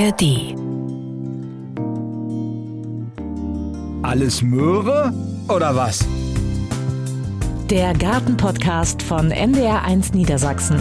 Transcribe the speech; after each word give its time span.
ARD. 0.00 0.56
Alles 4.02 4.40
Möhre 4.40 5.12
oder 5.46 5.76
was? 5.76 6.06
Der 7.68 7.92
Gartenpodcast 7.92 9.02
von 9.02 9.30
NDR1 9.30 10.16
Niedersachsen. 10.16 10.78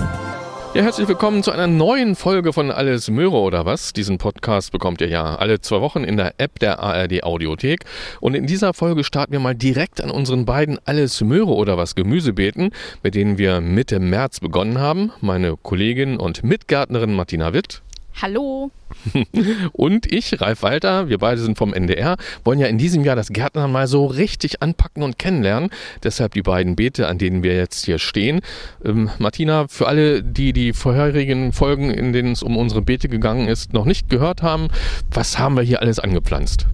Ja, 0.73 0.83
herzlich 0.83 1.09
willkommen 1.09 1.43
zu 1.43 1.51
einer 1.51 1.67
neuen 1.67 2.15
Folge 2.15 2.53
von 2.53 2.71
Alles 2.71 3.09
Möhre 3.09 3.35
oder 3.35 3.65
was. 3.65 3.91
Diesen 3.91 4.19
Podcast 4.19 4.71
bekommt 4.71 5.01
ihr 5.01 5.09
ja 5.09 5.35
alle 5.35 5.59
zwei 5.59 5.81
Wochen 5.81 6.05
in 6.05 6.15
der 6.15 6.35
App 6.37 6.57
der 6.59 6.79
ARD 6.79 7.23
Audiothek. 7.23 7.83
Und 8.21 8.35
in 8.35 8.47
dieser 8.47 8.73
Folge 8.73 9.03
starten 9.03 9.33
wir 9.33 9.41
mal 9.41 9.55
direkt 9.55 10.01
an 10.01 10.11
unseren 10.11 10.45
beiden 10.45 10.79
Alles 10.85 11.19
Möhre 11.19 11.55
oder 11.55 11.77
was 11.77 11.95
Gemüsebeeten, 11.95 12.69
mit 13.03 13.15
denen 13.15 13.37
wir 13.37 13.59
Mitte 13.59 13.99
März 13.99 14.39
begonnen 14.39 14.77
haben. 14.77 15.11
Meine 15.19 15.57
Kollegin 15.57 16.15
und 16.15 16.45
Mitgärtnerin 16.45 17.13
Martina 17.13 17.51
Witt. 17.51 17.81
Hallo. 18.21 18.71
Und 19.71 20.11
ich, 20.11 20.41
Ralf 20.41 20.61
Walter, 20.61 21.07
wir 21.07 21.19
beide 21.19 21.39
sind 21.39 21.57
vom 21.57 21.73
NDR, 21.73 22.17
wollen 22.43 22.59
ja 22.59 22.67
in 22.67 22.77
diesem 22.77 23.05
Jahr 23.05 23.15
das 23.15 23.29
Gärtnern 23.29 23.71
mal 23.71 23.87
so 23.87 24.07
richtig 24.07 24.61
anpacken 24.61 25.03
und 25.03 25.17
kennenlernen. 25.17 25.69
Deshalb 26.03 26.33
die 26.33 26.41
beiden 26.41 26.75
Beete, 26.75 27.07
an 27.07 27.17
denen 27.17 27.43
wir 27.43 27.55
jetzt 27.55 27.85
hier 27.85 27.97
stehen. 27.97 28.41
Ähm, 28.83 29.09
Martina, 29.19 29.69
für 29.69 29.87
alle, 29.87 30.21
die 30.21 30.51
die 30.51 30.73
vorherigen 30.73 31.53
Folgen, 31.53 31.91
in 31.91 32.11
denen 32.11 32.33
es 32.33 32.43
um 32.43 32.57
unsere 32.57 32.81
Beete 32.81 33.07
gegangen 33.07 33.47
ist, 33.47 33.71
noch 33.71 33.85
nicht 33.85 34.09
gehört 34.09 34.41
haben, 34.41 34.67
was 35.11 35.39
haben 35.39 35.55
wir 35.55 35.63
hier 35.63 35.81
alles 35.81 35.99
angepflanzt? 35.99 36.67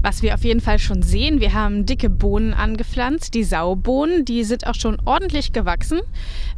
Was 0.00 0.22
wir 0.22 0.34
auf 0.34 0.44
jeden 0.44 0.60
Fall 0.60 0.78
schon 0.78 1.02
sehen, 1.02 1.40
wir 1.40 1.54
haben 1.54 1.84
dicke 1.84 2.08
Bohnen 2.08 2.54
angepflanzt, 2.54 3.34
die 3.34 3.42
Saubohnen, 3.42 4.24
die 4.24 4.44
sind 4.44 4.64
auch 4.68 4.76
schon 4.76 4.96
ordentlich 5.04 5.52
gewachsen. 5.52 6.00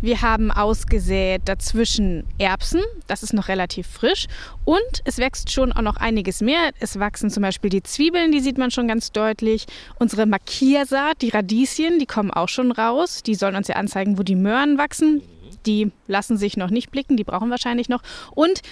Wir 0.02 0.20
haben 0.20 0.50
ausgesät 0.50 1.42
dazwischen 1.46 2.24
Erbsen, 2.38 2.82
das 3.06 3.22
ist 3.22 3.32
noch 3.32 3.48
relativ 3.48 3.86
frisch. 3.86 4.26
Und 4.66 5.00
es 5.04 5.16
wächst 5.16 5.50
schon 5.50 5.72
auch 5.72 5.80
noch 5.80 5.96
einiges 5.96 6.42
mehr. 6.42 6.70
Es 6.80 6.98
wachsen 6.98 7.30
zum 7.30 7.42
Beispiel 7.42 7.70
die 7.70 7.82
Zwiebeln, 7.82 8.30
die 8.30 8.40
sieht 8.40 8.58
man 8.58 8.70
schon 8.70 8.88
ganz 8.88 9.10
deutlich. 9.10 9.64
Unsere 9.98 10.26
Markiersaat, 10.26 11.22
die 11.22 11.30
Radieschen, 11.30 11.98
die 11.98 12.06
kommen 12.06 12.30
auch 12.30 12.48
schon 12.48 12.72
raus. 12.72 13.22
Die 13.22 13.34
sollen 13.34 13.56
uns 13.56 13.68
ja 13.68 13.76
anzeigen, 13.76 14.18
wo 14.18 14.22
die 14.22 14.36
Möhren 14.36 14.76
wachsen. 14.76 15.22
Die 15.66 15.92
lassen 16.06 16.36
sich 16.36 16.56
noch 16.56 16.70
nicht 16.70 16.90
blicken, 16.90 17.16
die 17.16 17.24
brauchen 17.24 17.50
wahrscheinlich 17.50 17.88
noch. 17.88 18.02
Und 18.34 18.62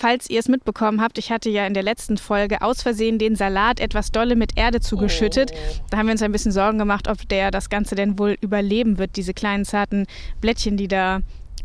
falls 0.00 0.30
ihr 0.30 0.40
es 0.40 0.48
mitbekommen 0.48 1.02
habt, 1.02 1.18
ich 1.18 1.30
hatte 1.30 1.50
ja 1.50 1.66
in 1.66 1.74
der 1.74 1.82
letzten 1.82 2.16
Folge 2.16 2.62
aus 2.62 2.82
Versehen 2.82 3.18
den 3.18 3.36
Salat 3.36 3.80
etwas 3.80 4.10
dolle 4.10 4.34
mit 4.34 4.56
Erde 4.56 4.80
zugeschüttet. 4.80 5.52
Oh. 5.52 5.84
Da 5.90 5.98
haben 5.98 6.06
wir 6.06 6.12
uns 6.12 6.22
ein 6.22 6.32
bisschen 6.32 6.52
Sorgen 6.52 6.78
gemacht, 6.78 7.06
ob 7.06 7.28
der 7.28 7.50
das 7.50 7.68
Ganze 7.68 7.94
denn 7.94 8.18
wohl 8.18 8.36
überleben 8.40 8.96
wird, 8.98 9.16
diese 9.16 9.34
kleinen 9.34 9.66
zarten 9.66 10.06
Blättchen, 10.40 10.78
die 10.78 10.88
da 10.88 11.20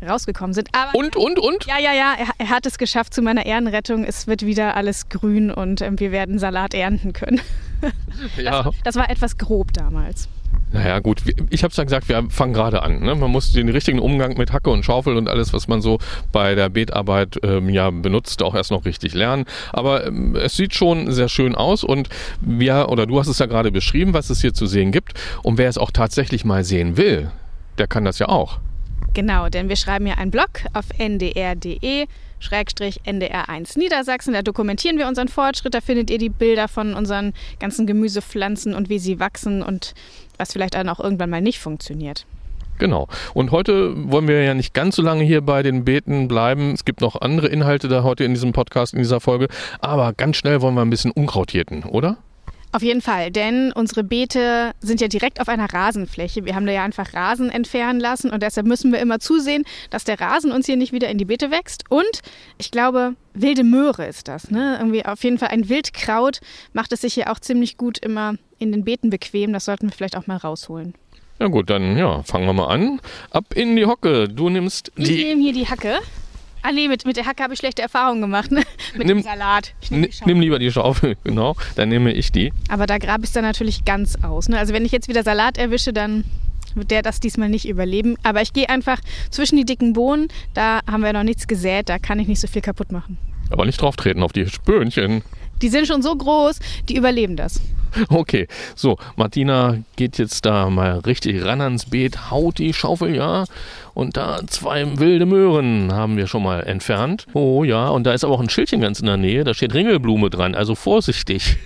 rausgekommen 0.06 0.54
sind. 0.54 0.68
Aber 0.74 0.98
und, 0.98 1.16
und, 1.16 1.40
und? 1.40 1.66
Ja, 1.66 1.80
ja, 1.80 1.94
ja, 1.94 2.14
er, 2.18 2.28
er, 2.38 2.50
hat 2.50 2.66
es 2.66 2.78
geschafft 2.78 3.14
zu 3.14 3.22
meiner 3.22 3.46
Ehrenrettung. 3.46 4.04
Es 4.04 4.28
wird 4.28 4.46
wieder 4.46 4.76
alles 4.76 5.08
grün 5.08 5.50
und 5.50 5.80
äh, 5.80 5.92
wir 5.96 6.12
werden 6.12 6.38
Salat 6.38 6.74
ernten 6.74 7.14
können. 7.14 7.42
Ja. 8.38 8.64
Das, 8.64 8.76
das 8.86 8.96
war 8.96 9.10
etwas 9.10 9.38
grob 9.38 9.74
damals. 9.74 10.30
Naja, 10.76 11.00
gut, 11.00 11.22
ich 11.52 11.64
habe 11.64 11.72
es 11.72 11.78
ja 11.78 11.86
gesagt, 11.86 12.10
wir 12.10 12.30
fangen 12.30 12.52
gerade 12.52 12.84
an. 12.84 13.00
Ne? 13.00 13.16
Man 13.16 13.32
muss 13.32 13.54
den 13.54 13.70
richtigen 13.70 14.00
Umgang 14.00 14.38
mit 14.38 14.52
Hacke 14.52 14.70
und 14.70 14.84
Schaufel 14.84 15.16
und 15.16 15.30
alles, 15.30 15.54
was 15.54 15.70
man 15.70 15.82
so 15.82 16.00
bei 16.34 16.54
der 16.54 16.68
Beetarbeit 16.68 17.40
ähm, 17.44 17.70
ja 17.70 17.90
benutzt, 17.92 18.44
auch 18.44 18.54
erst 18.54 18.72
noch 18.72 18.84
richtig 18.84 19.14
lernen. 19.14 19.46
Aber 19.72 20.06
ähm, 20.06 20.36
es 20.36 20.58
sieht 20.58 20.76
schon 20.76 21.10
sehr 21.14 21.30
schön 21.30 21.56
aus 21.56 21.86
und 21.86 22.10
wir, 22.42 22.90
oder 22.90 23.06
du 23.06 23.18
hast 23.18 23.28
es 23.28 23.40
ja 23.40 23.46
gerade 23.46 23.72
beschrieben, 23.72 24.14
was 24.14 24.30
es 24.30 24.42
hier 24.42 24.54
zu 24.54 24.66
sehen 24.66 24.92
gibt. 24.92 25.14
Und 25.44 25.58
wer 25.58 25.70
es 25.70 25.78
auch 25.78 25.92
tatsächlich 25.92 26.44
mal 26.44 26.66
sehen 26.66 26.98
will, 26.98 27.32
der 27.78 27.88
kann 27.88 28.04
das 28.04 28.20
ja 28.20 28.28
auch. 28.28 28.60
Genau, 29.14 29.48
denn 29.48 29.70
wir 29.70 29.78
schreiben 29.78 30.08
ja 30.08 30.16
einen 30.16 30.30
Blog 30.30 30.50
auf 30.74 30.88
ndr.de 30.98 32.08
Schrägstrich 32.40 33.02
NDR1 33.06 33.78
Niedersachsen. 33.78 34.34
Da 34.34 34.42
dokumentieren 34.42 34.98
wir 34.98 35.08
unseren 35.08 35.28
Fortschritt. 35.28 35.74
Da 35.74 35.82
findet 35.82 36.10
ihr 36.10 36.18
die 36.18 36.30
Bilder 36.30 36.68
von 36.68 36.94
unseren 36.94 37.34
ganzen 37.60 37.88
Gemüsepflanzen 37.88 38.74
und 38.74 38.90
wie 38.90 39.00
sie 39.00 39.20
wachsen 39.20 39.64
und 39.64 39.94
was 40.38 40.54
vielleicht 40.54 40.76
dann 40.76 40.90
auch 40.90 41.00
irgendwann 41.00 41.30
mal 41.30 41.42
nicht 41.42 41.60
funktioniert. 41.60 42.26
Genau. 42.78 43.08
Und 43.34 43.52
heute 43.52 43.94
wollen 44.12 44.28
wir 44.28 44.44
ja 44.44 44.54
nicht 44.54 44.74
ganz 44.74 44.98
so 44.98 45.02
lange 45.02 45.24
hier 45.24 45.42
bei 45.42 45.64
den 45.64 45.86
Beeten 45.86 46.28
bleiben. 46.28 46.74
Es 46.74 46.84
gibt 46.84 47.02
noch 47.02 47.22
andere 47.22 47.48
Inhalte 47.48 47.88
da 47.88 48.04
heute 48.04 48.26
in 48.26 48.34
diesem 48.34 48.52
Podcast, 48.52 48.94
in 48.94 49.00
dieser 49.00 49.22
Folge. 49.22 49.48
Aber 49.80 50.12
ganz 50.14 50.36
schnell 50.38 50.62
wollen 50.62 50.76
wir 50.76 50.82
ein 50.82 50.90
bisschen 50.90 51.12
Unkraut 51.12 51.54
jäten, 51.54 51.84
oder? 51.84 52.18
Auf 52.76 52.84
jeden 52.84 53.00
Fall, 53.00 53.32
denn 53.32 53.72
unsere 53.72 54.04
Beete 54.04 54.74
sind 54.82 55.00
ja 55.00 55.08
direkt 55.08 55.40
auf 55.40 55.48
einer 55.48 55.74
Rasenfläche. 55.74 56.44
Wir 56.44 56.56
haben 56.56 56.66
da 56.66 56.74
ja 56.74 56.84
einfach 56.84 57.14
Rasen 57.14 57.50
entfernen 57.50 58.02
lassen 58.02 58.32
und 58.32 58.44
deshalb 58.44 58.68
müssen 58.68 58.92
wir 58.92 59.00
immer 59.00 59.22
zusehen, 59.22 59.64
dass 59.92 60.04
der 60.04 60.20
Rasen 60.20 60.52
uns 60.52 60.66
hier 60.66 60.76
nicht 60.76 60.92
wieder 60.92 61.08
in 61.08 61.18
die 61.18 61.24
Beete 61.24 61.52
wächst. 61.52 61.86
Und 61.88 62.20
ich 62.58 62.72
glaube, 62.72 63.16
wilde 63.34 63.64
Möhre 63.64 64.06
ist 64.06 64.28
das. 64.28 64.52
Ne? 64.52 64.76
Irgendwie 64.78 65.06
auf 65.06 65.24
jeden 65.24 65.38
Fall 65.38 65.52
ein 65.52 65.70
Wildkraut 65.70 66.42
macht 66.74 66.92
es 66.92 67.00
sich 67.00 67.14
hier 67.14 67.32
auch 67.32 67.40
ziemlich 67.40 67.78
gut 67.78 67.98
immer 67.98 68.36
in 68.60 68.74
den 68.74 68.84
Beeten 68.84 69.10
bequem. 69.10 69.54
Das 69.54 69.64
sollten 69.64 69.88
wir 69.88 69.94
vielleicht 69.94 70.18
auch 70.18 70.28
mal 70.28 70.36
rausholen. 70.36 70.96
Ja 71.40 71.48
gut, 71.48 71.70
dann 71.70 71.98
ja, 71.98 72.24
fangen 72.24 72.46
wir 72.46 72.52
mal 72.52 72.68
an. 72.68 73.00
Ab 73.32 73.54
in 73.56 73.78
die 73.78 73.86
Hocke. 73.86 74.28
Du 74.28 74.50
nimmst 74.50 74.92
die. 74.98 75.04
Ich 75.04 75.24
nehme 75.24 75.42
hier 75.42 75.54
die 75.54 75.70
Hacke. 75.70 76.00
Ah 76.68 76.72
nee, 76.72 76.88
mit, 76.88 77.06
mit 77.06 77.16
der 77.16 77.28
Hacke 77.28 77.44
habe 77.44 77.54
ich 77.54 77.60
schlechte 77.60 77.84
Erfahrungen 77.84 78.22
gemacht. 78.22 78.52
Ne? 78.52 78.64
Mit 78.96 79.06
nimm, 79.06 79.20
dem 79.20 79.24
Salat. 79.24 79.76
Nehm, 79.92 80.10
nimm 80.26 80.42
lieber 80.42 80.58
die 80.58 80.72
Schaufel, 80.72 81.16
genau. 81.24 81.56
Dann 81.76 81.90
nehme 81.90 82.12
ich 82.12 82.32
die. 82.32 82.52
Aber 82.70 82.88
da 82.88 82.98
grabe 82.98 83.24
ich 83.24 83.30
es 83.30 83.34
dann 83.34 83.44
natürlich 83.44 83.86
ganz 83.86 84.16
aus. 84.24 84.50
Ne? 84.50 84.58
Also 84.58 84.74
wenn 84.74 84.84
ich 84.84 84.92
jetzt 84.92 85.08
wieder 85.08 85.22
Salat 85.22 85.60
erwische, 85.60 85.94
dann 85.94 86.24
wird 86.74 86.90
der 86.90 87.04
das 87.04 87.20
diesmal 87.20 87.50
nicht 87.50 87.68
überleben. 87.68 88.16
Aber 88.24 88.42
ich 88.42 88.52
gehe 88.52 88.68
einfach 88.68 89.00
zwischen 89.30 89.58
die 89.58 89.66
dicken 89.66 89.94
Bohnen. 89.94 90.30
Da 90.56 90.80
haben 90.90 91.04
wir 91.04 91.14
noch 91.14 91.22
nichts 91.22 91.46
gesät. 91.46 91.88
Da 91.88 92.00
kann 92.00 92.18
ich 92.18 92.28
nicht 92.28 92.40
so 92.40 92.48
viel 92.48 92.64
kaputt 92.64 92.92
machen. 92.92 93.20
Aber 93.52 93.66
nicht 93.68 93.80
drauf 93.80 93.96
treten 93.96 94.24
auf 94.24 94.34
die 94.34 94.48
Spönchen. 94.48 95.22
Die 95.62 95.70
sind 95.70 95.86
schon 95.86 96.02
so 96.02 96.16
groß, 96.16 96.58
die 96.90 96.98
überleben 96.98 97.36
das. 97.36 97.62
Okay, 98.10 98.48
so, 98.76 98.98
Martina 99.16 99.78
geht 99.96 100.18
jetzt 100.18 100.46
da 100.46 100.70
mal 100.70 101.00
richtig 101.00 101.44
ran 101.44 101.62
ans 101.62 101.86
Beet, 101.86 102.32
haut 102.32 102.58
die 102.58 102.74
Schaufel, 102.74 103.16
ja. 103.16 103.46
Und 103.94 104.18
da 104.18 104.42
zwei 104.48 105.00
wilde 105.00 105.26
Möhren 105.26 105.94
haben 105.94 106.18
wir 106.18 106.28
schon 106.28 106.44
mal 106.44 106.62
entfernt. 106.62 107.28
Oh 107.34 107.64
ja, 107.64 107.88
und 107.88 108.06
da 108.06 108.14
ist 108.14 108.24
aber 108.24 108.34
auch 108.34 108.42
ein 108.42 108.50
Schildchen 108.50 108.82
ganz 108.82 109.00
in 109.00 109.06
der 109.06 109.18
Nähe, 109.18 109.44
da 109.44 109.54
steht 109.54 109.74
Ringelblume 109.74 110.30
dran, 110.30 110.56
also 110.56 110.76
vorsichtig. 110.76 111.58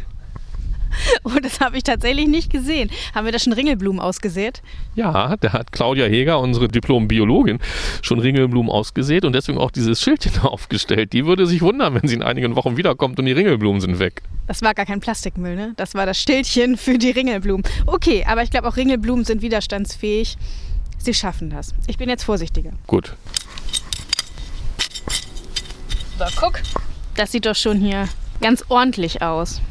Oh, 1.23 1.39
das 1.41 1.59
habe 1.59 1.77
ich 1.77 1.83
tatsächlich 1.83 2.27
nicht 2.27 2.51
gesehen. 2.51 2.89
Haben 3.13 3.25
wir 3.25 3.31
da 3.31 3.39
schon 3.39 3.53
Ringelblumen 3.53 3.99
ausgesät? 3.99 4.61
Ja, 4.95 5.35
da 5.37 5.53
hat 5.53 5.71
Claudia 5.71 6.05
Heger, 6.05 6.39
unsere 6.39 6.67
Diplom-Biologin, 6.67 7.59
schon 8.01 8.19
Ringelblumen 8.19 8.71
ausgesät 8.71 9.25
und 9.25 9.33
deswegen 9.33 9.57
auch 9.57 9.71
dieses 9.71 10.01
Schildchen 10.01 10.37
aufgestellt. 10.41 11.13
Die 11.13 11.25
würde 11.25 11.45
sich 11.45 11.61
wundern, 11.61 11.95
wenn 11.95 12.07
sie 12.07 12.15
in 12.15 12.23
einigen 12.23 12.55
Wochen 12.55 12.77
wiederkommt 12.77 13.19
und 13.19 13.25
die 13.25 13.31
Ringelblumen 13.31 13.81
sind 13.81 13.99
weg. 13.99 14.21
Das 14.47 14.61
war 14.61 14.73
gar 14.73 14.85
kein 14.85 14.99
Plastikmüll, 14.99 15.55
ne? 15.55 15.73
Das 15.77 15.93
war 15.93 16.05
das 16.05 16.19
Schildchen 16.19 16.77
für 16.77 16.97
die 16.97 17.11
Ringelblumen. 17.11 17.63
Okay, 17.85 18.25
aber 18.27 18.43
ich 18.43 18.49
glaube 18.49 18.67
auch 18.67 18.77
Ringelblumen 18.77 19.25
sind 19.25 19.41
widerstandsfähig. 19.41 20.37
Sie 20.97 21.13
schaffen 21.13 21.49
das. 21.49 21.73
Ich 21.87 21.97
bin 21.97 22.09
jetzt 22.09 22.23
vorsichtiger. 22.23 22.71
Gut. 22.87 23.15
So, 26.17 26.25
guck. 26.35 26.59
Das 27.15 27.31
sieht 27.31 27.45
doch 27.45 27.55
schon 27.55 27.79
hier 27.79 28.07
ganz 28.41 28.65
ordentlich 28.69 29.21
aus. 29.21 29.61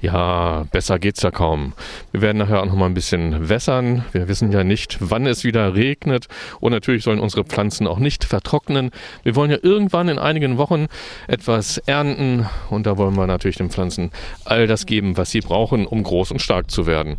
Ja, 0.00 0.64
besser 0.72 0.98
geht's 0.98 1.22
ja 1.22 1.30
kaum. 1.30 1.72
Wir 2.12 2.20
werden 2.20 2.38
nachher 2.38 2.60
auch 2.60 2.66
noch 2.66 2.74
mal 2.74 2.86
ein 2.86 2.94
bisschen 2.94 3.48
wässern. 3.48 4.04
Wir 4.12 4.28
wissen 4.28 4.52
ja 4.52 4.62
nicht, 4.62 4.98
wann 5.00 5.26
es 5.26 5.44
wieder 5.44 5.74
regnet. 5.74 6.26
Und 6.60 6.72
natürlich 6.72 7.02
sollen 7.02 7.18
unsere 7.18 7.44
Pflanzen 7.44 7.86
auch 7.86 7.98
nicht 7.98 8.24
vertrocknen. 8.24 8.90
Wir 9.22 9.36
wollen 9.36 9.50
ja 9.50 9.58
irgendwann 9.62 10.08
in 10.08 10.18
einigen 10.18 10.58
Wochen 10.58 10.86
etwas 11.28 11.78
ernten. 11.78 12.46
Und 12.68 12.86
da 12.86 12.98
wollen 12.98 13.16
wir 13.16 13.26
natürlich 13.26 13.56
den 13.56 13.70
Pflanzen 13.70 14.10
all 14.44 14.66
das 14.66 14.86
geben, 14.86 15.16
was 15.16 15.30
sie 15.30 15.40
brauchen, 15.40 15.86
um 15.86 16.02
groß 16.02 16.30
und 16.30 16.42
stark 16.42 16.70
zu 16.70 16.86
werden. 16.86 17.16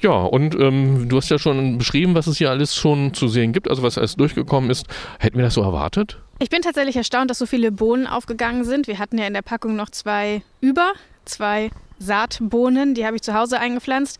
Ja, 0.00 0.12
und 0.12 0.54
ähm, 0.54 1.08
du 1.08 1.16
hast 1.18 1.30
ja 1.30 1.38
schon 1.38 1.78
beschrieben, 1.78 2.14
was 2.14 2.26
es 2.26 2.38
hier 2.38 2.50
alles 2.50 2.74
schon 2.74 3.12
zu 3.12 3.28
sehen 3.28 3.52
gibt, 3.52 3.68
also 3.68 3.82
was 3.82 3.98
alles 3.98 4.16
durchgekommen 4.16 4.70
ist. 4.70 4.86
Hätten 5.18 5.36
wir 5.36 5.44
das 5.44 5.54
so 5.54 5.62
erwartet? 5.62 6.18
Ich 6.38 6.48
bin 6.48 6.62
tatsächlich 6.62 6.96
erstaunt, 6.96 7.30
dass 7.30 7.38
so 7.38 7.44
viele 7.44 7.70
Bohnen 7.70 8.06
aufgegangen 8.06 8.64
sind. 8.64 8.86
Wir 8.86 8.98
hatten 8.98 9.18
ja 9.18 9.26
in 9.26 9.34
der 9.34 9.42
Packung 9.42 9.76
noch 9.76 9.90
zwei 9.90 10.42
über, 10.62 10.92
zwei 11.26 11.70
Saatbohnen, 12.00 12.94
die 12.94 13.06
habe 13.06 13.16
ich 13.16 13.22
zu 13.22 13.34
Hause 13.34 13.60
eingepflanzt, 13.60 14.18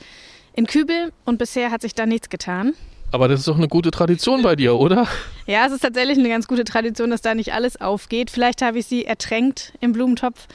in 0.52 0.66
Kübel 0.66 1.12
und 1.24 1.38
bisher 1.38 1.72
hat 1.72 1.82
sich 1.82 1.94
da 1.94 2.06
nichts 2.06 2.28
getan. 2.28 2.74
Aber 3.12 3.26
das 3.26 3.40
ist 3.40 3.48
doch 3.48 3.56
eine 3.56 3.66
gute 3.66 3.90
Tradition 3.90 4.42
bei 4.42 4.54
dir, 4.54 4.76
oder? 4.76 5.08
Ja, 5.46 5.66
es 5.66 5.72
ist 5.72 5.80
tatsächlich 5.80 6.18
eine 6.18 6.28
ganz 6.28 6.46
gute 6.46 6.62
Tradition, 6.62 7.10
dass 7.10 7.22
da 7.22 7.34
nicht 7.34 7.52
alles 7.52 7.80
aufgeht. 7.80 8.30
Vielleicht 8.30 8.62
habe 8.62 8.78
ich 8.78 8.86
sie 8.86 9.04
ertränkt 9.04 9.72
im 9.80 9.92
Blumentopf. 9.92 10.46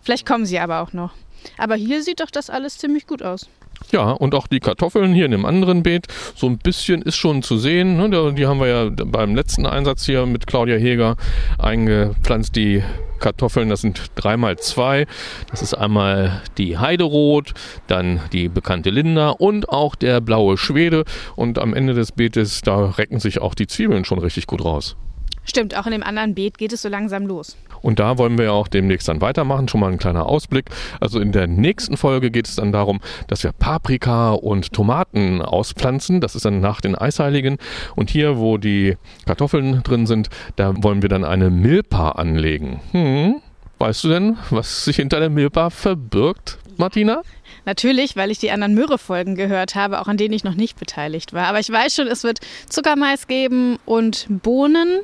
Vielleicht 0.00 0.24
kommen 0.24 0.46
sie 0.46 0.60
aber 0.60 0.80
auch 0.80 0.92
noch. 0.92 1.12
Aber 1.58 1.74
hier 1.74 2.02
sieht 2.02 2.20
doch 2.20 2.30
das 2.30 2.50
alles 2.50 2.78
ziemlich 2.78 3.08
gut 3.08 3.22
aus. 3.22 3.48
Ja, 3.94 4.10
und 4.10 4.34
auch 4.34 4.48
die 4.48 4.58
Kartoffeln 4.58 5.14
hier 5.14 5.26
in 5.26 5.30
dem 5.30 5.44
anderen 5.44 5.84
Beet, 5.84 6.08
so 6.34 6.48
ein 6.48 6.58
bisschen 6.58 7.00
ist 7.02 7.14
schon 7.14 7.44
zu 7.44 7.58
sehen. 7.58 7.96
Ne? 7.96 8.34
Die 8.34 8.44
haben 8.44 8.58
wir 8.58 8.66
ja 8.66 8.90
beim 8.90 9.36
letzten 9.36 9.66
Einsatz 9.66 10.04
hier 10.04 10.26
mit 10.26 10.48
Claudia 10.48 10.74
Heger 10.74 11.14
eingepflanzt, 11.60 12.56
die 12.56 12.82
Kartoffeln, 13.20 13.68
das 13.68 13.82
sind 13.82 14.10
dreimal 14.16 14.58
zwei. 14.58 15.06
Das 15.48 15.62
ist 15.62 15.74
einmal 15.74 16.42
die 16.58 16.76
Heiderot, 16.76 17.54
dann 17.86 18.18
die 18.32 18.48
bekannte 18.48 18.90
Linda 18.90 19.30
und 19.30 19.68
auch 19.68 19.94
der 19.94 20.20
blaue 20.20 20.58
Schwede. 20.58 21.04
Und 21.36 21.60
am 21.60 21.72
Ende 21.72 21.94
des 21.94 22.10
Beetes, 22.10 22.62
da 22.62 22.86
recken 22.86 23.20
sich 23.20 23.40
auch 23.40 23.54
die 23.54 23.68
Zwiebeln 23.68 24.04
schon 24.04 24.18
richtig 24.18 24.48
gut 24.48 24.64
raus. 24.64 24.96
Stimmt, 25.44 25.76
auch 25.76 25.86
in 25.86 25.92
dem 25.92 26.02
anderen 26.02 26.34
Beet 26.34 26.58
geht 26.58 26.72
es 26.72 26.82
so 26.82 26.88
langsam 26.88 27.26
los. 27.26 27.56
Und 27.82 27.98
da 27.98 28.16
wollen 28.16 28.38
wir 28.38 28.46
ja 28.46 28.52
auch 28.52 28.66
demnächst 28.66 29.08
dann 29.08 29.20
weitermachen. 29.20 29.68
Schon 29.68 29.80
mal 29.80 29.92
ein 29.92 29.98
kleiner 29.98 30.24
Ausblick. 30.24 30.70
Also 31.00 31.20
in 31.20 31.32
der 31.32 31.46
nächsten 31.46 31.98
Folge 31.98 32.30
geht 32.30 32.48
es 32.48 32.56
dann 32.56 32.72
darum, 32.72 33.00
dass 33.28 33.44
wir 33.44 33.52
Paprika 33.52 34.32
und 34.32 34.72
Tomaten 34.72 35.42
auspflanzen. 35.42 36.22
Das 36.22 36.34
ist 36.34 36.46
dann 36.46 36.60
nach 36.60 36.80
den 36.80 36.94
Eisheiligen. 36.94 37.58
Und 37.94 38.08
hier, 38.08 38.38
wo 38.38 38.56
die 38.56 38.96
Kartoffeln 39.26 39.82
drin 39.82 40.06
sind, 40.06 40.30
da 40.56 40.72
wollen 40.82 41.02
wir 41.02 41.10
dann 41.10 41.24
eine 41.24 41.50
Milpa 41.50 42.12
anlegen. 42.12 42.80
Hm, 42.92 43.42
weißt 43.78 44.04
du 44.04 44.08
denn, 44.08 44.38
was 44.48 44.86
sich 44.86 44.96
hinter 44.96 45.20
der 45.20 45.28
Milpa 45.28 45.68
verbirgt, 45.68 46.58
Martina? 46.78 47.20
Natürlich, 47.66 48.16
weil 48.16 48.30
ich 48.30 48.38
die 48.38 48.50
anderen 48.50 48.74
Möhre-Folgen 48.74 49.36
gehört 49.36 49.74
habe, 49.74 50.00
auch 50.00 50.08
an 50.08 50.16
denen 50.16 50.34
ich 50.34 50.44
noch 50.44 50.54
nicht 50.54 50.78
beteiligt 50.78 51.32
war. 51.34 51.48
Aber 51.48 51.60
ich 51.60 51.70
weiß 51.70 51.94
schon, 51.94 52.06
es 52.06 52.24
wird 52.24 52.40
Zuckermais 52.68 53.26
geben 53.26 53.78
und 53.84 54.26
Bohnen 54.28 55.00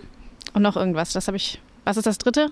und 0.55 0.63
noch 0.63 0.77
irgendwas. 0.77 1.13
Das 1.13 1.27
habe 1.27 1.37
ich. 1.37 1.61
Was 1.85 1.97
ist 1.97 2.07
das 2.07 2.19
dritte? 2.19 2.51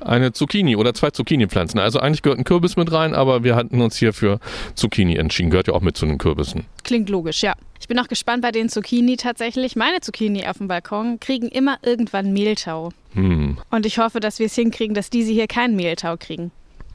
Eine 0.00 0.32
Zucchini 0.32 0.76
oder 0.76 0.92
zwei 0.92 1.10
Zucchini-Pflanzen. 1.10 1.78
Also 1.78 1.98
eigentlich 1.98 2.20
gehört 2.20 2.38
ein 2.38 2.44
Kürbis 2.44 2.76
mit 2.76 2.92
rein, 2.92 3.14
aber 3.14 3.44
wir 3.44 3.56
hatten 3.56 3.80
uns 3.80 3.96
hier 3.96 4.12
für 4.12 4.38
Zucchini 4.74 5.16
entschieden. 5.16 5.50
Gehört 5.50 5.68
ja 5.68 5.74
auch 5.74 5.80
mit 5.80 5.96
zu 5.96 6.04
den 6.04 6.18
Kürbissen. 6.18 6.66
Klingt 6.84 7.08
logisch, 7.08 7.42
ja. 7.42 7.54
Ich 7.80 7.88
bin 7.88 7.98
auch 7.98 8.08
gespannt 8.08 8.42
bei 8.42 8.52
den 8.52 8.68
Zucchini 8.68 9.16
tatsächlich. 9.16 9.74
Meine 9.74 10.00
Zucchini 10.00 10.46
auf 10.46 10.58
dem 10.58 10.68
Balkon 10.68 11.18
kriegen 11.18 11.48
immer 11.48 11.78
irgendwann 11.82 12.32
Mehltau. 12.32 12.90
Hm. 13.14 13.56
Und 13.70 13.86
ich 13.86 13.98
hoffe, 13.98 14.20
dass 14.20 14.38
wir 14.38 14.46
es 14.46 14.54
hinkriegen, 14.54 14.94
dass 14.94 15.08
diese 15.08 15.32
hier 15.32 15.46
keinen 15.46 15.76
Mehltau 15.76 16.16
kriegen. 16.18 16.50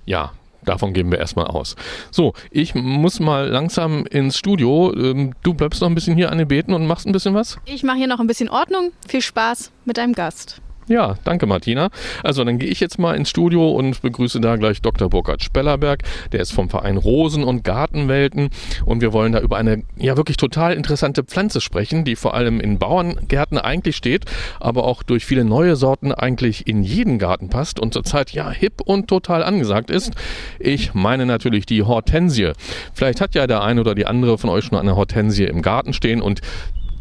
Ja, 0.05 0.33
Davon 0.63 0.93
gehen 0.93 1.11
wir 1.11 1.19
erstmal 1.19 1.47
aus. 1.47 1.75
So, 2.11 2.33
ich 2.51 2.75
muss 2.75 3.19
mal 3.19 3.47
langsam 3.47 4.05
ins 4.05 4.37
Studio. 4.37 4.93
Ähm, 4.93 5.33
Du 5.43 5.53
bleibst 5.53 5.81
noch 5.81 5.89
ein 5.89 5.95
bisschen 5.95 6.15
hier 6.15 6.31
an 6.31 6.37
den 6.37 6.47
Beeten 6.47 6.73
und 6.73 6.85
machst 6.85 7.07
ein 7.07 7.11
bisschen 7.11 7.33
was? 7.33 7.57
Ich 7.65 7.83
mache 7.83 7.97
hier 7.97 8.07
noch 8.07 8.19
ein 8.19 8.27
bisschen 8.27 8.49
Ordnung. 8.49 8.91
Viel 9.07 9.21
Spaß 9.21 9.71
mit 9.85 9.97
deinem 9.97 10.13
Gast. 10.13 10.61
Ja, 10.87 11.15
danke 11.23 11.45
Martina. 11.45 11.89
Also 12.23 12.43
dann 12.43 12.57
gehe 12.57 12.69
ich 12.69 12.79
jetzt 12.79 12.97
mal 12.97 13.15
ins 13.15 13.29
Studio 13.29 13.71
und 13.71 14.01
begrüße 14.01 14.41
da 14.41 14.55
gleich 14.55 14.81
Dr. 14.81 15.09
Burkhard 15.09 15.43
Spellerberg. 15.43 16.03
Der 16.31 16.41
ist 16.41 16.51
vom 16.51 16.69
Verein 16.69 16.97
Rosen- 16.97 17.43
und 17.43 17.63
Gartenwelten 17.63 18.49
und 18.85 19.01
wir 19.01 19.13
wollen 19.13 19.31
da 19.31 19.39
über 19.39 19.57
eine 19.57 19.83
ja 19.97 20.17
wirklich 20.17 20.37
total 20.37 20.73
interessante 20.73 21.23
Pflanze 21.23 21.61
sprechen, 21.61 22.03
die 22.03 22.15
vor 22.15 22.33
allem 22.33 22.59
in 22.59 22.79
Bauerngärten 22.79 23.57
eigentlich 23.57 23.95
steht, 23.95 24.25
aber 24.59 24.85
auch 24.85 25.03
durch 25.03 25.25
viele 25.25 25.45
neue 25.45 25.75
Sorten 25.75 26.11
eigentlich 26.11 26.67
in 26.67 26.83
jeden 26.83 27.19
Garten 27.19 27.49
passt 27.49 27.79
und 27.79 27.93
zurzeit 27.93 28.31
ja 28.31 28.49
hip 28.49 28.81
und 28.83 29.07
total 29.07 29.43
angesagt 29.43 29.91
ist. 29.91 30.13
Ich 30.59 30.93
meine 30.93 31.25
natürlich 31.25 31.65
die 31.65 31.83
Hortensie. 31.83 32.51
Vielleicht 32.93 33.21
hat 33.21 33.35
ja 33.35 33.45
der 33.45 33.61
eine 33.61 33.81
oder 33.81 33.95
die 33.95 34.07
andere 34.07 34.37
von 34.37 34.49
euch 34.49 34.65
schon 34.65 34.77
eine 34.77 34.95
Hortensie 34.95 35.45
im 35.45 35.61
Garten 35.61 35.93
stehen 35.93 36.21
und 36.21 36.41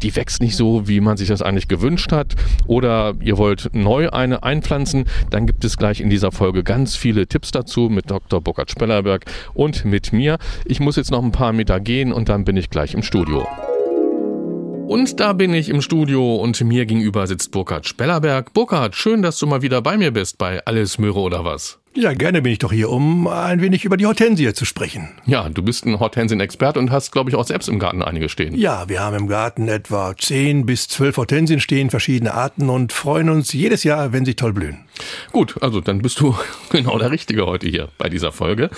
die 0.03 0.15
wächst 0.15 0.41
nicht 0.41 0.55
so, 0.55 0.87
wie 0.87 1.01
man 1.01 1.17
sich 1.17 1.27
das 1.27 1.41
eigentlich 1.41 1.67
gewünscht 1.67 2.11
hat, 2.11 2.35
oder 2.67 3.13
ihr 3.21 3.37
wollt 3.37 3.69
neu 3.73 4.09
eine 4.09 4.43
einpflanzen, 4.43 5.05
dann 5.29 5.45
gibt 5.45 5.63
es 5.63 5.77
gleich 5.77 6.01
in 6.01 6.09
dieser 6.09 6.31
Folge 6.31 6.63
ganz 6.63 6.95
viele 6.95 7.27
Tipps 7.27 7.51
dazu 7.51 7.89
mit 7.89 8.09
Dr. 8.09 8.41
Burkhard 8.41 8.71
Spellerberg 8.71 9.25
und 9.53 9.85
mit 9.85 10.13
mir. 10.13 10.37
Ich 10.65 10.79
muss 10.79 10.95
jetzt 10.95 11.11
noch 11.11 11.23
ein 11.23 11.31
paar 11.31 11.53
Meter 11.53 11.79
gehen 11.79 12.11
und 12.13 12.29
dann 12.29 12.45
bin 12.45 12.57
ich 12.57 12.69
gleich 12.69 12.93
im 12.93 13.03
Studio. 13.03 13.47
Und 14.87 15.21
da 15.21 15.31
bin 15.31 15.53
ich 15.53 15.69
im 15.69 15.81
Studio 15.81 16.35
und 16.35 16.59
mir 16.61 16.85
gegenüber 16.85 17.25
sitzt 17.25 17.51
Burkhard 17.51 17.87
Spellerberg. 17.87 18.51
Burkhard, 18.53 18.93
schön, 18.95 19.21
dass 19.21 19.39
du 19.39 19.47
mal 19.47 19.61
wieder 19.61 19.81
bei 19.81 19.95
mir 19.95 20.11
bist 20.11 20.37
bei 20.37 20.65
Alles 20.65 20.97
Möhre 20.97 21.19
oder 21.19 21.45
was. 21.45 21.80
Ja, 21.93 22.13
gerne 22.13 22.41
bin 22.41 22.53
ich 22.53 22.59
doch 22.59 22.71
hier, 22.71 22.89
um 22.89 23.27
ein 23.27 23.61
wenig 23.61 23.83
über 23.83 23.97
die 23.97 24.05
Hortensie 24.05 24.53
zu 24.53 24.63
sprechen. 24.63 25.09
Ja, 25.25 25.49
du 25.49 25.61
bist 25.61 25.85
ein 25.85 25.99
Hortensien-Expert 25.99 26.77
und 26.77 26.89
hast, 26.89 27.11
glaube 27.11 27.29
ich, 27.29 27.35
auch 27.35 27.45
selbst 27.45 27.67
im 27.67 27.79
Garten 27.79 28.01
einige 28.01 28.29
stehen. 28.29 28.55
Ja, 28.55 28.87
wir 28.87 29.01
haben 29.01 29.17
im 29.17 29.27
Garten 29.27 29.67
etwa 29.67 30.15
10 30.17 30.65
bis 30.65 30.87
12 30.87 31.17
Hortensien 31.17 31.59
stehen, 31.59 31.89
verschiedene 31.89 32.33
Arten 32.33 32.69
und 32.69 32.93
freuen 32.93 33.29
uns 33.29 33.51
jedes 33.51 33.83
Jahr, 33.83 34.13
wenn 34.13 34.23
sie 34.23 34.35
toll 34.35 34.53
blühen. 34.53 34.85
Gut, 35.31 35.55
also 35.61 35.81
dann 35.81 36.01
bist 36.01 36.19
du 36.19 36.35
genau 36.69 36.97
der 36.97 37.11
Richtige 37.11 37.45
heute 37.45 37.67
hier 37.67 37.89
bei 37.97 38.09
dieser 38.09 38.31
Folge. 38.31 38.69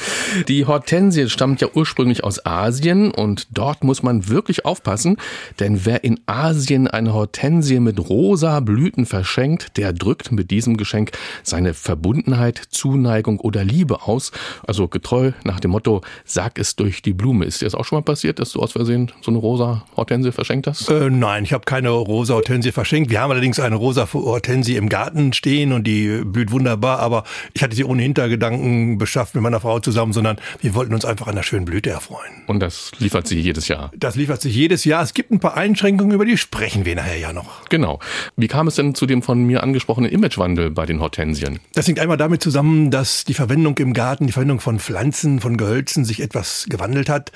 Die 0.48 0.66
Hortensie 0.66 1.30
stammt 1.30 1.62
ja 1.62 1.68
ursprünglich 1.74 2.24
aus 2.24 2.46
Asien 2.46 3.12
und 3.12 3.48
dort 3.52 3.84
muss 3.84 4.04
man 4.04 4.28
wirklich 4.30 4.66
aufpassen, 4.66 5.18
denn 5.60 5.86
wer 5.86 6.04
in 6.04 6.20
Asien 6.26 6.88
eine 6.88 7.14
Hortensie 7.14 7.80
mit 7.80 8.00
rosa 8.10 8.60
Blüten 8.60 9.06
verschenkt, 9.06 9.78
der 9.78 9.94
drückt 9.94 10.32
mit 10.32 10.52
diesem 10.52 10.78
Geschenk 10.78 11.12
seine 11.44 11.74
Verbundenheit, 11.74 12.62
Zuneigung 12.70 13.40
oder 13.40 13.64
Liebe 13.64 14.04
aus. 14.04 14.32
Also 14.66 14.88
getreu 14.88 15.32
nach 15.44 15.60
dem 15.60 15.72
Motto, 15.72 16.02
sag 16.26 16.60
es 16.60 16.76
durch 16.76 17.02
die 17.02 17.14
Blume. 17.14 17.46
Ist 17.46 17.62
dir 17.62 17.66
das 17.66 17.76
auch 17.76 17.86
schon 17.86 17.98
mal 17.98 18.04
passiert, 18.04 18.40
dass 18.40 18.52
du 18.52 18.62
aus 18.62 18.74
Versehen 18.74 19.12
so 19.22 19.32
eine 19.32 19.38
rosa 19.40 19.86
Hortensie 19.96 20.32
verschenkt 20.32 20.68
hast? 20.68 20.90
Äh, 20.90 21.10
nein, 21.10 21.44
ich 21.44 21.54
habe 21.54 21.66
keine 21.66 21.90
rosa 21.90 22.36
Hortensie 22.36 22.72
verschenkt. 22.72 23.10
Wir 23.10 23.22
haben 23.22 23.32
allerdings 23.32 23.60
eine 23.60 23.76
rosa 23.76 24.08
Hortensie 24.12 24.76
im 24.76 24.90
Garten 24.90 25.34
stehen 25.34 25.72
und 25.74 25.86
die 25.86 26.13
blüht 26.24 26.52
wunderbar, 26.52 27.00
aber 27.00 27.24
ich 27.54 27.64
hatte 27.64 27.76
sie 27.76 27.84
ohne 27.84 28.04
Hintergedanken 28.04 28.98
beschafft 28.98 29.36
mit 29.36 29.44
meiner 29.44 29.60
Frau 29.60 29.80
zusammen, 29.80 30.14
sondern 30.14 30.38
wir 30.62 30.76
wollten 30.76 30.94
uns 30.94 31.06
einfach 31.06 31.28
an 31.28 31.36
der 31.36 31.44
schönen 31.44 31.66
Blüte 31.66 31.90
erfreuen. 31.90 32.44
Und 32.48 32.60
das 32.60 32.92
liefert 33.00 33.28
sie 33.28 33.40
jedes 33.40 33.68
Jahr. 33.68 33.92
Das 33.96 34.16
liefert 34.16 34.42
sich 34.42 34.56
jedes 34.56 34.86
Jahr. 34.86 35.04
Es 35.04 35.14
gibt 35.14 35.32
ein 35.32 35.40
paar 35.40 35.56
Einschränkungen, 35.56 36.14
über 36.14 36.26
die 36.26 36.38
sprechen 36.38 36.86
wir 36.86 36.96
nachher 36.96 37.18
ja 37.18 37.34
noch. 37.34 37.66
Genau. 37.70 38.00
Wie 38.36 38.48
kam 38.48 38.68
es 38.68 38.76
denn 38.76 38.96
zu 38.96 39.06
dem 39.06 39.22
von 39.22 39.44
mir 39.44 39.64
angesprochenen 39.64 40.12
Imagewandel 40.12 40.70
bei 40.70 40.86
den 40.86 41.00
Hortensien? 41.00 41.60
Das 41.74 41.88
hängt 41.88 42.00
einmal 42.00 42.18
damit 42.18 42.42
zusammen, 42.42 42.92
dass 42.92 43.24
die 43.26 43.34
Verwendung 43.34 43.78
im 43.78 43.94
Garten, 43.94 44.28
die 44.28 44.34
Verwendung 44.34 44.60
von 44.60 44.80
Pflanzen, 44.80 45.40
von 45.40 45.58
Gehölzen 45.58 46.06
sich 46.06 46.22
etwas 46.22 46.66
gewandelt 46.70 47.10
hat. 47.10 47.32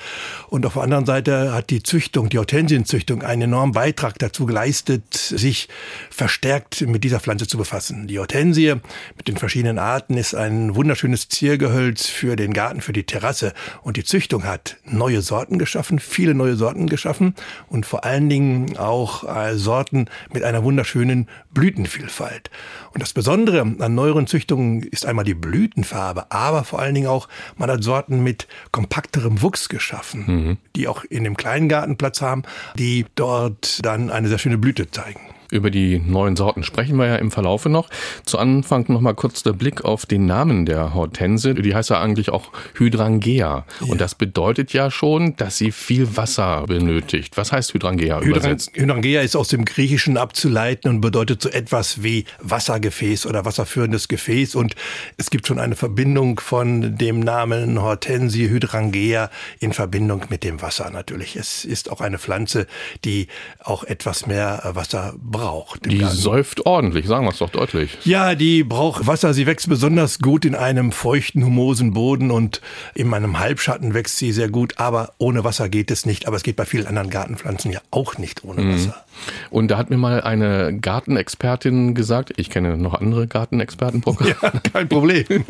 Und 0.48 0.66
auf 0.66 0.74
der 0.74 0.82
anderen 0.82 1.06
Seite 1.06 1.52
hat 1.52 1.70
die 1.70 1.82
Züchtung, 1.82 2.28
die 2.28 2.38
Hortensienzüchtung 2.38 3.22
einen 3.22 3.42
enormen 3.42 3.72
Beitrag 3.72 4.18
dazu 4.18 4.46
geleistet, 4.46 5.14
sich 5.14 5.68
verstärkt 6.10 6.82
mit 6.86 7.04
dieser 7.04 7.20
Pflanze 7.20 7.46
zu 7.46 7.58
befassen. 7.58 8.06
Die 8.06 8.18
Hortensie 8.58 8.74
mit 9.16 9.28
den 9.28 9.36
verschiedenen 9.36 9.78
Arten 9.78 10.16
ist 10.16 10.34
ein 10.34 10.74
wunderschönes 10.74 11.28
Ziergehölz 11.28 12.06
für 12.06 12.36
den 12.36 12.52
Garten, 12.52 12.80
für 12.80 12.92
die 12.92 13.04
Terrasse. 13.04 13.52
Und 13.82 13.96
die 13.96 14.04
Züchtung 14.04 14.44
hat 14.44 14.76
neue 14.84 15.22
Sorten 15.22 15.58
geschaffen, 15.58 15.98
viele 15.98 16.34
neue 16.34 16.56
Sorten 16.56 16.88
geschaffen 16.88 17.34
und 17.68 17.86
vor 17.86 18.04
allen 18.04 18.28
Dingen 18.28 18.76
auch 18.76 19.24
äh, 19.24 19.56
Sorten 19.56 20.06
mit 20.32 20.42
einer 20.42 20.64
wunderschönen 20.64 21.28
Blütenvielfalt. 21.52 22.50
Und 22.92 23.02
das 23.02 23.12
Besondere 23.12 23.60
an 23.60 23.94
neueren 23.94 24.26
Züchtungen 24.26 24.82
ist 24.82 25.06
einmal 25.06 25.24
die 25.24 25.34
Blütenfarbe, 25.34 26.30
aber 26.30 26.64
vor 26.64 26.80
allen 26.80 26.94
Dingen 26.94 27.08
auch, 27.08 27.28
man 27.56 27.70
hat 27.70 27.84
Sorten 27.84 28.22
mit 28.22 28.48
kompakterem 28.72 29.42
Wuchs 29.42 29.68
geschaffen, 29.68 30.24
mhm. 30.26 30.58
die 30.74 30.88
auch 30.88 31.04
in 31.04 31.24
dem 31.24 31.36
kleinen 31.36 31.68
Garten 31.68 31.96
Platz 31.96 32.20
haben, 32.20 32.42
die 32.76 33.06
dort 33.14 33.84
dann 33.84 34.10
eine 34.10 34.28
sehr 34.28 34.38
schöne 34.38 34.58
Blüte 34.58 34.90
zeigen. 34.90 35.20
Über 35.50 35.70
die 35.70 35.98
neuen 35.98 36.36
Sorten 36.36 36.62
sprechen 36.62 36.96
wir 36.98 37.06
ja 37.06 37.16
im 37.16 37.30
Verlaufe 37.30 37.70
noch. 37.70 37.88
Zu 38.26 38.38
Anfang 38.38 38.84
noch 38.88 39.00
mal 39.00 39.14
kurz 39.14 39.42
der 39.42 39.54
Blick 39.54 39.82
auf 39.82 40.04
den 40.04 40.26
Namen 40.26 40.66
der 40.66 40.92
Hortense. 40.92 41.54
Die 41.54 41.74
heißt 41.74 41.88
ja 41.88 42.02
eigentlich 42.02 42.28
auch 42.28 42.52
Hydrangea. 42.74 43.64
Ja. 43.80 43.86
Und 43.86 44.00
das 44.00 44.14
bedeutet 44.14 44.74
ja 44.74 44.90
schon, 44.90 45.36
dass 45.36 45.56
sie 45.56 45.72
viel 45.72 46.18
Wasser 46.18 46.66
benötigt. 46.66 47.38
Was 47.38 47.50
heißt 47.50 47.72
Hydrangea 47.72 48.18
Hydrang 48.18 48.28
übersetzt? 48.28 48.72
Hydrangea 48.74 49.22
ist 49.22 49.36
aus 49.36 49.48
dem 49.48 49.64
Griechischen 49.64 50.18
abzuleiten 50.18 50.90
und 50.90 51.00
bedeutet 51.00 51.40
so 51.40 51.48
etwas 51.48 52.02
wie 52.02 52.26
Wassergefäß 52.40 53.24
oder 53.24 53.46
wasserführendes 53.46 54.08
Gefäß. 54.08 54.54
Und 54.54 54.74
es 55.16 55.30
gibt 55.30 55.46
schon 55.46 55.58
eine 55.58 55.76
Verbindung 55.76 56.40
von 56.40 56.98
dem 56.98 57.20
Namen 57.20 57.80
Hortensie 57.80 58.50
Hydrangea 58.50 59.30
in 59.60 59.72
Verbindung 59.72 60.26
mit 60.28 60.44
dem 60.44 60.60
Wasser 60.60 60.90
natürlich. 60.90 61.36
Es 61.36 61.64
ist 61.64 61.90
auch 61.90 62.02
eine 62.02 62.18
Pflanze, 62.18 62.66
die 63.06 63.28
auch 63.60 63.84
etwas 63.84 64.26
mehr 64.26 64.60
Wasser 64.74 65.14
braucht 65.16 65.37
braucht. 65.38 65.86
Die 65.90 65.98
Garten. 65.98 66.16
säuft 66.16 66.66
ordentlich, 66.66 67.06
sagen 67.06 67.24
wir 67.24 67.30
es 67.30 67.38
doch 67.38 67.50
deutlich. 67.50 67.98
Ja, 68.04 68.34
die 68.34 68.64
braucht 68.64 69.06
Wasser. 69.06 69.34
Sie 69.34 69.46
wächst 69.46 69.68
besonders 69.68 70.18
gut 70.18 70.44
in 70.44 70.54
einem 70.54 70.92
feuchten, 70.92 71.44
humosen 71.44 71.92
Boden 71.92 72.30
und 72.30 72.60
in 72.94 73.12
einem 73.14 73.38
Halbschatten 73.38 73.94
wächst 73.94 74.18
sie 74.18 74.32
sehr 74.32 74.48
gut. 74.48 74.74
Aber 74.78 75.12
ohne 75.18 75.44
Wasser 75.44 75.68
geht 75.68 75.90
es 75.90 76.06
nicht. 76.06 76.26
Aber 76.26 76.36
es 76.36 76.42
geht 76.42 76.56
bei 76.56 76.64
vielen 76.64 76.86
anderen 76.86 77.10
Gartenpflanzen 77.10 77.72
ja 77.72 77.80
auch 77.90 78.18
nicht 78.18 78.44
ohne 78.44 78.62
mhm. 78.62 78.74
Wasser. 78.74 79.04
Und 79.50 79.70
da 79.70 79.78
hat 79.78 79.90
mir 79.90 79.96
mal 79.96 80.20
eine 80.20 80.76
Gartenexpertin 80.78 81.94
gesagt, 81.94 82.32
ich 82.36 82.50
kenne 82.50 82.76
noch 82.76 82.94
andere 82.94 83.26
Gartenexperten, 83.26 84.02
Ja, 84.20 84.50
kein 84.72 84.88
Problem. 84.88 85.24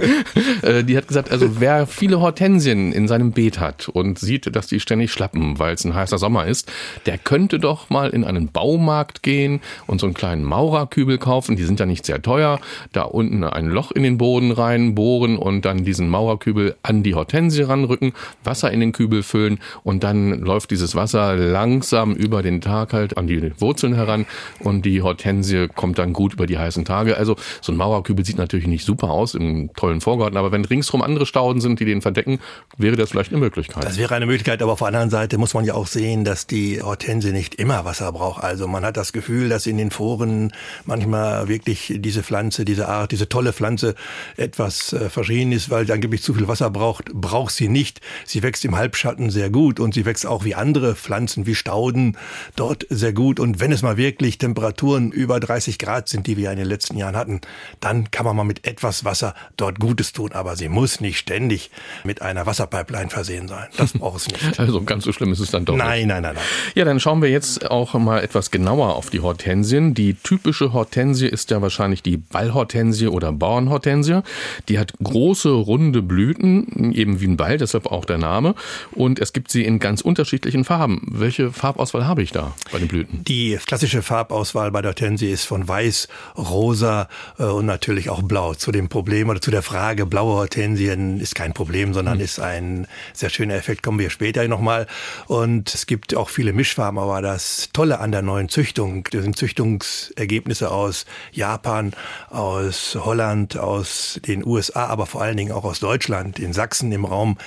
Äh, 0.62 0.83
die 0.85 0.97
hat 0.97 1.09
gesagt, 1.09 1.30
also 1.30 1.61
wer 1.61 1.87
viele 1.87 2.21
Hortensien 2.21 2.92
in 2.92 3.07
seinem 3.07 3.33
Beet 3.33 3.61
hat 3.61 3.88
und 3.88 4.18
sieht, 4.18 4.54
dass 4.54 4.66
die 4.66 4.80
ständig 4.80 5.12
schlappen, 5.12 5.59
weil 5.59 5.75
es 5.75 5.85
ein 5.85 5.95
heißer 5.95 6.18
Sommer 6.18 6.47
ist, 6.47 6.71
der 7.07 7.18
könnte 7.18 7.59
doch 7.59 7.90
mal 7.90 8.11
in 8.11 8.25
einen 8.25 8.49
Baumarkt 8.49 9.23
gehen 9.23 9.61
und 9.87 10.00
so 10.00 10.06
einen 10.06 10.14
kleinen 10.14 10.44
Maurerkübel 10.44 11.18
kaufen. 11.18 11.56
Die 11.56 11.64
sind 11.64 11.80
ja 11.80 11.87
nicht 11.87 12.06
sehr 12.06 12.23
teuer. 12.23 12.61
Da 12.92 13.02
unten 13.02 13.44
ein 13.44 13.66
Loch 13.66 13.92
in 13.92 14.02
den 14.02 14.18
Boden 14.18 14.52
rein 14.52 14.94
bohren 14.94 15.37
und 15.38 15.64
dann 15.64 15.85
diesen 15.85 16.08
Maurerkübel 16.08 16.76
an 16.82 17.02
die 17.02 17.14
Hortensie 17.14 17.62
ranrücken, 17.62 18.12
Wasser 18.44 18.70
in 18.70 18.80
den 18.80 18.92
Kübel 18.92 19.23
füllen 19.23 19.58
und 19.85 20.04
dann 20.04 20.40
läuft 20.40 20.70
dieses 20.70 20.94
Wasser 20.94 21.37
langsam 21.37 22.14
über 22.14 22.42
den 22.42 22.61
Tag 22.61 22.92
halt 22.92 23.16
an 23.16 23.26
die 23.26 23.52
Wurzeln 23.61 23.94
heran 23.94 24.26
und 24.61 24.85
die 24.85 25.02
Hortensie 25.02 25.68
kommt 25.75 25.99
dann 25.99 26.12
gut 26.12 26.35
über 26.35 26.47
die 26.47 26.58
heißen 26.58 26.85
Tage. 26.85 27.16
Also 27.16 27.37
so 27.61 27.73
ein 27.73 27.76
Mauerkübel 27.76 28.25
sieht 28.25 28.38
natürlich 28.38 28.66
nicht 28.66 28.85
super 28.85 29.11
aus 29.11 29.35
im 29.35 29.70
tollen 29.75 30.00
Vorgarten, 30.00 30.37
aber 30.37 30.52
wenn 30.52 30.64
ringsrum 30.64 31.02
andere 31.02 31.26
Stauden 31.26 31.61
sind, 31.61 31.80
die 31.80 31.85
den 31.85 32.02
verdecken, 32.02 32.38
wäre 32.76 32.97
das 32.97 33.11
vielleicht 33.11 33.32
eine 33.32 33.40
Möglichkeit. 33.40 33.85
Das 33.85 33.99
wäre 33.99 34.14
eine 34.14 34.26
Möglichkeit, 34.26 34.62
aber 34.62 34.73
auf 34.73 34.78
der 34.78 34.88
anderen 34.88 35.11
Seite 35.11 35.38
muss 35.38 35.54
man 35.54 35.64
ja 35.64 35.75
auch 35.75 35.87
sehen, 35.87 36.25
dass 36.25 36.47
die 36.47 36.82
Hortensie 36.82 37.32
nicht 37.32 37.54
immer 37.54 37.85
Wasser 37.85 38.12
braucht. 38.12 38.42
Also 38.42 38.66
man 38.66 38.85
hat 38.85 38.97
das 38.97 39.12
Gefühl, 39.12 39.49
dass 39.49 39.66
in 39.68 39.78
den 39.78 39.90
Foren 39.90 40.52
manchmal 40.84 41.48
wirklich 41.48 41.94
diese 41.96 42.22
Pflanze, 42.22 42.64
diese 42.64 42.88
Art, 42.88 43.12
diese 43.12 43.28
tolle 43.28 43.52
Pflanze 43.52 43.94
etwas 44.37 44.92
äh, 44.92 45.10
verschrien 45.10 45.52
ist, 45.52 45.70
weil 45.70 45.87
sie 45.87 45.92
angeblich 45.92 46.22
zu 46.22 46.34
viel 46.34 46.48
Wasser 46.48 46.70
braucht, 46.70 47.12
braucht 47.12 47.54
sie 47.54 47.68
nicht. 47.68 48.00
Sie 48.25 48.42
wächst 48.42 48.64
im 48.64 48.76
Halbschatten 48.76 49.30
sehr 49.30 49.50
gut 49.50 49.80
und 49.80 49.94
sie 49.94 50.04
wächst 50.04 50.26
auch 50.26 50.44
wie 50.44 50.54
andere 50.54 50.94
Pflanzen, 50.94 51.46
wie 51.46 51.54
Stauden 51.54 52.16
dort 52.56 52.87
sehr 52.90 53.12
gut. 53.12 53.40
Und 53.40 53.60
wenn 53.60 53.72
es 53.72 53.82
mal 53.82 53.96
wirklich 53.96 54.38
Temperaturen 54.38 55.12
über 55.12 55.40
30 55.40 55.78
Grad 55.78 56.08
sind, 56.08 56.26
die 56.26 56.37
wir 56.37 56.50
in 56.50 56.58
den 56.58 56.66
letzten 56.66 56.96
Jahren 56.96 57.16
hatten, 57.16 57.40
dann 57.80 58.10
kann 58.10 58.25
man 58.25 58.37
mal 58.37 58.44
mit 58.44 58.66
etwas 58.66 59.04
Wasser 59.04 59.34
dort 59.56 59.78
Gutes 59.78 60.12
tun. 60.12 60.32
Aber 60.32 60.56
sie 60.56 60.68
muss 60.68 61.00
nicht 61.00 61.18
ständig 61.18 61.70
mit 62.04 62.22
einer 62.22 62.46
Wasserpipeline 62.46 63.10
versehen 63.10 63.48
sein. 63.48 63.68
Das 63.76 63.92
braucht 63.92 64.18
es 64.18 64.28
nicht. 64.28 64.58
Also 64.68 64.82
ganz 64.82 65.04
so 65.04 65.12
schlimm 65.12 65.32
ist 65.32 65.40
es 65.40 65.50
dann 65.50 65.64
doch 65.64 65.76
nein, 65.76 65.98
nicht. 65.98 66.08
Nein, 66.08 66.22
nein, 66.22 66.34
nein, 66.34 66.34
nein. 66.34 66.72
Ja, 66.75 66.84
dann 66.84 67.00
schauen 67.00 67.22
wir 67.22 67.30
jetzt 67.30 67.70
auch 67.70 67.94
mal 67.94 68.22
etwas 68.22 68.50
genauer 68.50 68.96
auf 68.96 69.10
die 69.10 69.20
Hortensien. 69.58 69.94
Die 69.94 70.14
typische 70.14 70.72
Hortensie 70.72 71.26
ist 71.26 71.50
ja 71.50 71.60
wahrscheinlich 71.60 72.02
die 72.02 72.16
Ballhortensie 72.16 73.08
oder 73.08 73.32
Bauernhortensie. 73.32 74.20
Die 74.68 74.78
hat 74.78 74.92
große, 75.02 75.48
runde 75.48 76.00
Blüten, 76.02 76.92
eben 76.92 77.20
wie 77.20 77.26
ein 77.26 77.36
Ball, 77.36 77.58
deshalb 77.58 77.86
auch 77.86 78.04
der 78.04 78.18
Name. 78.18 78.54
Und 78.92 79.18
es 79.18 79.32
gibt 79.32 79.50
sie 79.50 79.64
in 79.64 79.80
ganz 79.80 80.00
unterschiedlichen 80.00 80.64
Farben. 80.64 81.02
Welche 81.10 81.50
Farbauswahl 81.50 82.06
habe 82.06 82.22
ich 82.22 82.30
da 82.30 82.54
bei 82.70 82.78
den 82.78 82.88
Blüten? 82.88 83.24
Die 83.24 83.58
klassische 83.66 84.02
Farbauswahl 84.02 84.70
bei 84.70 84.80
der 84.80 84.90
Hortensie 84.90 85.30
ist 85.30 85.44
von 85.44 85.66
weiß, 85.66 86.08
rosa 86.36 87.08
äh, 87.38 87.44
und 87.44 87.66
natürlich 87.66 88.10
auch 88.10 88.22
blau. 88.22 88.54
Zu 88.54 88.70
dem 88.70 88.88
Problem 88.88 89.28
oder 89.28 89.40
zu 89.40 89.50
der 89.50 89.62
Frage, 89.62 90.06
blaue 90.06 90.34
Hortensien 90.34 91.20
ist 91.20 91.34
kein 91.34 91.52
Problem, 91.52 91.94
sondern 91.94 92.18
hm. 92.18 92.24
ist 92.24 92.38
ein 92.38 92.86
sehr 93.12 93.30
schöner 93.30 93.54
Effekt, 93.54 93.82
kommen 93.82 93.98
wir 93.98 94.10
später 94.10 94.46
nochmal. 94.46 94.86
Und 95.26 95.74
es 95.74 95.86
gibt 95.86 96.14
auch 96.14 96.28
viele 96.28 96.52
Mischfarben, 96.52 96.98
aber 96.98 97.22
das 97.22 97.70
Tolle 97.72 97.98
an 97.98 98.12
der 98.12 98.22
neuen 98.22 98.48
Züchtung, 98.48 99.04
das 99.10 99.22
sind 99.22 99.36
Züchtungsergebnisse 99.49 100.71
aus 100.71 101.07
Japan, 101.33 101.93
aus 102.28 102.99
Holland, 103.00 103.57
aus 103.57 104.21
den 104.26 104.45
USA, 104.45 104.87
aber 104.87 105.07
vor 105.07 105.23
allen 105.23 105.38
Dingen 105.38 105.52
auch 105.52 105.64
aus 105.64 105.81
Deutschland, 105.81 106.38
in 106.38 106.52
Sachsen 106.52 106.93
im 106.93 107.07
Raum 107.07 107.38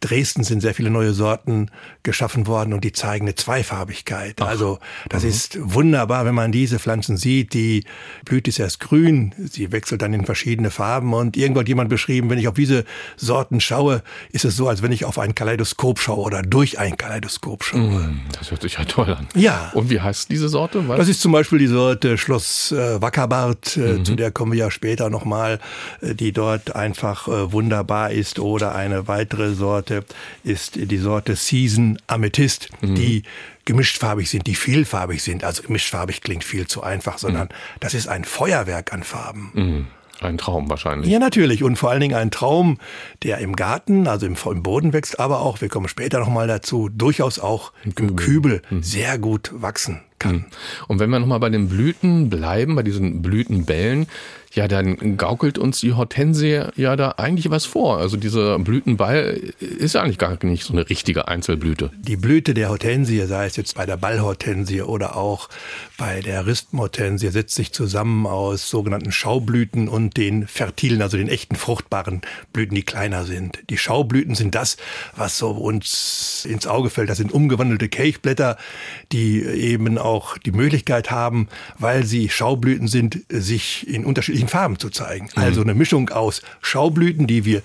Dresden 0.00 0.44
sind 0.44 0.60
sehr 0.60 0.74
viele 0.74 0.90
neue 0.90 1.12
Sorten 1.12 1.70
geschaffen 2.02 2.46
worden 2.46 2.72
und 2.72 2.84
die 2.84 2.92
zeigen 2.92 3.26
eine 3.26 3.34
Zweifarbigkeit. 3.34 4.36
Ach. 4.40 4.46
Also 4.46 4.78
das 5.08 5.22
mhm. 5.22 5.28
ist 5.28 5.58
wunderbar, 5.60 6.24
wenn 6.24 6.34
man 6.34 6.52
diese 6.52 6.78
Pflanzen 6.78 7.16
sieht. 7.16 7.54
Die 7.54 7.84
Blüte 8.24 8.50
ist 8.50 8.58
erst 8.58 8.80
grün, 8.80 9.34
sie 9.38 9.72
wechselt 9.72 10.02
dann 10.02 10.12
in 10.12 10.24
verschiedene 10.24 10.70
Farben 10.70 11.14
und 11.14 11.36
irgendwo 11.36 11.60
hat 11.60 11.68
jemand 11.68 11.88
beschrieben, 11.88 12.30
wenn 12.30 12.38
ich 12.38 12.48
auf 12.48 12.54
diese 12.54 12.84
Sorten 13.16 13.60
schaue, 13.60 14.02
ist 14.30 14.44
es 14.44 14.56
so, 14.56 14.68
als 14.68 14.82
wenn 14.82 14.92
ich 14.92 15.04
auf 15.04 15.18
ein 15.18 15.34
Kaleidoskop 15.34 15.98
schaue 15.98 16.24
oder 16.24 16.42
durch 16.42 16.78
ein 16.78 16.96
Kaleidoskop 16.96 17.64
schaue. 17.64 17.80
Mhm, 17.80 18.20
das 18.38 18.50
hört 18.50 18.62
sich 18.62 18.74
ja 18.74 18.84
toll 18.84 19.12
an. 19.12 19.26
Ja. 19.34 19.70
Und 19.74 19.90
wie 19.90 20.00
heißt 20.00 20.30
diese 20.30 20.48
Sorte? 20.48 20.86
Weißt 20.88 21.00
das 21.00 21.08
ist 21.08 21.20
zum 21.20 21.32
Beispiel 21.32 21.58
die 21.58 21.66
Sorte 21.66 22.18
Schloss 22.18 22.72
äh, 22.72 23.00
Wackerbart, 23.00 23.76
äh, 23.76 23.80
mhm. 23.80 24.04
zu 24.04 24.14
der 24.16 24.30
kommen 24.30 24.52
wir 24.52 24.58
ja 24.58 24.70
später 24.70 25.10
nochmal, 25.10 25.58
äh, 26.00 26.14
die 26.14 26.32
dort 26.32 26.74
einfach 26.74 27.28
äh, 27.28 27.52
wunderbar 27.52 28.10
ist 28.10 28.38
oder 28.38 28.74
eine 28.74 29.08
weitere 29.08 29.54
Sorte 29.54 29.85
Sorte 29.86 30.04
ist 30.42 30.76
die 30.76 30.98
Sorte 30.98 31.36
Season 31.36 31.98
Amethyst, 32.08 32.70
mhm. 32.80 32.94
die 32.96 33.22
gemischtfarbig 33.64 34.28
sind, 34.28 34.46
die 34.46 34.54
vielfarbig 34.54 35.22
sind. 35.22 35.44
Also 35.44 35.62
gemischtfarbig 35.62 36.20
klingt 36.22 36.44
viel 36.44 36.66
zu 36.66 36.82
einfach, 36.82 37.18
sondern 37.18 37.48
mhm. 37.48 37.80
das 37.80 37.94
ist 37.94 38.08
ein 38.08 38.24
Feuerwerk 38.24 38.92
an 38.92 39.02
Farben. 39.02 39.50
Mhm. 39.54 39.86
Ein 40.20 40.38
Traum 40.38 40.70
wahrscheinlich. 40.70 41.10
Ja, 41.10 41.18
natürlich. 41.18 41.62
Und 41.62 41.76
vor 41.76 41.90
allen 41.90 42.00
Dingen 42.00 42.16
ein 42.16 42.30
Traum, 42.30 42.78
der 43.22 43.38
im 43.38 43.54
Garten, 43.54 44.08
also 44.08 44.24
im, 44.24 44.34
im 44.50 44.62
Boden 44.62 44.94
wächst, 44.94 45.20
aber 45.20 45.40
auch, 45.40 45.60
wir 45.60 45.68
kommen 45.68 45.88
später 45.88 46.18
nochmal 46.18 46.46
dazu, 46.46 46.88
durchaus 46.88 47.38
auch 47.38 47.72
im 47.84 47.94
Kübel, 47.94 48.16
Kübel 48.16 48.62
mhm. 48.70 48.82
sehr 48.82 49.18
gut 49.18 49.50
wachsen 49.54 50.00
kann. 50.18 50.36
Mhm. 50.36 50.44
Und 50.88 51.00
wenn 51.00 51.10
wir 51.10 51.18
nochmal 51.18 51.40
bei 51.40 51.50
den 51.50 51.68
Blüten 51.68 52.30
bleiben, 52.30 52.76
bei 52.76 52.82
diesen 52.82 53.20
Blütenbällen, 53.20 54.06
ja, 54.56 54.68
dann 54.68 55.18
gaukelt 55.18 55.58
uns 55.58 55.80
die 55.80 55.92
Hortensie 55.92 56.62
ja 56.76 56.96
da 56.96 57.14
eigentlich 57.18 57.50
was 57.50 57.66
vor. 57.66 57.98
Also 57.98 58.16
dieser 58.16 58.58
Blütenball 58.58 59.38
ist 59.60 59.94
ja 59.94 60.02
eigentlich 60.02 60.16
gar 60.16 60.42
nicht 60.42 60.64
so 60.64 60.72
eine 60.72 60.88
richtige 60.88 61.28
Einzelblüte. 61.28 61.90
Die 61.98 62.16
Blüte 62.16 62.54
der 62.54 62.70
Hortensie, 62.70 63.20
sei 63.26 63.44
es 63.44 63.56
jetzt 63.56 63.74
bei 63.74 63.84
der 63.84 63.98
Ballhortensie 63.98 64.80
oder 64.80 65.14
auch 65.14 65.50
bei 65.98 66.22
der 66.22 66.46
Rispenhortensie, 66.46 67.28
setzt 67.28 67.54
sich 67.54 67.74
zusammen 67.74 68.26
aus 68.26 68.70
sogenannten 68.70 69.12
Schaublüten 69.12 69.88
und 69.88 70.16
den 70.16 70.46
fertilen, 70.46 71.02
also 71.02 71.18
den 71.18 71.28
echten 71.28 71.56
fruchtbaren 71.56 72.22
Blüten, 72.54 72.74
die 72.74 72.82
kleiner 72.82 73.24
sind. 73.24 73.58
Die 73.68 73.76
Schaublüten 73.76 74.34
sind 74.34 74.54
das, 74.54 74.78
was 75.14 75.36
so 75.36 75.50
uns 75.50 76.46
ins 76.48 76.66
Auge 76.66 76.88
fällt. 76.88 77.10
Das 77.10 77.18
sind 77.18 77.30
umgewandelte 77.30 77.90
Kelchblätter, 77.90 78.56
die 79.12 79.42
eben 79.42 79.98
auch 79.98 80.38
die 80.38 80.52
Möglichkeit 80.52 81.10
haben, 81.10 81.48
weil 81.78 82.06
sie 82.06 82.30
Schaublüten 82.30 82.88
sind, 82.88 83.18
sich 83.28 83.86
in 83.86 84.06
unterschiedlichen 84.06 84.45
unterschiedlichen 84.46 84.48
Farben 84.48 84.78
zu 84.78 84.90
zeigen. 84.90 85.28
Mhm. 85.34 85.42
Also 85.42 85.60
eine 85.62 85.74
Mischung 85.74 86.10
aus 86.10 86.42
Schaublüten, 86.60 87.26
die 87.26 87.44
wir 87.44 87.62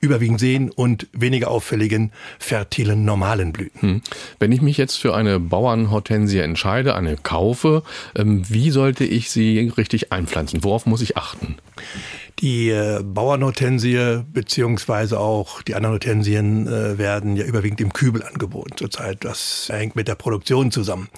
überwiegend 0.00 0.40
sehen 0.40 0.70
und 0.70 1.06
weniger 1.12 1.48
auffälligen, 1.48 2.10
fertilen, 2.40 3.04
normalen 3.04 3.52
Blüten. 3.52 3.80
Hm. 3.80 4.02
Wenn 4.40 4.50
ich 4.50 4.60
mich 4.60 4.76
jetzt 4.76 4.96
für 4.96 5.14
eine 5.14 5.38
Bauernhortensie 5.38 6.40
entscheide, 6.40 6.96
eine 6.96 7.16
kaufe, 7.16 7.84
ähm, 8.16 8.42
wie 8.48 8.72
sollte 8.72 9.04
ich 9.04 9.30
sie 9.30 9.72
richtig 9.76 10.10
einpflanzen? 10.10 10.64
Worauf 10.64 10.86
muss 10.86 11.02
ich 11.02 11.16
achten? 11.16 11.54
Die 12.40 12.70
äh, 12.70 13.00
Bauernhortensie 13.04 14.24
beziehungsweise 14.32 15.20
auch 15.20 15.62
die 15.62 15.76
anderen 15.76 15.92
Hortensien 15.92 16.66
äh, 16.66 16.98
werden 16.98 17.36
ja 17.36 17.44
überwiegend 17.44 17.80
im 17.80 17.92
Kübel 17.92 18.24
angeboten 18.24 18.76
zurzeit. 18.76 19.24
Das 19.24 19.68
hängt 19.70 19.94
mit 19.94 20.08
der 20.08 20.16
Produktion 20.16 20.72
zusammen. 20.72 21.10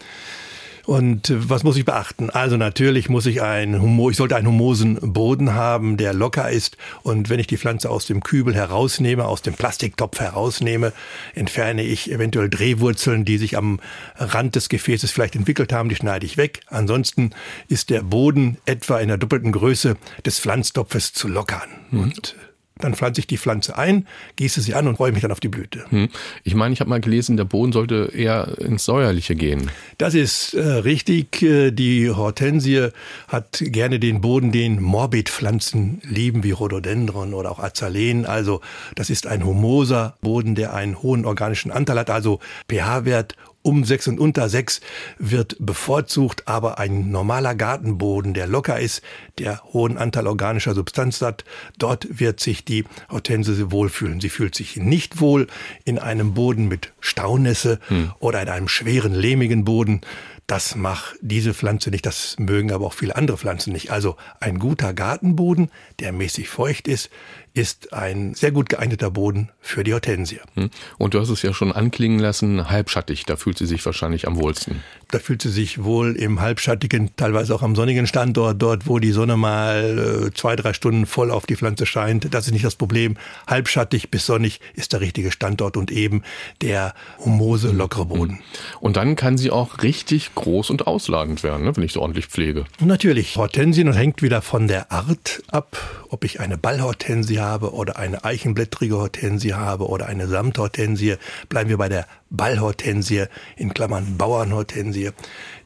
Und 0.86 1.30
äh, 1.30 1.48
was 1.50 1.64
muss 1.64 1.76
ich 1.76 1.84
beachten? 1.84 2.30
Also 2.30 2.56
natürlich 2.56 3.08
muss 3.08 3.26
ich 3.26 3.42
ein 3.42 3.80
Humor, 3.80 4.10
ich 4.10 4.16
sollte 4.16 4.36
einen 4.36 4.46
humosen 4.46 4.98
Boden 5.00 5.54
haben, 5.54 5.96
der 5.96 6.12
locker 6.12 6.50
ist. 6.50 6.76
Und 7.02 7.30
wenn 7.30 7.40
ich 7.40 7.46
die 7.46 7.56
Pflanze 7.56 7.90
aus 7.90 8.06
dem 8.06 8.22
Kübel 8.22 8.54
herausnehme, 8.54 9.26
aus 9.26 9.42
dem 9.42 9.54
Plastiktopf 9.54 10.20
herausnehme, 10.20 10.92
entferne 11.34 11.82
ich 11.82 12.10
eventuell 12.10 12.50
Drehwurzeln, 12.50 13.24
die 13.24 13.38
sich 13.38 13.56
am 13.56 13.80
Rand 14.16 14.54
des 14.54 14.68
Gefäßes 14.68 15.10
vielleicht 15.10 15.36
entwickelt 15.36 15.72
haben, 15.72 15.88
die 15.88 15.96
schneide 15.96 16.26
ich 16.26 16.36
weg. 16.36 16.60
Ansonsten 16.68 17.30
ist 17.68 17.90
der 17.90 18.02
Boden 18.02 18.58
etwa 18.66 18.98
in 18.98 19.08
der 19.08 19.18
doppelten 19.18 19.52
Größe 19.52 19.96
des 20.24 20.38
Pflanztopfes 20.40 21.12
zu 21.12 21.28
lockern. 21.28 21.68
Mhm. 21.90 22.00
Und 22.00 22.36
dann 22.78 22.94
pflanze 22.94 23.20
ich 23.20 23.28
die 23.28 23.38
Pflanze 23.38 23.78
ein, 23.78 24.06
gieße 24.34 24.60
sie 24.60 24.74
an 24.74 24.88
und 24.88 24.96
freue 24.96 25.12
mich 25.12 25.22
dann 25.22 25.30
auf 25.30 25.38
die 25.38 25.48
Blüte. 25.48 25.84
Hm. 25.90 26.08
Ich 26.42 26.56
meine, 26.56 26.72
ich 26.72 26.80
habe 26.80 26.90
mal 26.90 27.00
gelesen, 27.00 27.36
der 27.36 27.44
Boden 27.44 27.72
sollte 27.72 28.10
eher 28.12 28.58
ins 28.58 28.84
Säuerliche 28.84 29.36
gehen. 29.36 29.70
Das 29.98 30.14
ist 30.14 30.54
äh, 30.54 30.60
richtig. 30.60 31.40
Äh, 31.42 31.70
die 31.70 32.10
Hortensie 32.10 32.88
hat 33.28 33.62
gerne 33.64 34.00
den 34.00 34.20
Boden, 34.20 34.50
den 34.50 34.82
Morbidpflanzen 34.82 36.02
lieben, 36.02 36.42
wie 36.42 36.50
Rhododendron 36.50 37.32
oder 37.32 37.52
auch 37.52 37.60
Azaleen. 37.60 38.26
Also 38.26 38.60
das 38.96 39.08
ist 39.08 39.28
ein 39.28 39.44
humoser 39.44 40.16
Boden, 40.20 40.56
der 40.56 40.74
einen 40.74 41.00
hohen 41.00 41.26
organischen 41.26 41.70
Anteil 41.70 42.00
hat, 42.00 42.10
also 42.10 42.40
pH-Wert 42.68 43.36
um 43.64 43.84
sechs 43.84 44.06
und 44.06 44.20
unter 44.20 44.48
sechs 44.48 44.80
wird 45.18 45.56
bevorzugt, 45.58 46.46
aber 46.46 46.78
ein 46.78 47.10
normaler 47.10 47.54
Gartenboden, 47.54 48.34
der 48.34 48.46
locker 48.46 48.78
ist, 48.78 49.02
der 49.38 49.62
hohen 49.72 49.96
Anteil 49.96 50.26
organischer 50.26 50.74
Substanz 50.74 51.22
hat, 51.22 51.44
dort 51.78 52.06
wird 52.20 52.40
sich 52.40 52.64
die 52.64 52.84
Hortense 53.10 53.72
wohlfühlen. 53.72 54.20
Sie 54.20 54.28
fühlt 54.28 54.54
sich 54.54 54.76
nicht 54.76 55.20
wohl 55.20 55.46
in 55.84 55.98
einem 55.98 56.34
Boden 56.34 56.68
mit 56.68 56.92
Staunässe 57.00 57.80
hm. 57.88 58.12
oder 58.18 58.42
in 58.42 58.48
einem 58.48 58.68
schweren, 58.68 59.14
lehmigen 59.14 59.64
Boden. 59.64 60.02
Das 60.46 60.76
macht 60.76 61.16
diese 61.22 61.54
Pflanze 61.54 61.88
nicht, 61.88 62.04
das 62.04 62.36
mögen 62.38 62.70
aber 62.70 62.84
auch 62.84 62.92
viele 62.92 63.16
andere 63.16 63.38
Pflanzen 63.38 63.72
nicht. 63.72 63.90
Also 63.90 64.16
ein 64.40 64.58
guter 64.58 64.92
Gartenboden, 64.92 65.70
der 66.00 66.12
mäßig 66.12 66.50
feucht 66.50 66.86
ist, 66.86 67.08
ist 67.54 67.92
ein 67.92 68.34
sehr 68.34 68.50
gut 68.50 68.68
geeigneter 68.68 69.12
Boden 69.12 69.48
für 69.60 69.84
die 69.84 69.92
Hortensie. 69.92 70.40
Hm. 70.54 70.70
Und 70.98 71.14
du 71.14 71.20
hast 71.20 71.28
es 71.28 71.42
ja 71.42 71.54
schon 71.54 71.70
anklingen 71.70 72.18
lassen, 72.18 72.68
halbschattig, 72.68 73.26
da 73.26 73.36
fühlt 73.36 73.58
sie 73.58 73.66
sich 73.66 73.86
wahrscheinlich 73.86 74.26
am 74.26 74.36
wohlsten. 74.36 74.82
Da 75.12 75.20
fühlt 75.20 75.40
sie 75.40 75.50
sich 75.50 75.84
wohl 75.84 76.16
im 76.16 76.40
halbschattigen, 76.40 77.14
teilweise 77.14 77.54
auch 77.54 77.62
am 77.62 77.76
sonnigen 77.76 78.08
Standort, 78.08 78.60
dort 78.60 78.88
wo 78.88 78.98
die 78.98 79.12
Sonne 79.12 79.36
mal 79.36 80.26
äh, 80.26 80.34
zwei, 80.34 80.56
drei 80.56 80.72
Stunden 80.72 81.06
voll 81.06 81.30
auf 81.30 81.46
die 81.46 81.54
Pflanze 81.54 81.86
scheint. 81.86 82.34
Das 82.34 82.46
ist 82.46 82.52
nicht 82.52 82.64
das 82.64 82.74
Problem. 82.74 83.16
Halbschattig 83.46 84.10
bis 84.10 84.26
sonnig 84.26 84.60
ist 84.74 84.92
der 84.92 85.00
richtige 85.00 85.30
Standort 85.30 85.76
und 85.76 85.92
eben 85.92 86.24
der 86.60 86.92
humose, 87.24 87.68
hm. 87.68 87.78
lockere 87.78 88.06
Boden. 88.06 88.32
Hm. 88.32 88.38
Und 88.80 88.96
dann 88.96 89.14
kann 89.14 89.38
sie 89.38 89.52
auch 89.52 89.84
richtig 89.84 90.34
groß 90.34 90.70
und 90.70 90.88
ausladend 90.88 91.44
werden, 91.44 91.64
ne, 91.64 91.76
wenn 91.76 91.84
ich 91.84 91.92
sie 91.92 92.00
ordentlich 92.00 92.26
pflege. 92.26 92.64
Natürlich. 92.80 93.36
Hortensien 93.36 93.92
hängt 93.92 94.22
wieder 94.22 94.42
von 94.42 94.66
der 94.66 94.90
Art 94.90 95.44
ab, 95.46 95.76
ob 96.08 96.24
ich 96.24 96.40
eine 96.40 96.58
Ballhortensie 96.58 97.43
habe 97.44 97.74
oder 97.74 97.98
eine 97.98 98.24
eichenblättrige 98.24 98.96
Hortensie 98.96 99.54
habe 99.54 99.88
oder 99.88 100.06
eine 100.06 100.26
Samthortensie, 100.26 101.16
bleiben 101.48 101.68
wir 101.70 101.78
bei 101.78 101.88
der 101.88 102.06
Ballhortensie, 102.30 103.24
in 103.56 103.74
Klammern 103.74 104.16
Bauernhortensie. 104.16 105.10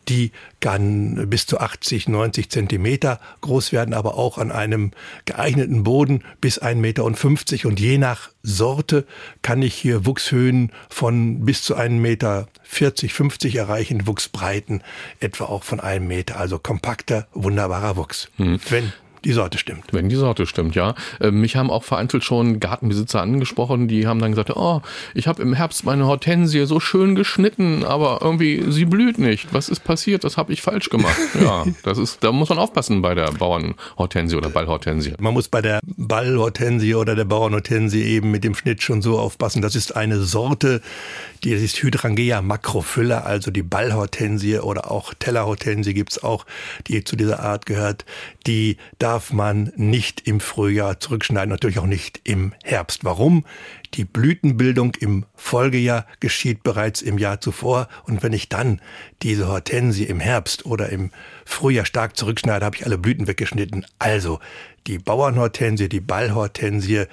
Die 0.08 0.32
kann 0.60 1.28
bis 1.28 1.46
zu 1.46 1.60
80, 1.60 2.08
90 2.08 2.50
Zentimeter 2.50 3.20
groß 3.42 3.72
werden, 3.72 3.92
aber 3.92 4.16
auch 4.16 4.38
an 4.38 4.50
einem 4.50 4.92
geeigneten 5.26 5.84
Boden 5.84 6.24
bis 6.40 6.62
1,50 6.62 6.74
Meter. 6.76 7.04
Und 7.68 7.78
je 7.78 7.98
nach 7.98 8.30
Sorte 8.42 9.06
kann 9.42 9.60
ich 9.60 9.74
hier 9.74 10.06
Wuchshöhen 10.06 10.72
von 10.88 11.44
bis 11.44 11.62
zu 11.62 11.76
1,40 11.76 11.90
Meter 11.90 12.48
50 12.64 13.56
erreichen, 13.56 14.06
Wuchsbreiten 14.06 14.82
etwa 15.20 15.44
auch 15.44 15.62
von 15.62 15.78
einem 15.78 16.08
Meter. 16.08 16.40
Also 16.40 16.58
kompakter, 16.58 17.28
wunderbarer 17.34 17.96
Wuchs. 17.96 18.30
Hm. 18.36 18.58
Wenn 18.70 18.92
die 19.24 19.32
Sorte 19.32 19.58
stimmt. 19.58 19.84
Wenn 19.92 20.08
die 20.08 20.16
Sorte 20.16 20.46
stimmt, 20.46 20.74
ja. 20.74 20.94
Äh, 21.20 21.30
mich 21.30 21.56
haben 21.56 21.70
auch 21.70 21.84
vereinzelt 21.84 22.24
schon 22.24 22.60
Gartenbesitzer 22.60 23.20
angesprochen, 23.20 23.88
die 23.88 24.06
haben 24.06 24.20
dann 24.20 24.32
gesagt, 24.32 24.50
oh, 24.56 24.82
ich 25.14 25.26
habe 25.26 25.42
im 25.42 25.54
Herbst 25.54 25.84
meine 25.84 26.06
Hortensie 26.06 26.66
so 26.66 26.80
schön 26.80 27.14
geschnitten, 27.14 27.84
aber 27.84 28.18
irgendwie 28.22 28.64
sie 28.70 28.84
blüht 28.84 29.18
nicht. 29.18 29.52
Was 29.52 29.68
ist 29.68 29.84
passiert? 29.84 30.24
Das 30.24 30.36
habe 30.36 30.52
ich 30.52 30.62
falsch 30.62 30.90
gemacht. 30.90 31.16
Ja, 31.38 31.64
das 31.84 31.98
ist, 31.98 32.24
da 32.24 32.32
muss 32.32 32.48
man 32.48 32.58
aufpassen 32.58 33.00
bei 33.00 33.14
der 33.14 33.30
Bauernhortensie 33.30 34.34
oder 34.34 34.50
Ballhortensie. 34.50 35.14
Man 35.18 35.34
muss 35.34 35.48
bei 35.48 35.62
der 35.62 35.78
Ballhortensie 35.84 36.94
oder 36.94 37.14
der 37.14 37.24
Bauernhortensie 37.24 38.02
eben 38.02 38.30
mit 38.30 38.44
dem 38.44 38.54
Schnitt 38.54 38.82
schon 38.82 39.02
so 39.02 39.18
aufpassen. 39.18 39.62
Das 39.62 39.76
ist 39.76 39.94
eine 39.94 40.20
Sorte, 40.20 40.80
die 41.44 41.52
ist 41.52 41.80
Hydrangea 41.82 42.42
macrophylla, 42.42 43.20
also 43.20 43.50
die 43.50 43.62
Ballhortensie 43.62 44.58
oder 44.58 44.90
auch 44.90 45.14
Tellerhortensie 45.14 45.94
gibt's 45.94 46.22
auch, 46.22 46.44
die 46.88 47.04
zu 47.04 47.14
dieser 47.14 47.40
Art 47.40 47.66
gehört. 47.66 48.04
Die 48.46 48.76
darf 49.08 49.32
man 49.32 49.72
nicht 49.74 50.28
im 50.28 50.38
Frühjahr 50.38 51.00
zurückschneiden, 51.00 51.48
natürlich 51.48 51.78
auch 51.78 51.86
nicht 51.86 52.20
im 52.24 52.52
Herbst. 52.62 53.06
Warum? 53.06 53.46
Die 53.94 54.04
Blütenbildung 54.04 54.94
im 55.00 55.24
Folgejahr 55.34 56.04
geschieht 56.20 56.62
bereits 56.62 57.00
im 57.00 57.16
Jahr 57.16 57.40
zuvor. 57.40 57.88
Und 58.04 58.22
wenn 58.22 58.34
ich 58.34 58.50
dann 58.50 58.82
diese 59.22 59.48
Hortensie 59.48 60.04
im 60.04 60.20
Herbst 60.20 60.66
oder 60.66 60.90
im 60.90 61.10
Frühjahr 61.46 61.86
stark 61.86 62.18
zurückschneide, 62.18 62.66
habe 62.66 62.76
ich 62.76 62.84
alle 62.84 62.98
Blüten 62.98 63.26
weggeschnitten. 63.26 63.86
Also 63.98 64.40
die 64.86 64.98
Bauernhortensie, 64.98 65.88
die 65.88 66.00
Ballhortensie 66.00 67.06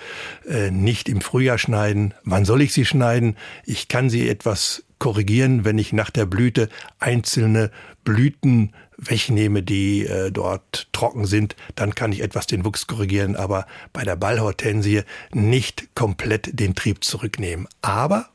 äh, 0.49 0.71
nicht 0.71 1.07
im 1.07 1.21
Frühjahr 1.21 1.57
schneiden. 1.57 2.13
Wann 2.25 2.43
soll 2.43 2.61
ich 2.61 2.73
sie 2.73 2.83
schneiden? 2.83 3.37
Ich 3.65 3.87
kann 3.87 4.09
sie 4.09 4.27
etwas 4.27 4.83
korrigieren, 4.99 5.65
wenn 5.65 5.77
ich 5.77 5.93
nach 5.93 6.09
der 6.09 6.25
Blüte 6.25 6.69
einzelne 6.99 7.71
Blüten 8.03 8.73
wegnehme, 8.97 9.61
die 9.61 10.05
äh, 10.05 10.31
dort 10.31 10.87
trocken 10.93 11.25
sind, 11.25 11.55
dann 11.75 11.95
kann 11.95 12.11
ich 12.11 12.21
etwas 12.21 12.47
den 12.47 12.63
Wuchs 12.65 12.87
korrigieren, 12.87 13.35
aber 13.35 13.65
bei 13.93 14.03
der 14.03 14.15
Ballhortensie 14.15 15.03
nicht 15.33 15.93
komplett 15.95 16.59
den 16.59 16.75
Trieb 16.75 17.03
zurücknehmen. 17.03 17.67
Aber 17.81 18.29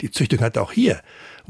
die 0.00 0.10
Züchtung 0.10 0.40
hat 0.40 0.58
auch 0.58 0.72
hier 0.72 1.00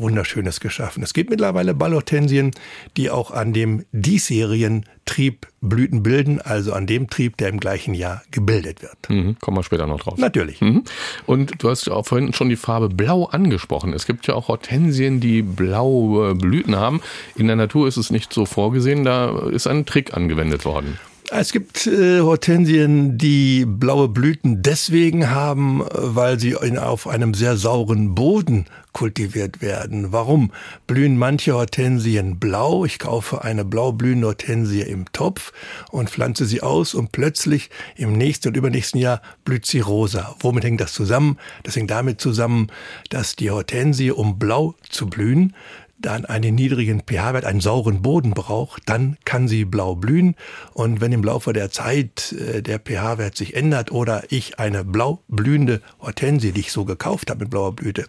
Wunderschönes 0.01 0.61
geschaffen. 0.61 1.03
Es 1.03 1.13
gibt 1.13 1.31
mittlerweile 1.31 1.75
Ballhortensien, 1.75 2.53
die 2.97 3.11
auch 3.11 3.31
an 3.31 3.53
dem 3.53 3.85
diesjährigen 3.93 4.87
Trieb 5.05 5.47
Blüten 5.61 6.03
bilden, 6.03 6.41
also 6.41 6.73
an 6.73 6.87
dem 6.87 7.11
Trieb, 7.11 7.37
der 7.37 7.49
im 7.49 7.61
gleichen 7.61 7.95
Jahr 7.95 8.23
gebildet 8.31 8.81
wird. 8.83 8.97
Mhm, 9.09 9.37
kommen 9.41 9.59
wir 9.59 9.63
später 9.63 9.87
noch 9.87 10.01
drauf. 10.01 10.19
Natürlich. 10.19 10.61
Mhm. 10.61 10.85
Und 11.27 11.63
du 11.63 11.69
hast 11.69 11.87
ja 11.87 11.93
auch 11.93 12.07
vorhin 12.07 12.33
schon 12.33 12.49
die 12.49 12.57
Farbe 12.57 12.89
Blau 12.89 13.25
angesprochen. 13.27 13.93
Es 13.93 14.07
gibt 14.07 14.27
ja 14.27 14.35
auch 14.35 14.49
Hortensien, 14.49 15.21
die 15.21 15.43
blaue 15.43 16.35
Blüten 16.35 16.77
haben. 16.77 17.03
In 17.37 17.47
der 17.47 17.57
Natur 17.57 17.89
ist 17.89 17.97
es 17.97 18.11
nicht 18.11 18.33
so 18.33 18.47
vorgesehen, 18.47 19.05
da 19.05 19.49
ist 19.49 19.67
ein 19.67 19.85
Trick 19.85 20.15
angewendet 20.15 20.65
worden. 20.65 20.99
Es 21.33 21.53
gibt 21.53 21.87
äh, 21.87 22.23
Hortensien, 22.23 23.17
die 23.17 23.65
blaue 23.65 24.09
Blüten 24.09 24.63
deswegen 24.63 25.31
haben, 25.31 25.85
weil 25.93 26.41
sie 26.41 26.57
in, 26.61 26.77
auf 26.77 27.07
einem 27.07 27.35
sehr 27.35 27.57
sauren 27.57 28.17
Boden 28.17 28.67
kultiviert 28.93 29.63
werden. 29.63 30.11
Warum 30.13 30.51
blühen 30.89 31.17
manche 31.17 31.55
Hortensien 31.55 32.41
blau? 32.41 32.85
Ich 32.85 32.99
kaufe 32.99 33.45
eine 33.45 33.65
blau 33.65 33.93
blühende 33.93 34.27
Hortensie 34.27 34.81
im 34.81 35.05
Topf 35.13 35.53
und 35.93 36.11
pflanze 36.11 36.47
sie 36.47 36.63
aus 36.63 36.95
und 36.95 37.13
plötzlich 37.13 37.71
im 37.95 38.13
nächsten 38.13 38.49
und 38.49 38.57
übernächsten 38.57 39.01
Jahr 39.01 39.23
blüht 39.45 39.67
sie 39.67 39.79
rosa. 39.81 40.35
Womit 40.41 40.65
hängt 40.65 40.81
das 40.81 40.93
zusammen? 40.93 41.39
Das 41.63 41.77
hängt 41.77 41.93
damit 41.93 42.21
zusammen, 42.21 42.69
dass 43.09 43.37
die 43.37 43.53
Hortensie, 43.53 44.11
um 44.11 44.39
blau 44.41 44.75
zu 44.89 45.09
blühen, 45.09 45.55
dann 46.01 46.25
einen 46.25 46.55
niedrigen 46.55 47.01
pH-Wert, 47.01 47.45
einen 47.45 47.61
sauren 47.61 48.03
Boden 48.03 48.31
braucht, 48.31 48.83
dann 48.89 49.17
kann 49.25 49.49
sie 49.49 49.65
blau 49.65 49.95
blühen. 49.95 50.35
Und 50.73 51.01
wenn 51.01 51.13
im 51.13 51.23
Laufe 51.23 51.53
der 51.53 51.71
Zeit 51.71 52.33
äh, 52.33 52.63
der 52.63 52.79
pH-Wert 52.79 53.37
sich 53.37 53.55
ändert 53.55 53.93
oder 53.93 54.25
ich 54.31 54.59
eine 54.59 54.85
blau 54.85 55.23
blühende 55.29 55.81
Hortensie, 56.01 56.53
die 56.53 56.61
ich 56.61 56.73
so 56.73 56.85
gekauft 56.85 57.31
habe 57.31 57.41
mit 57.41 57.51
blauer 57.51 57.75
Blüte, 57.75 58.07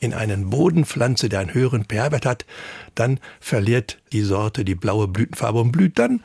in 0.00 0.14
einen 0.14 0.50
Boden 0.50 0.84
pflanze, 0.84 1.28
der 1.28 1.40
einen 1.40 1.54
höheren 1.54 1.84
pH-Wert 1.84 2.26
hat, 2.26 2.46
dann 2.94 3.20
verliert 3.40 3.98
die 4.12 4.22
Sorte 4.22 4.64
die 4.64 4.74
blaue 4.74 5.08
Blütenfarbe 5.08 5.60
und 5.60 5.72
blüht 5.72 5.98
dann 5.98 6.22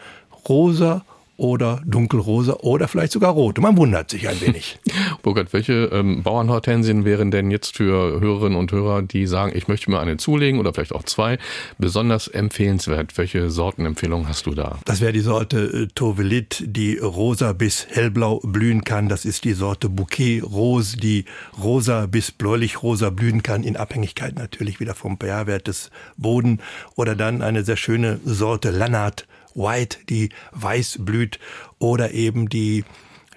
rosa 0.48 1.06
oder 1.38 1.82
dunkelrosa 1.86 2.58
oder 2.62 2.88
vielleicht 2.88 3.14
sogar 3.14 3.32
rot. 3.32 3.58
Und 3.58 3.64
man 3.64 3.78
wundert 3.78 4.10
sich 4.10 4.28
ein 4.28 4.42
wenig. 4.42 4.80
Burkhard, 5.22 5.54
welche 5.54 5.86
ähm, 5.94 6.24
Bauernhortensien 6.24 7.06
wären 7.06 7.32
denn 7.32 7.52
jetzt 7.52 7.78
für 7.78 8.20
Hörerinnen 8.20 8.58
und 8.58 8.72
Hörer, 8.72 9.04
die 9.04 9.28
sagen, 9.28 9.54
ich 9.56 9.68
möchte 9.68 9.92
mir 9.92 10.00
eine 10.00 10.18
zulegen 10.18 10.60
oder 10.60 10.74
vielleicht 10.74 10.94
auch 10.94 11.04
zwei, 11.04 11.38
besonders 11.78 12.28
empfehlenswert? 12.28 13.18
Welche 13.18 13.50
Sortenempfehlung 13.52 14.28
hast 14.28 14.48
du 14.48 14.56
da? 14.56 14.80
Das 14.86 15.00
wäre 15.00 15.14
die 15.14 15.20
Sorte 15.20 15.60
äh, 15.60 15.88
Tovelit, 15.94 16.64
die 16.66 16.98
rosa 16.98 17.54
bis 17.54 17.88
hellblau 17.90 18.40
blühen 18.40 18.84
kann. 18.84 19.08
Das 19.08 19.24
ist 19.24 19.44
die 19.44 19.54
Sorte 19.54 19.90
Bouquet 19.90 20.42
Rose, 20.42 20.98
die 20.98 21.26
rosa 21.62 22.08
bis 22.08 22.32
bläulich-rosa 22.32 23.12
blühen 23.12 23.44
kann, 23.44 23.64
in 23.64 23.78
Abhängigkeit 23.78 24.36
natürlich 24.36 24.80
wieder 24.80 24.96
vom 24.96 25.18
pH-Wert 25.18 25.68
des 25.68 25.92
Boden. 26.18 26.62
Oder 26.96 27.16
dann 27.16 27.44
eine 27.44 27.64
sehr 27.64 27.78
schöne 27.78 28.20
Sorte 28.26 28.72
Lannart 28.72 29.28
White, 29.58 29.98
die 30.10 30.30
weiß 30.52 31.00
blüht, 31.02 31.40
oder 31.80 32.12
eben 32.12 32.48
die 32.48 32.86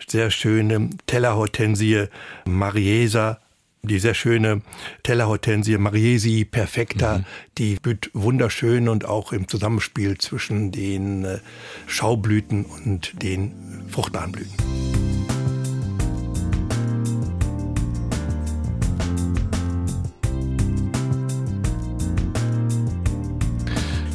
sehr 0.07 0.31
schöne 0.31 0.91
Tellerhortensie 1.07 2.07
Mariesa, 2.45 3.41
die 3.83 3.99
sehr 3.99 4.15
schöne 4.15 4.63
Tellerhortensie 5.03 5.79
Mariesi 5.79 6.45
perfecta, 6.45 7.19
mhm. 7.19 7.25
die 7.59 7.75
blüht 7.77 8.11
wunderschön 8.13 8.89
und 8.89 9.05
auch 9.05 9.33
im 9.33 9.49
Zusammenspiel 9.49 10.19
zwischen 10.19 10.71
den 10.71 11.25
äh, 11.25 11.39
Schaublüten 11.87 12.65
und 12.65 13.23
den 13.23 13.85
fruchtbaren 13.89 14.33
Blüten. 14.33 14.90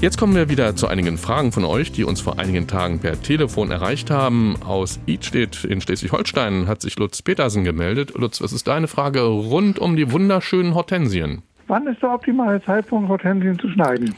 Jetzt 0.05 0.19
kommen 0.19 0.35
wir 0.35 0.49
wieder 0.49 0.75
zu 0.75 0.87
einigen 0.87 1.17
Fragen 1.17 1.51
von 1.51 1.65
euch, 1.65 1.91
die 1.91 2.03
uns 2.03 2.21
vor 2.21 2.37
einigen 2.37 2.67
Tagen 2.67 2.99
per 2.99 3.19
Telefon 3.19 3.71
erreicht 3.71 4.11
haben. 4.11 4.55
Aus 4.61 4.99
Idstedt 5.07 5.63
in 5.63 5.81
Schleswig-Holstein 5.81 6.67
hat 6.67 6.83
sich 6.83 6.99
Lutz 6.99 7.23
Petersen 7.23 7.63
gemeldet. 7.63 8.13
Lutz, 8.13 8.39
was 8.39 8.53
ist 8.53 8.67
deine 8.67 8.87
Frage 8.87 9.21
rund 9.21 9.79
um 9.79 9.95
die 9.95 10.11
wunderschönen 10.11 10.75
Hortensien? 10.75 11.41
Wann 11.65 11.87
ist 11.87 12.03
der 12.03 12.13
optimale 12.13 12.63
Zeitpunkt, 12.63 13.09
Hortensien 13.09 13.57
zu 13.57 13.67
schneiden? 13.67 14.13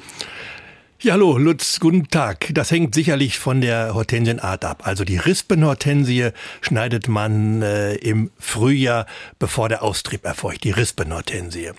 Ja, 0.99 1.13
hallo, 1.13 1.37
Lutz, 1.37 1.79
guten 1.79 2.09
Tag. 2.09 2.49
Das 2.53 2.69
hängt 2.69 2.93
sicherlich 2.93 3.39
von 3.39 3.61
der 3.61 3.93
Hortensienart 3.93 4.65
ab. 4.65 4.81
Also 4.85 5.05
die 5.05 5.15
Rispenhortensie 5.15 6.31
schneidet 6.59 7.07
man 7.07 7.61
äh, 7.61 7.95
im 7.95 8.31
Frühjahr, 8.37 9.05
bevor 9.39 9.69
der 9.69 9.83
Austrieb 9.83 10.25
erfolgt, 10.25 10.65
die 10.65 10.71
Rispenhortensie. 10.71 11.69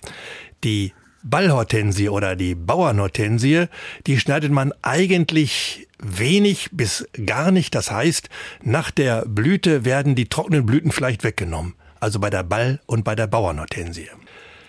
Die 0.63 0.93
Ballhortensie 1.23 2.09
oder 2.09 2.35
die 2.35 2.55
Bauernhortensie, 2.55 3.65
die 4.07 4.19
schneidet 4.19 4.51
man 4.51 4.73
eigentlich 4.81 5.87
wenig 6.01 6.69
bis 6.71 7.07
gar 7.25 7.51
nicht. 7.51 7.75
Das 7.75 7.91
heißt, 7.91 8.29
nach 8.63 8.91
der 8.91 9.25
Blüte 9.25 9.85
werden 9.85 10.15
die 10.15 10.29
trockenen 10.29 10.65
Blüten 10.65 10.91
vielleicht 10.91 11.23
weggenommen. 11.23 11.75
Also 11.99 12.19
bei 12.19 12.29
der 12.29 12.43
Ball- 12.43 12.79
und 12.85 13.03
bei 13.03 13.15
der 13.15 13.27
Bauernhortensie. 13.27 14.09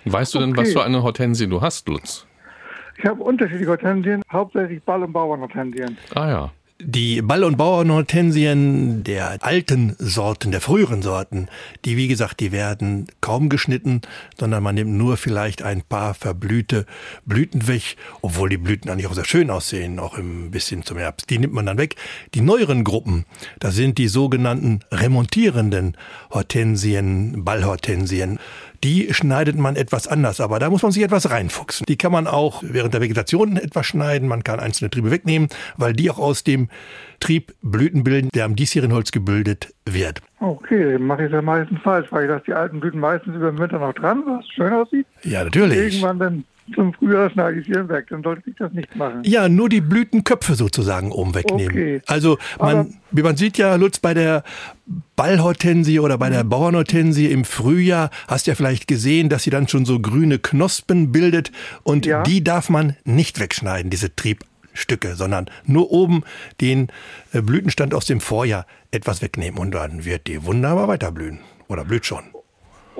Weißt 0.04 0.34
du 0.34 0.40
denn, 0.40 0.50
okay. 0.50 0.62
was 0.62 0.72
für 0.72 0.82
eine 0.82 1.02
Hortensie 1.02 1.46
du 1.46 1.60
hast, 1.60 1.88
Lutz? 1.88 2.26
Ich 2.98 3.04
habe 3.06 3.22
unterschiedliche 3.22 3.70
Hortensien, 3.70 4.22
hauptsächlich 4.30 4.82
Ball- 4.82 5.02
und 5.02 5.12
Bauernhortensien. 5.12 5.96
Ah 6.14 6.28
ja. 6.28 6.52
Die 6.82 7.20
Ball- 7.20 7.44
und 7.44 7.58
Bauernhortensien 7.58 9.04
der 9.04 9.44
alten 9.44 9.96
Sorten, 9.98 10.50
der 10.50 10.62
früheren 10.62 11.02
Sorten, 11.02 11.48
die 11.84 11.98
wie 11.98 12.08
gesagt, 12.08 12.40
die 12.40 12.52
werden 12.52 13.06
kaum 13.20 13.50
geschnitten, 13.50 14.00
sondern 14.38 14.62
man 14.62 14.76
nimmt 14.76 14.92
nur 14.92 15.18
vielleicht 15.18 15.60
ein 15.60 15.82
paar 15.82 16.14
verblühte 16.14 16.86
Blüten 17.26 17.68
weg, 17.68 17.96
obwohl 18.22 18.48
die 18.48 18.56
Blüten 18.56 18.90
eigentlich 18.90 19.08
auch 19.08 19.14
sehr 19.14 19.26
schön 19.26 19.50
aussehen, 19.50 19.98
auch 19.98 20.16
ein 20.16 20.50
bisschen 20.50 20.82
zum 20.82 20.96
Herbst. 20.96 21.28
Die 21.28 21.38
nimmt 21.38 21.52
man 21.52 21.66
dann 21.66 21.76
weg. 21.76 21.96
Die 22.34 22.40
neueren 22.40 22.82
Gruppen, 22.82 23.26
das 23.58 23.74
sind 23.74 23.98
die 23.98 24.08
sogenannten 24.08 24.80
remontierenden 24.90 25.98
Hortensien, 26.30 27.44
Ballhortensien. 27.44 28.38
Die 28.82 29.12
schneidet 29.12 29.56
man 29.56 29.76
etwas 29.76 30.08
anders, 30.08 30.40
aber 30.40 30.58
da 30.58 30.70
muss 30.70 30.82
man 30.82 30.92
sich 30.92 31.02
etwas 31.02 31.30
reinfuchsen. 31.30 31.84
Die 31.86 31.96
kann 31.96 32.12
man 32.12 32.26
auch 32.26 32.62
während 32.64 32.94
der 32.94 33.00
Vegetation 33.00 33.56
etwas 33.56 33.86
schneiden, 33.86 34.28
man 34.28 34.44
kann 34.44 34.60
einzelne 34.60 34.90
Triebe 34.90 35.10
wegnehmen, 35.10 35.48
weil 35.76 35.92
die 35.92 36.10
auch 36.10 36.18
aus 36.18 36.44
dem 36.44 36.68
Trieb 37.20 37.52
Blüten 37.60 38.04
bilden, 38.04 38.30
der 38.34 38.46
am 38.46 38.56
diesjährigen 38.56 38.94
Holz 38.94 39.12
gebildet 39.12 39.74
wird. 39.84 40.22
Okay, 40.38 40.92
dann 40.92 41.02
mache 41.02 41.26
ich 41.26 41.30
das 41.30 41.44
meistens 41.44 41.80
falsch, 41.82 42.06
weil 42.10 42.24
ich 42.24 42.30
lasse 42.30 42.44
die 42.46 42.54
alten 42.54 42.80
Blüten 42.80 43.00
meistens 43.00 43.36
über 43.36 43.50
den 43.50 43.58
Winter 43.58 43.78
noch 43.78 43.92
dran, 43.92 44.22
was 44.26 44.48
schön 44.48 44.72
aussieht. 44.72 45.06
Ja, 45.22 45.44
natürlich. 45.44 45.94
Irgendwann 45.94 46.18
dann 46.18 46.44
zum 46.74 46.92
Frühjahr 46.94 47.30
schneide 47.30 47.60
ich 47.60 47.66
sie 47.66 47.88
weg, 47.88 48.06
dann 48.10 48.22
sollte 48.22 48.48
ich 48.50 48.56
das 48.56 48.72
nicht 48.72 48.94
machen. 48.96 49.22
Ja, 49.24 49.48
nur 49.48 49.68
die 49.68 49.80
Blütenköpfe 49.80 50.54
sozusagen 50.54 51.12
oben 51.12 51.34
wegnehmen. 51.34 51.70
Okay. 51.70 52.02
Also 52.06 52.38
man, 52.58 52.94
wie 53.10 53.22
man 53.22 53.36
sieht 53.36 53.58
ja, 53.58 53.74
Lutz, 53.76 53.98
bei 53.98 54.14
der 54.14 54.44
Ballhortensie 55.16 56.00
oder 56.00 56.18
bei 56.18 56.30
der 56.30 56.44
Bauernhortensie 56.44 57.26
im 57.30 57.44
Frühjahr 57.44 58.10
hast 58.28 58.46
du 58.46 58.50
ja 58.52 58.54
vielleicht 58.54 58.88
gesehen, 58.88 59.28
dass 59.28 59.42
sie 59.42 59.50
dann 59.50 59.68
schon 59.68 59.84
so 59.84 60.00
grüne 60.00 60.38
Knospen 60.38 61.12
bildet 61.12 61.52
und 61.82 62.06
Ja. 62.06 62.22
die 62.22 62.42
darf 62.42 62.68
man 62.70 62.96
nicht 63.04 63.38
wegschneiden, 63.40 63.90
diese 63.90 64.14
Triebstücke, 64.14 65.16
sondern 65.16 65.46
nur 65.64 65.90
oben 65.90 66.22
den 66.60 66.88
äh, 67.32 67.42
Blütenstand 67.42 67.94
aus 67.94 68.06
dem 68.06 68.20
Vorjahr 68.20 68.66
etwas 68.90 69.22
wegnehmen 69.22 69.58
und 69.58 69.72
dann 69.72 70.04
wird 70.04 70.26
die 70.26 70.44
wunderbar 70.44 70.88
weiterblühen 70.88 71.40
oder 71.68 71.84
blüht 71.84 72.06
schon. 72.06 72.24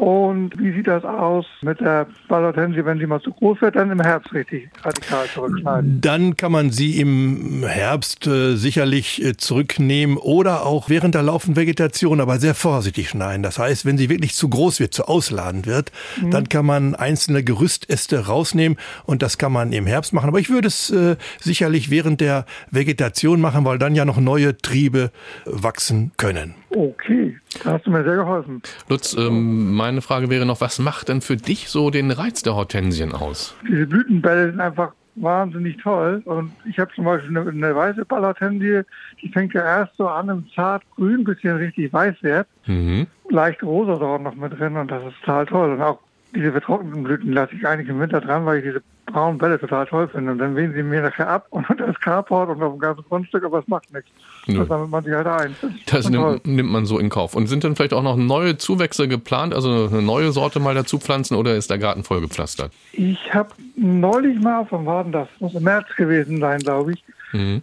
Und 0.00 0.58
wie 0.58 0.72
sieht 0.72 0.86
das 0.86 1.04
aus 1.04 1.44
mit 1.60 1.78
der 1.78 2.06
Ballhortensie, 2.26 2.86
wenn 2.86 2.98
sie 2.98 3.04
mal 3.04 3.20
zu 3.20 3.32
groß 3.32 3.60
wird, 3.60 3.76
dann 3.76 3.90
im 3.90 4.00
Herbst 4.00 4.32
richtig 4.32 4.70
radikal 4.82 5.26
zurückschneiden? 5.26 6.00
Dann 6.00 6.38
kann 6.38 6.52
man 6.52 6.70
sie 6.70 6.98
im 6.98 7.64
Herbst 7.66 8.26
äh, 8.26 8.56
sicherlich 8.56 9.22
äh, 9.22 9.36
zurücknehmen 9.36 10.16
oder 10.16 10.64
auch 10.64 10.88
während 10.88 11.14
der 11.14 11.22
laufenden 11.22 11.60
Vegetation, 11.60 12.22
aber 12.22 12.38
sehr 12.38 12.54
vorsichtig 12.54 13.10
schneiden. 13.10 13.42
Das 13.42 13.58
heißt, 13.58 13.84
wenn 13.84 13.98
sie 13.98 14.08
wirklich 14.08 14.34
zu 14.34 14.48
groß 14.48 14.80
wird, 14.80 14.94
zu 14.94 15.04
ausladend 15.04 15.66
wird, 15.66 15.92
dann 16.30 16.48
kann 16.48 16.64
man 16.64 16.94
einzelne 16.94 17.44
Gerüstäste 17.44 18.24
rausnehmen 18.24 18.78
und 19.04 19.20
das 19.20 19.36
kann 19.36 19.52
man 19.52 19.70
im 19.70 19.86
Herbst 19.86 20.14
machen. 20.14 20.28
Aber 20.28 20.40
ich 20.40 20.48
würde 20.48 20.68
es 20.68 20.88
äh, 20.88 21.16
sicherlich 21.40 21.90
während 21.90 22.22
der 22.22 22.46
Vegetation 22.70 23.38
machen, 23.38 23.66
weil 23.66 23.76
dann 23.76 23.94
ja 23.94 24.06
noch 24.06 24.18
neue 24.18 24.56
Triebe 24.56 25.10
wachsen 25.44 26.12
können. 26.16 26.54
Okay, 26.70 27.36
da 27.64 27.72
hast 27.72 27.86
du 27.86 27.90
mir 27.90 28.04
sehr 28.04 28.16
geholfen. 28.16 28.62
Lutz, 28.88 29.14
ähm, 29.14 29.74
meine 29.74 30.02
Frage 30.02 30.30
wäre 30.30 30.46
noch, 30.46 30.60
was 30.60 30.78
macht 30.78 31.08
denn 31.08 31.20
für 31.20 31.36
dich 31.36 31.68
so 31.68 31.90
den 31.90 32.10
Reiz 32.10 32.42
der 32.42 32.54
Hortensien 32.54 33.12
aus? 33.12 33.56
Diese 33.68 33.86
Blütenbälle 33.86 34.50
sind 34.50 34.60
einfach 34.60 34.92
wahnsinnig 35.16 35.76
toll. 35.78 36.22
Und 36.24 36.52
ich 36.64 36.78
habe 36.78 36.92
zum 36.94 37.04
Beispiel 37.04 37.36
eine, 37.36 37.48
eine 37.48 37.74
weiße 37.74 38.04
Ballhortensie, 38.04 38.82
die 39.22 39.28
fängt 39.28 39.52
ja 39.54 39.64
erst 39.64 39.96
so 39.96 40.08
an 40.08 40.28
im 40.28 40.46
zartgrün, 40.54 41.24
bis 41.24 41.38
sie 41.40 41.48
richtig 41.48 41.92
weiß 41.92 42.16
wird. 42.22 42.46
Mhm. 42.66 43.06
Leicht 43.28 43.62
rosa 43.62 43.92
auch 43.92 44.20
noch 44.20 44.34
mit 44.34 44.58
drin 44.58 44.76
und 44.76 44.90
das 44.90 45.02
ist 45.04 45.20
total 45.20 45.46
toll. 45.46 45.72
Und 45.72 45.82
auch 45.82 45.98
diese 46.34 46.52
vertrockneten 46.52 47.02
Blüten 47.02 47.32
lasse 47.32 47.54
ich 47.54 47.66
eigentlich 47.66 47.88
im 47.88 48.00
Winter 48.00 48.20
dran, 48.20 48.46
weil 48.46 48.58
ich 48.58 48.64
diese 48.64 48.82
braunen 49.06 49.38
Bälle 49.38 49.58
total 49.58 49.86
toll 49.86 50.08
finde. 50.08 50.32
Und 50.32 50.38
dann 50.38 50.56
wehen 50.56 50.72
sie 50.72 50.82
mir 50.82 51.02
nachher 51.02 51.28
ab 51.28 51.46
und 51.50 51.66
das 51.78 51.98
Carport 52.00 52.50
und 52.50 52.62
auf 52.62 52.72
dem 52.72 52.80
ganzen 52.80 53.04
Grundstück, 53.04 53.44
aber 53.44 53.58
es 53.58 53.68
macht 53.68 53.92
nichts. 53.92 54.10
Nö. 54.46 54.58
Das 54.58 54.68
sammelt 54.68 54.90
man 54.90 55.04
sich 55.04 55.12
halt 55.12 55.26
ein. 55.26 55.56
Das, 55.60 55.70
Das 56.04 56.10
nimmt, 56.10 56.46
nimmt 56.46 56.70
man 56.70 56.86
so 56.86 56.98
in 56.98 57.08
Kauf. 57.08 57.34
Und 57.36 57.46
sind 57.46 57.62
dann 57.64 57.76
vielleicht 57.76 57.92
auch 57.92 58.02
noch 58.02 58.16
neue 58.16 58.56
Zuwächse 58.58 59.06
geplant, 59.08 59.54
also 59.54 59.88
eine 59.90 60.02
neue 60.02 60.32
Sorte 60.32 60.60
mal 60.60 60.74
dazu 60.74 60.98
pflanzen 60.98 61.34
oder 61.36 61.54
ist 61.56 61.70
der 61.70 61.78
Garten 61.78 62.04
voll 62.04 62.20
gepflastert? 62.20 62.72
Ich 62.92 63.32
habe 63.34 63.50
neulich 63.76 64.40
mal, 64.40 64.66
wann 64.70 64.86
war 64.86 65.02
denn 65.04 65.12
das? 65.12 65.28
Muss 65.40 65.54
im 65.54 65.64
März 65.64 65.86
gewesen 65.96 66.40
sein, 66.40 66.58
glaube 66.60 66.92
ich, 66.94 67.04
Mhm. 67.32 67.62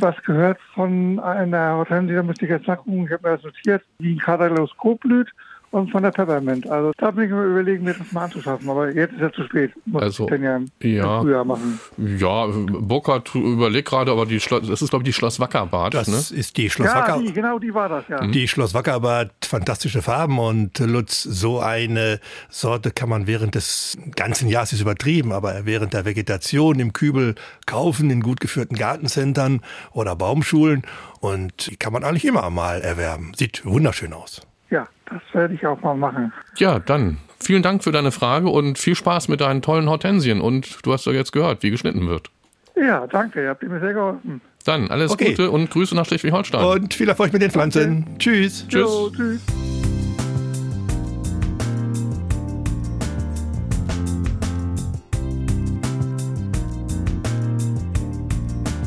was 0.00 0.16
gehört 0.24 0.58
von 0.74 1.20
einer 1.20 1.74
Hortensie, 1.74 2.14
da 2.14 2.22
müsste 2.22 2.46
ich 2.46 2.50
jetzt 2.50 2.66
nachgucken, 2.66 3.04
ich 3.04 3.12
habe 3.12 3.28
mir 3.28 3.34
das 3.36 3.44
notiert, 3.44 3.82
die 3.98 4.14
ein 4.14 4.18
Katalyskop 4.18 4.98
blüht 5.00 5.28
und 5.74 5.90
von 5.90 6.04
der 6.04 6.12
Peppermint. 6.12 6.68
Also 6.68 6.92
da 6.98 7.10
bin 7.10 7.24
ich 7.24 7.30
mir 7.32 7.42
überlegen, 7.44 7.82
mir 7.84 7.94
das 7.94 8.12
mal 8.12 8.24
anzuschaffen, 8.24 8.68
aber 8.70 8.92
jetzt 8.92 9.12
ist 9.14 9.20
ja 9.20 9.32
zu 9.32 9.42
spät. 9.44 9.72
Muss 9.86 10.02
Also, 10.02 10.24
ich 10.24 10.30
dann 10.30 10.42
ja, 10.42 10.56
im 10.56 10.68
ja. 10.80 11.20
Frühjahr 11.20 11.44
machen. 11.44 11.80
Ja, 11.98 12.46
Burkhardt 12.46 13.34
überlegt 13.34 13.88
gerade, 13.88 14.12
aber 14.12 14.24
die 14.24 14.38
Schloss, 14.38 14.68
das 14.68 14.82
ist 14.82 14.90
glaube 14.90 15.02
ich 15.02 15.06
die 15.08 15.12
Schloss 15.12 15.40
Wackerbad. 15.40 15.94
Das 15.94 16.06
ne? 16.06 16.38
ist 16.38 16.56
die 16.56 16.70
Schloss 16.70 16.86
Ja, 16.86 16.94
Wacker. 16.94 17.18
die, 17.20 17.32
genau 17.32 17.58
die 17.58 17.74
war 17.74 17.88
das, 17.88 18.04
ja. 18.08 18.24
Die 18.24 18.46
Schloss 18.46 18.72
Wackerbad, 18.72 19.32
fantastische 19.44 20.00
Farben 20.00 20.38
und 20.38 20.78
äh, 20.78 20.84
Lutz, 20.86 21.24
so 21.24 21.58
eine 21.58 22.20
Sorte 22.48 22.92
kann 22.92 23.08
man 23.08 23.26
während 23.26 23.56
des 23.56 23.98
ganzen 24.14 24.48
Jahres 24.48 24.72
ist 24.72 24.80
übertrieben, 24.80 25.32
aber 25.32 25.66
während 25.66 25.92
der 25.92 26.04
Vegetation 26.04 26.78
im 26.78 26.92
Kübel 26.92 27.34
kaufen 27.66 28.10
in 28.10 28.20
gut 28.20 28.38
geführten 28.38 28.76
Gartencentern 28.76 29.60
oder 29.92 30.14
Baumschulen 30.14 30.82
und 31.18 31.68
die 31.72 31.76
kann 31.76 31.92
man 31.92 32.04
eigentlich 32.04 32.24
immer 32.26 32.48
mal 32.50 32.80
erwerben. 32.80 33.32
Sieht 33.36 33.66
wunderschön 33.66 34.12
aus. 34.12 34.42
Ja, 34.70 34.86
das 35.06 35.20
werde 35.32 35.54
ich 35.54 35.66
auch 35.66 35.80
mal 35.82 35.94
machen. 35.94 36.32
Ja, 36.56 36.78
dann 36.78 37.18
vielen 37.40 37.62
Dank 37.62 37.84
für 37.84 37.92
deine 37.92 38.10
Frage 38.12 38.48
und 38.48 38.78
viel 38.78 38.94
Spaß 38.94 39.28
mit 39.28 39.40
deinen 39.40 39.62
tollen 39.62 39.88
Hortensien. 39.88 40.40
Und 40.40 40.78
du 40.84 40.92
hast 40.92 41.06
ja 41.06 41.12
jetzt 41.12 41.32
gehört, 41.32 41.62
wie 41.62 41.70
geschnitten 41.70 42.08
wird. 42.08 42.30
Ja, 42.76 43.06
danke, 43.06 43.42
ihr 43.42 43.50
habt 43.50 43.62
mir 43.62 43.80
sehr 43.80 43.92
geholfen. 43.92 44.40
Dann 44.64 44.90
alles 44.90 45.12
Okay. 45.12 45.30
Gute 45.30 45.50
und 45.50 45.70
Grüße 45.70 45.94
nach 45.94 46.06
Schleswig-Holstein. 46.06 46.64
Und 46.64 46.94
viel 46.94 47.08
Erfolg 47.08 47.32
mit 47.32 47.42
den 47.42 47.50
Pflanzen. 47.50 48.16
Tschüss. 48.18 48.66
Tschüss. 48.66 48.80
Jo, 48.90 49.10
tschüss. 49.14 49.40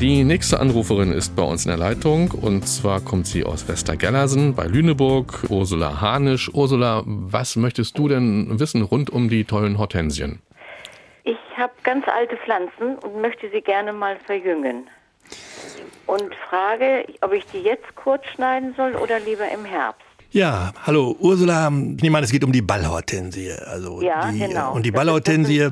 Die 0.00 0.22
nächste 0.22 0.60
Anruferin 0.60 1.10
ist 1.10 1.34
bei 1.34 1.42
uns 1.42 1.64
in 1.64 1.70
der 1.70 1.76
Leitung 1.76 2.30
und 2.30 2.68
zwar 2.68 3.00
kommt 3.00 3.26
sie 3.26 3.42
aus 3.42 3.66
Westergellersen 3.66 4.54
bei 4.54 4.64
Lüneburg, 4.64 5.46
Ursula 5.48 6.00
Hanisch. 6.00 6.48
Ursula, 6.54 7.02
was 7.04 7.56
möchtest 7.56 7.98
du 7.98 8.06
denn 8.06 8.60
wissen 8.60 8.82
rund 8.82 9.10
um 9.10 9.28
die 9.28 9.44
tollen 9.44 9.76
Hortensien? 9.76 10.40
Ich 11.24 11.36
habe 11.56 11.72
ganz 11.82 12.06
alte 12.06 12.36
Pflanzen 12.36 12.96
und 12.98 13.20
möchte 13.20 13.50
sie 13.50 13.60
gerne 13.60 13.92
mal 13.92 14.16
verjüngen. 14.24 14.86
Und 16.06 16.32
frage, 16.48 17.04
ob 17.20 17.32
ich 17.32 17.44
die 17.46 17.58
jetzt 17.58 17.96
kurz 17.96 18.24
schneiden 18.26 18.74
soll 18.76 18.94
oder 18.94 19.18
lieber 19.18 19.50
im 19.50 19.64
Herbst. 19.64 20.07
Ja, 20.30 20.74
hallo 20.82 21.16
Ursula. 21.20 21.68
Ich 21.68 22.02
nehme 22.02 22.18
an, 22.18 22.24
es 22.24 22.30
geht 22.30 22.44
um 22.44 22.52
die 22.52 22.60
Ballhortensie. 22.60 23.50
Also 23.50 24.02
Ja, 24.02 24.30
die, 24.30 24.38
genau. 24.38 24.74
Und 24.74 24.84
die 24.84 24.90
Ballhortensie, 24.90 25.68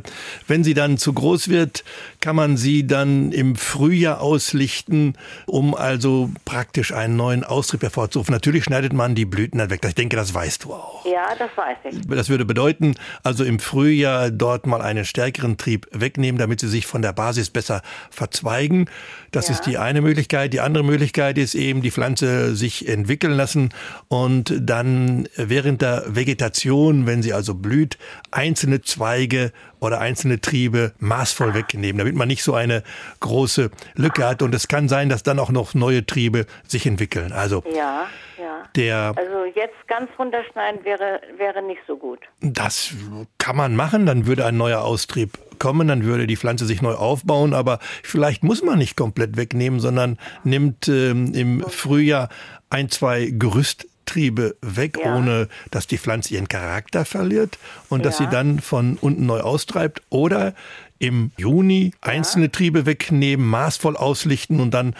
wenn 0.48 0.64
sie 0.64 0.72
dann 0.72 0.96
zu 0.96 1.12
groß 1.12 1.50
wird, 1.50 1.84
kann 2.20 2.36
man 2.36 2.56
sie 2.56 2.86
dann 2.86 3.32
im 3.32 3.56
Frühjahr 3.56 4.22
auslichten, 4.22 5.12
um 5.44 5.74
also 5.74 6.30
praktisch 6.46 6.94
einen 6.94 7.16
neuen 7.16 7.44
Austrieb 7.44 7.82
hervorzurufen. 7.82 8.32
Natürlich 8.32 8.64
schneidet 8.64 8.94
man 8.94 9.14
die 9.14 9.26
Blüten 9.26 9.58
dann 9.58 9.68
weg. 9.68 9.84
Ich 9.86 9.94
denke, 9.94 10.16
das 10.16 10.32
weißt 10.32 10.64
du 10.64 10.72
auch. 10.72 11.04
Ja, 11.04 11.34
das 11.38 11.50
weiß 11.54 11.76
ich. 11.90 12.06
Das 12.08 12.30
würde 12.30 12.46
bedeuten, 12.46 12.94
also 13.22 13.44
im 13.44 13.58
Frühjahr 13.58 14.30
dort 14.30 14.66
mal 14.66 14.80
einen 14.80 15.04
stärkeren 15.04 15.58
Trieb 15.58 15.86
wegnehmen, 15.92 16.38
damit 16.38 16.60
sie 16.60 16.68
sich 16.68 16.86
von 16.86 17.02
der 17.02 17.12
Basis 17.12 17.50
besser 17.50 17.82
verzweigen. 18.10 18.88
Das 19.37 19.49
Ja. 19.49 19.55
ist 19.55 19.66
die 19.66 19.77
eine 19.77 20.01
Möglichkeit. 20.01 20.55
Die 20.55 20.61
andere 20.61 20.83
Möglichkeit 20.83 21.37
ist 21.37 21.55
eben, 21.55 21.83
die 21.83 21.90
Pflanze 21.90 22.57
sich 22.57 22.88
entwickeln 22.88 23.33
lassen 23.35 23.68
und 24.09 24.55
dann 24.59 25.29
während 25.37 25.83
der 25.83 26.05
Vegetation, 26.07 27.07
wenn 27.07 27.22
sie 27.22 27.35
also 27.35 27.55
blüht, 27.55 27.99
einzelne 28.31 28.81
Zweige 28.81 29.53
oder 29.79 30.01
einzelne 30.01 30.40
Triebe 30.40 30.92
maßvoll 31.01 31.53
wegnehmen, 31.53 31.99
damit 31.99 32.14
man 32.14 32.29
nicht 32.29 32.42
so 32.42 32.55
eine 32.55 32.83
große 33.20 33.70
Lücke 33.94 34.27
hat. 34.27 34.40
Und 34.40 34.55
es 34.55 34.68
kann 34.68 34.88
sein, 34.88 35.11
dass 35.11 35.22
dann 35.22 35.38
auch 35.38 35.51
noch 35.51 35.75
neue 35.75 36.07
Triebe 36.07 36.46
sich 36.66 36.87
entwickeln. 36.87 37.33
Also 37.33 37.62
Ja, 37.77 38.07
ja. 38.38 38.64
der 38.75 39.12
Also 39.16 39.44
jetzt 39.55 39.87
ganz 39.87 40.09
runterschneiden 40.18 40.83
wäre, 40.85 41.20
wäre 41.37 41.62
nicht 41.62 41.83
so 41.87 41.99
gut. 41.99 42.20
Das 42.40 42.94
kann 43.37 43.55
man 43.57 43.77
machen, 43.77 44.07
dann 44.07 44.27
würde 44.27 44.46
ein 44.46 44.57
neuer 44.57 44.81
Austrieb 44.81 45.38
kommen, 45.58 45.88
dann 45.88 46.04
würde 46.04 46.26
die 46.26 46.36
Pflanze 46.36 46.66
sich 46.66 46.82
neu 46.82 46.94
aufbauen, 46.94 47.54
aber 47.54 47.78
vielleicht 48.02 48.42
muss 48.44 48.62
man 48.62 48.78
nicht 48.78 48.96
komplett 48.96 49.36
wegnehmen, 49.36 49.80
sondern 49.80 50.18
nimmt 50.44 50.88
ähm, 50.88 51.32
im 51.34 51.62
Frühjahr 51.68 52.28
ein, 52.70 52.88
zwei 52.90 53.26
Gerüsttriebe 53.30 54.56
weg, 54.62 54.98
Ja. 55.02 55.16
ohne 55.16 55.48
dass 55.70 55.86
die 55.86 55.98
Pflanze 55.98 56.34
ihren 56.34 56.48
Charakter 56.48 57.04
verliert 57.04 57.58
und 57.88 58.04
dass 58.04 58.18
Ja. 58.18 58.26
sie 58.26 58.30
dann 58.30 58.60
von 58.60 58.96
unten 59.00 59.26
neu 59.26 59.40
austreibt 59.40 60.02
oder 60.10 60.54
im 60.98 61.30
Juni 61.36 61.92
einzelne 62.00 62.50
Triebe 62.50 62.86
wegnehmen, 62.86 63.46
maßvoll 63.46 63.96
auslichten 63.96 64.60
und 64.60 64.72
dann 64.72 64.94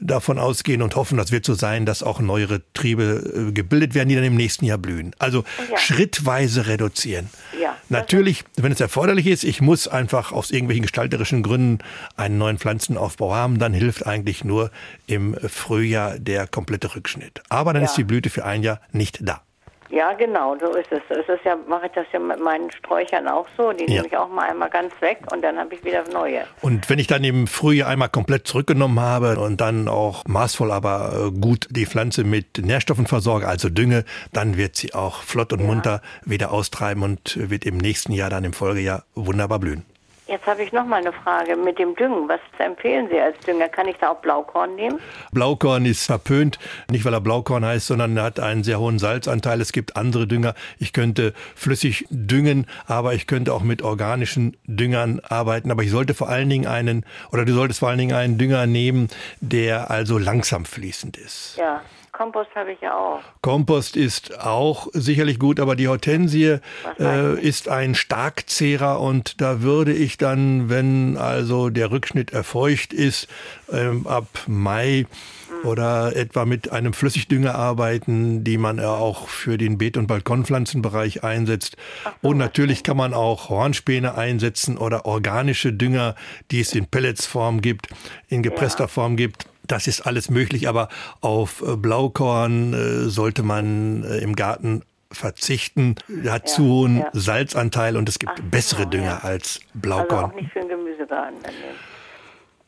davon 0.00 0.38
ausgehen 0.38 0.82
und 0.82 0.96
hoffen, 0.96 1.16
das 1.18 1.30
wird 1.32 1.44
so 1.44 1.54
sein, 1.54 1.86
dass 1.86 2.02
auch 2.02 2.20
neuere 2.20 2.62
Triebe 2.74 3.48
äh, 3.48 3.52
gebildet 3.52 3.94
werden, 3.94 4.08
die 4.08 4.14
dann 4.14 4.24
im 4.24 4.36
nächsten 4.36 4.64
Jahr 4.64 4.78
blühen. 4.78 5.14
Also 5.18 5.44
Ja. 5.70 5.76
schrittweise 5.78 6.66
reduzieren. 6.66 7.28
Ja. 7.60 7.76
Natürlich, 7.88 8.44
wenn 8.56 8.72
es 8.72 8.80
erforderlich 8.80 9.26
ist, 9.26 9.44
ich 9.44 9.60
muss 9.60 9.88
einfach 9.88 10.32
aus 10.32 10.50
irgendwelchen 10.50 10.82
gestalterischen 10.82 11.42
Gründen 11.42 11.78
einen 12.16 12.38
neuen 12.38 12.58
Pflanzenaufbau 12.58 13.34
haben, 13.34 13.58
dann 13.58 13.72
hilft 13.74 14.06
eigentlich 14.06 14.44
nur 14.44 14.70
im 15.06 15.34
Frühjahr 15.48 16.18
der 16.18 16.46
komplette 16.46 16.94
Rückschnitt. 16.94 17.42
Aber 17.48 17.72
dann 17.72 17.82
Ja. 17.82 17.88
ist 17.88 17.96
die 17.96 18.04
Blüte 18.04 18.30
für 18.30 18.44
ein 18.44 18.62
Jahr 18.62 18.80
nicht 18.92 19.18
da. 19.22 19.42
Ja, 19.90 20.12
genau, 20.12 20.56
so 20.60 20.74
ist 20.76 20.90
es. 20.92 21.00
Es 21.08 21.28
ist 21.28 21.44
ja, 21.44 21.56
mache 21.66 21.86
ich 21.86 21.92
das 21.92 22.06
ja 22.12 22.20
mit 22.20 22.40
meinen 22.40 22.70
Sträuchern 22.70 23.26
auch 23.26 23.46
so. 23.56 23.72
Die 23.72 23.84
Ja. 23.84 23.94
nehme 23.94 24.06
ich 24.06 24.16
auch 24.16 24.28
mal 24.28 24.48
einmal 24.48 24.70
ganz 24.70 24.92
weg 25.00 25.18
und 25.32 25.42
dann 25.42 25.58
habe 25.58 25.74
ich 25.74 25.84
wieder 25.84 26.04
neue. 26.12 26.44
Und 26.60 26.88
wenn 26.88 26.98
ich 27.00 27.08
dann 27.08 27.24
im 27.24 27.46
Frühjahr 27.48 27.88
einmal 27.88 28.08
komplett 28.08 28.46
zurückgenommen 28.46 29.00
habe 29.00 29.38
und 29.40 29.60
dann 29.60 29.88
auch 29.88 30.24
maßvoll, 30.26 30.70
aber 30.70 31.30
äh, 31.34 31.40
gut 31.40 31.66
die 31.70 31.86
Pflanze 31.86 32.22
mit 32.22 32.58
Nährstoffen 32.58 33.06
versorge, 33.06 33.48
also 33.48 33.68
Dünge, 33.68 34.04
dann 34.32 34.56
wird 34.56 34.76
sie 34.76 34.94
auch 34.94 35.22
flott 35.22 35.52
und 35.52 35.64
munter 35.64 36.02
wieder 36.24 36.52
austreiben 36.52 37.02
und 37.02 37.50
wird 37.50 37.64
im 37.66 37.78
nächsten 37.78 38.12
Jahr, 38.12 38.30
dann 38.30 38.44
im 38.44 38.52
Folgejahr, 38.52 39.04
wunderbar 39.14 39.58
blühen. 39.58 39.84
Jetzt 40.30 40.46
habe 40.46 40.62
ich 40.62 40.70
noch 40.70 40.86
mal 40.86 41.00
eine 41.00 41.12
Frage 41.12 41.56
mit 41.56 41.80
dem 41.80 41.96
Düngen. 41.96 42.28
Was 42.28 42.38
empfehlen 42.58 43.08
Sie 43.10 43.18
als 43.18 43.36
Dünger? 43.40 43.68
Kann 43.68 43.88
ich 43.88 43.96
da 43.96 44.10
auch 44.10 44.20
Blaukorn 44.20 44.76
nehmen? 44.76 45.00
Blaukorn 45.32 45.84
ist 45.84 46.06
verpönt, 46.06 46.60
nicht 46.88 47.04
weil 47.04 47.14
er 47.14 47.20
Blaukorn 47.20 47.64
heißt, 47.64 47.88
sondern 47.88 48.16
er 48.16 48.22
hat 48.22 48.38
einen 48.38 48.62
sehr 48.62 48.78
hohen 48.78 49.00
Salzanteil. 49.00 49.60
Es 49.60 49.72
gibt 49.72 49.96
andere 49.96 50.28
Dünger. 50.28 50.54
Ich 50.78 50.92
könnte 50.92 51.34
flüssig 51.56 52.06
düngen, 52.10 52.68
aber 52.86 53.14
ich 53.14 53.26
könnte 53.26 53.52
auch 53.52 53.64
mit 53.64 53.82
organischen 53.82 54.56
Düngern 54.66 55.18
arbeiten. 55.18 55.72
Aber 55.72 55.82
ich 55.82 55.90
sollte 55.90 56.14
vor 56.14 56.28
allen 56.28 56.48
Dingen 56.48 56.68
einen, 56.68 57.04
oder 57.32 57.44
du 57.44 57.52
solltest 57.52 57.80
vor 57.80 57.88
allen 57.88 57.98
Dingen 57.98 58.14
einen 58.14 58.38
Dünger 58.38 58.66
nehmen, 58.66 59.08
der 59.40 59.90
also 59.90 60.16
langsam 60.16 60.64
fließend 60.64 61.16
ist. 61.16 61.56
Ja, 61.56 61.80
Kompost 62.20 62.50
habe 62.54 62.72
ich 62.72 62.80
ja 62.82 62.94
auch. 62.94 63.20
Kompost 63.40 63.96
ist 63.96 64.38
auch 64.38 64.88
sicherlich 64.92 65.38
gut, 65.38 65.58
aber 65.58 65.74
die 65.74 65.88
Hortensie 65.88 66.58
äh, 66.98 67.40
ist 67.40 67.70
ein 67.70 67.94
Starkzehrer 67.94 69.00
und 69.00 69.40
da 69.40 69.62
würde 69.62 69.94
ich 69.94 70.18
dann, 70.18 70.68
wenn 70.68 71.16
also 71.16 71.70
der 71.70 71.90
Rückschnitt 71.90 72.34
erfeucht 72.34 72.92
ist, 72.92 73.26
ähm, 73.72 74.06
ab 74.06 74.26
Mai 74.46 75.06
Hm. 75.50 75.68
oder 75.68 76.16
etwa 76.16 76.44
mit 76.44 76.70
einem 76.72 76.92
Flüssigdünger 76.92 77.54
arbeiten, 77.54 78.44
die 78.44 78.58
man 78.58 78.78
ja 78.78 78.94
auch 78.94 79.28
für 79.28 79.58
den 79.58 79.78
Beet- 79.78 79.96
und 79.96 80.06
Balkonpflanzenbereich 80.06 81.24
einsetzt. 81.24 81.76
Und 82.22 82.38
natürlich 82.38 82.82
kann 82.82 82.96
man 82.96 83.14
auch 83.14 83.48
Hornspäne 83.48 84.16
einsetzen 84.16 84.78
oder 84.78 85.06
organische 85.06 85.72
Dünger, 85.72 86.14
die 86.50 86.60
es 86.60 86.74
in 86.74 86.86
Pelletsform 86.86 87.60
gibt, 87.60 87.88
in 88.28 88.42
gepresster 88.42 88.88
Form 88.88 89.16
gibt. 89.16 89.49
Das 89.70 89.86
ist 89.86 90.00
alles 90.00 90.30
möglich, 90.30 90.68
aber 90.68 90.88
auf 91.20 91.62
äh, 91.62 91.76
Blaukorn 91.76 92.74
äh, 92.74 93.08
sollte 93.08 93.44
man 93.44 94.02
äh, 94.02 94.18
im 94.18 94.34
Garten 94.34 94.82
verzichten. 95.12 95.94
Er 96.24 96.32
hat 96.32 96.48
zu 96.48 96.64
hohen 96.64 96.98
ja. 96.98 97.08
Salzanteil 97.12 97.96
und 97.96 98.08
es 98.08 98.18
gibt 98.18 98.32
Ach, 98.34 98.42
bessere 98.50 98.82
ja. 98.82 98.88
Dünger 98.88 99.24
als 99.24 99.58
Also 99.58 99.68
Blaukorn. 99.74 100.24
auch 100.24 100.34
nicht 100.34 100.52
für 100.52 100.58
den 100.60 100.70
Gemüsegarten. 100.70 101.36
Dann 101.42 101.54
nehmen. 101.54 101.78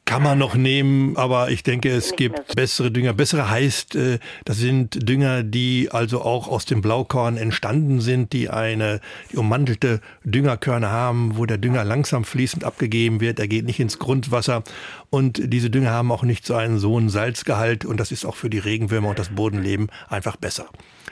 Kann 0.04 0.24
man 0.24 0.36
noch 0.36 0.56
nehmen, 0.56 1.16
aber 1.16 1.50
ich 1.50 1.62
denke, 1.62 1.88
es 1.88 2.06
Nicht 2.10 2.16
gibt 2.18 2.38
so. 2.48 2.54
bessere 2.54 2.90
Dünger. 2.90 3.14
Bessere 3.14 3.48
heißt, 3.48 3.94
äh, 3.94 4.18
das 4.44 4.58
sind 4.58 5.08
Dünger, 5.08 5.42
die 5.44 5.88
also 5.92 6.22
auch 6.22 6.48
aus 6.48 6.64
dem 6.64 6.82
Blaukorn 6.82 7.36
entstanden 7.36 8.00
sind, 8.00 8.32
die 8.32 8.50
eine 8.50 9.00
die 9.30 9.36
ummantelte 9.36 10.00
Düngerkörner 10.24 10.90
haben, 10.90 11.36
wo 11.38 11.46
der 11.46 11.56
Dünger 11.56 11.84
langsam 11.84 12.24
fließend 12.24 12.64
abgegeben 12.64 13.20
wird. 13.20 13.38
Er 13.38 13.46
geht 13.48 13.64
nicht 13.64 13.78
ins 13.80 14.00
Grundwasser 14.00 14.64
und 15.08 15.40
diese 15.52 15.70
Dünger 15.70 15.90
haben 15.92 16.10
auch 16.10 16.24
nicht 16.24 16.44
so 16.46 16.54
einen 16.56 16.78
so 16.78 16.90
hohen 16.90 17.08
Salzgehalt 17.08 17.84
und 17.84 17.98
das 17.98 18.10
ist 18.10 18.24
auch 18.26 18.34
für 18.36 18.50
die 18.50 18.58
Regenwürmer 18.58 19.08
und 19.10 19.18
das 19.20 19.28
Bodenleben 19.30 19.86
einfach 20.08 20.36
besser. 20.36 20.66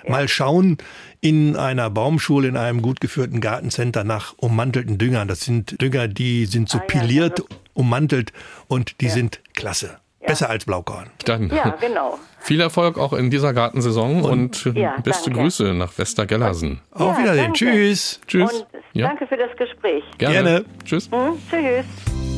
Mal 0.08 0.28
schauen 0.28 0.78
in 1.20 1.56
einer 1.56 1.90
Baumschule, 1.90 2.48
in 2.48 2.56
einem 2.56 2.82
gut 2.82 3.00
geführten 3.00 3.40
Gartencenter 3.40 4.02
nach 4.02 4.34
ummantelten 4.38 4.98
Düngern. 4.98 5.28
Das 5.28 5.42
sind 5.42 5.80
Dünger, 5.80 6.08
die 6.08 6.46
sind 6.46 6.68
so 6.68 6.78
Ah 6.78 6.82
ja, 6.92 7.00
piliert, 7.00 7.32
also- 7.40 7.46
ummantelt 7.74 8.32
und 8.68 9.00
die 9.00 9.08
sind 9.08 9.40
klasse. 9.54 9.98
Besser 10.26 10.50
als 10.50 10.66
Blaukorn. 10.66 11.08
Dann 11.24 11.48
Ja, 11.48 11.70
genau. 11.80 12.18
viel 12.40 12.60
Erfolg 12.60 12.98
auch 12.98 13.14
in 13.14 13.30
dieser 13.30 13.54
Gartensaison 13.54 14.22
und, 14.22 14.64
Ja, 14.74 14.96
beste 15.02 15.30
danke. 15.30 15.44
Grüße 15.44 15.72
nach 15.72 15.96
Westergellersen. 15.96 16.80
Auf 16.90 17.16
Ja, 17.16 17.22
Wiedersehen. 17.22 17.44
danke. 17.44 17.58
Tschüss. 17.58 18.20
Tschüss. 18.26 18.52
Und 18.52 18.66
Ja. 18.92 19.08
danke 19.08 19.26
für 19.26 19.36
das 19.38 19.56
Gespräch. 19.56 20.04
Gerne. 20.18 20.34
Gerne. 20.34 20.64
Tschüss. 20.84 21.10
Hm? 21.10 21.38
Tschüss. 21.50 22.29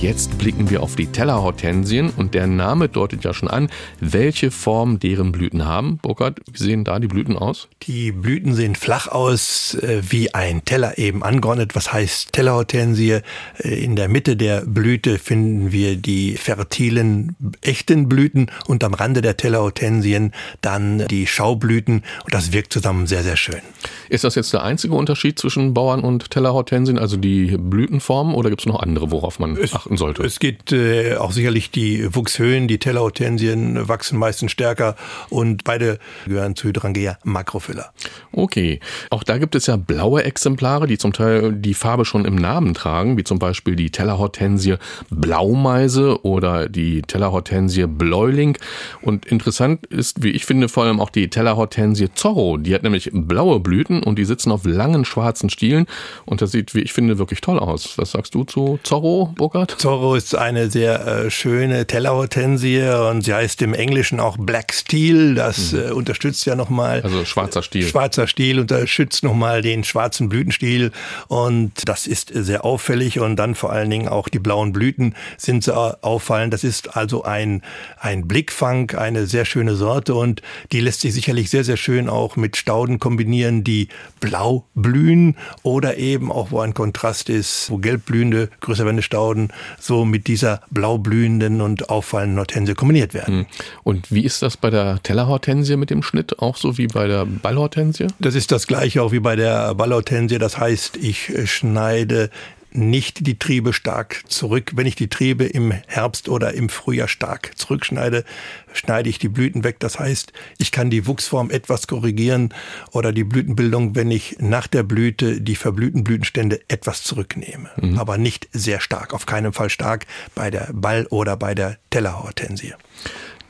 Jetzt 0.00 0.38
blicken 0.38 0.70
wir 0.70 0.82
auf 0.82 0.96
die 0.96 1.08
Tellerhortensien 1.08 2.08
und 2.16 2.32
der 2.32 2.46
Name 2.46 2.88
deutet 2.88 3.22
ja 3.22 3.34
schon 3.34 3.48
an, 3.48 3.68
welche 4.00 4.50
Form 4.50 4.98
deren 4.98 5.30
Blüten 5.30 5.66
haben. 5.66 5.98
Burkhard, 5.98 6.40
wie 6.50 6.56
sehen 6.56 6.84
da 6.84 6.98
die 6.98 7.06
Blüten 7.06 7.36
aus? 7.36 7.68
Die 7.82 8.10
Blüten 8.10 8.54
sehen 8.54 8.76
flach 8.76 9.08
aus, 9.08 9.74
äh, 9.74 10.00
wie 10.08 10.32
ein 10.32 10.64
Teller 10.64 10.96
eben 10.96 11.22
angeordnet. 11.22 11.76
Was 11.76 11.92
heißt 11.92 12.32
Tellerhortensie? 12.32 13.18
Äh, 13.58 13.84
In 13.84 13.94
der 13.94 14.08
Mitte 14.08 14.38
der 14.38 14.62
Blüte 14.62 15.18
finden 15.18 15.70
wir 15.70 15.96
die 15.96 16.38
fertilen, 16.38 17.36
echten 17.60 18.08
Blüten 18.08 18.50
und 18.68 18.82
am 18.84 18.94
Rande 18.94 19.20
der 19.20 19.36
Tellerhortensien 19.36 20.32
dann 20.62 21.06
die 21.08 21.26
Schaublüten 21.26 22.04
und 22.24 22.32
das 22.32 22.54
wirkt 22.54 22.72
zusammen 22.72 23.06
sehr, 23.06 23.22
sehr 23.22 23.36
schön. 23.36 23.60
Ist 24.08 24.24
das 24.24 24.34
jetzt 24.34 24.50
der 24.54 24.62
einzige 24.62 24.94
Unterschied 24.94 25.38
zwischen 25.38 25.74
Bauern 25.74 26.00
und 26.00 26.30
Tellerhortensien, 26.30 26.98
also 26.98 27.18
die 27.18 27.58
Blütenformen, 27.58 28.34
oder 28.34 28.48
gibt 28.48 28.62
es 28.62 28.66
noch 28.66 28.80
andere, 28.80 29.10
worauf 29.10 29.38
man 29.38 29.58
achten 29.90 29.96
sollte? 29.96 30.22
Es 30.22 30.38
gibt 30.38 30.72
äh, 30.72 31.16
auch 31.16 31.32
sicherlich 31.32 31.70
die 31.70 32.14
Wuchshöhen, 32.14 32.68
die 32.68 32.78
Tellerhortensien 32.78 33.88
wachsen 33.88 34.18
meistens 34.18 34.52
stärker 34.52 34.96
und 35.28 35.64
beide 35.64 35.98
gehören 36.26 36.54
zu 36.54 36.68
Hydrangea 36.68 37.18
Makrophylla. 37.24 37.92
Okay, 38.32 38.80
auch 39.10 39.24
da 39.24 39.38
gibt 39.38 39.54
es 39.54 39.66
ja 39.66 39.76
blaue 39.76 40.24
Exemplare, 40.24 40.86
die 40.86 40.98
zum 40.98 41.12
Teil 41.12 41.52
die 41.52 41.74
Farbe 41.74 42.04
schon 42.04 42.24
im 42.24 42.36
Namen 42.36 42.74
tragen, 42.74 43.16
wie 43.16 43.24
zum 43.24 43.38
Beispiel 43.38 43.76
die 43.76 43.90
Tellerhortensie 43.90 44.76
Blaumeise 45.10 46.24
oder 46.24 46.68
die 46.68 47.02
Tellerhortensie 47.02 47.86
Bläuling. 47.86 48.56
Und 49.02 49.26
interessant 49.26 49.86
ist, 49.86 50.22
wie 50.22 50.30
ich 50.30 50.44
finde, 50.44 50.68
vor 50.68 50.84
allem 50.84 51.00
auch 51.00 51.10
die 51.10 51.28
Tellerhortensie 51.28 52.12
Zorro. 52.14 52.56
Die 52.56 52.74
hat 52.74 52.82
nämlich 52.82 53.10
blaue 53.12 53.60
Blüten 53.60 54.02
und 54.02 54.18
die 54.18 54.24
sitzen 54.24 54.52
auf 54.52 54.64
langen 54.64 55.04
schwarzen 55.04 55.50
Stielen 55.50 55.86
und 56.26 56.42
das 56.42 56.52
sieht, 56.52 56.74
wie 56.74 56.80
ich 56.80 56.92
finde, 56.92 57.18
wirklich 57.18 57.40
toll 57.40 57.58
aus. 57.58 57.98
Was 57.98 58.12
sagst 58.12 58.34
du 58.34 58.44
zu 58.44 58.78
Zorro, 58.82 59.32
Burkhard? 59.36 59.79
Zorro 59.80 60.14
ist 60.14 60.34
eine 60.34 60.70
sehr 60.70 61.06
äh, 61.06 61.30
schöne 61.30 61.86
Tellerhortensie 61.86 62.82
und 62.82 63.22
sie 63.22 63.32
heißt 63.32 63.62
im 63.62 63.72
Englischen 63.72 64.20
auch 64.20 64.36
Black 64.36 64.74
Steel. 64.74 65.34
Das 65.34 65.72
äh, 65.72 65.92
unterstützt 65.92 66.44
ja 66.44 66.54
nochmal. 66.54 67.00
Also 67.00 67.24
schwarzer 67.24 67.62
Stiel. 67.62 67.88
Schwarzer 67.88 68.26
Stiel 68.26 68.60
unterstützt 68.60 69.24
nochmal 69.24 69.62
den 69.62 69.82
schwarzen 69.82 70.28
Blütenstiel 70.28 70.92
und 71.28 71.88
das 71.88 72.06
ist 72.06 72.30
sehr 72.34 72.62
auffällig 72.66 73.20
und 73.20 73.36
dann 73.36 73.54
vor 73.54 73.72
allen 73.72 73.88
Dingen 73.88 74.06
auch 74.06 74.28
die 74.28 74.38
blauen 74.38 74.74
Blüten 74.74 75.14
sind 75.38 75.64
sehr 75.64 75.96
auffallend. 76.02 76.52
Das 76.52 76.62
ist 76.62 76.94
also 76.94 77.24
ein, 77.24 77.62
ein 77.98 78.28
Blickfang, 78.28 78.90
eine 78.90 79.24
sehr 79.24 79.46
schöne 79.46 79.76
Sorte 79.76 80.14
und 80.14 80.42
die 80.72 80.80
lässt 80.80 81.00
sich 81.00 81.14
sicherlich 81.14 81.48
sehr, 81.48 81.64
sehr 81.64 81.78
schön 81.78 82.10
auch 82.10 82.36
mit 82.36 82.58
Stauden 82.58 82.98
kombinieren, 82.98 83.64
die 83.64 83.88
blau 84.20 84.66
blühen 84.74 85.38
oder 85.62 85.96
eben 85.96 86.30
auch, 86.30 86.50
wo 86.50 86.60
ein 86.60 86.74
Kontrast 86.74 87.30
ist, 87.30 87.70
wo 87.70 87.78
gelb 87.78 88.04
blühende, 88.04 88.50
größer 88.60 88.84
werdende 88.84 89.02
Stauden 89.02 89.48
so 89.78 90.04
mit 90.04 90.26
dieser 90.26 90.60
blau 90.70 90.98
blühenden 90.98 91.60
und 91.60 91.90
auffallenden 91.90 92.38
Hortensie 92.38 92.74
kombiniert 92.74 93.14
werden. 93.14 93.46
Und 93.84 94.10
wie 94.10 94.24
ist 94.24 94.42
das 94.42 94.56
bei 94.56 94.70
der 94.70 95.02
Tellerhortensie 95.02 95.76
mit 95.76 95.90
dem 95.90 96.02
Schnitt? 96.02 96.38
Auch 96.38 96.56
so 96.56 96.78
wie 96.78 96.86
bei 96.86 97.06
der 97.06 97.26
Ballhortensie? 97.26 98.08
Das 98.18 98.34
ist 98.34 98.52
das 98.52 98.66
gleiche 98.66 99.02
auch 99.02 99.12
wie 99.12 99.20
bei 99.20 99.36
der 99.36 99.74
Ballhortensie. 99.74 100.38
Das 100.38 100.58
heißt, 100.58 100.96
ich 100.96 101.32
schneide 101.50 102.30
nicht 102.72 103.26
die 103.26 103.38
Triebe 103.38 103.72
stark 103.72 104.22
zurück. 104.28 104.72
Wenn 104.74 104.86
ich 104.86 104.94
die 104.94 105.08
Triebe 105.08 105.44
im 105.44 105.72
Herbst 105.86 106.28
oder 106.28 106.54
im 106.54 106.68
Frühjahr 106.68 107.08
stark 107.08 107.52
zurückschneide, 107.56 108.24
schneide 108.72 109.08
ich 109.08 109.18
die 109.18 109.28
Blüten 109.28 109.64
weg. 109.64 109.80
Das 109.80 109.98
heißt, 109.98 110.32
ich 110.58 110.72
kann 110.72 110.90
die 110.90 111.06
Wuchsform 111.06 111.50
etwas 111.50 111.86
korrigieren 111.86 112.54
oder 112.92 113.12
die 113.12 113.24
Blütenbildung, 113.24 113.96
wenn 113.96 114.10
ich 114.10 114.36
nach 114.40 114.66
der 114.66 114.82
Blüte 114.82 115.40
die 115.40 115.56
verblühten 115.56 116.04
Blütenstände 116.04 116.60
etwas 116.68 117.02
zurücknehme. 117.02 117.70
Aber 117.98 118.18
nicht 118.18 118.48
sehr 118.52 118.80
stark, 118.80 119.14
auf 119.14 119.26
keinen 119.26 119.52
Fall 119.52 119.70
stark 119.70 120.06
bei 120.34 120.50
der 120.50 120.68
Ball- 120.72 121.06
oder 121.06 121.36
bei 121.36 121.54
der 121.54 121.78
Tellerhortensie. 121.90 122.74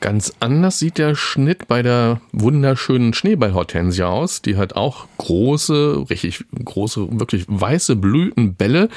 Ganz 0.01 0.33
anders 0.39 0.79
sieht 0.79 0.97
der 0.97 1.13
Schnitt 1.13 1.67
bei 1.67 1.83
der 1.83 2.21
wunderschönen 2.31 3.13
Schneeballhortensie 3.13 4.01
aus. 4.01 4.41
Die 4.41 4.57
hat 4.57 4.75
auch 4.75 5.05
große, 5.19 6.07
richtig 6.09 6.43
große, 6.65 7.19
wirklich 7.19 7.45
weiße 7.47 7.95
Blütenbälle. 7.95 8.89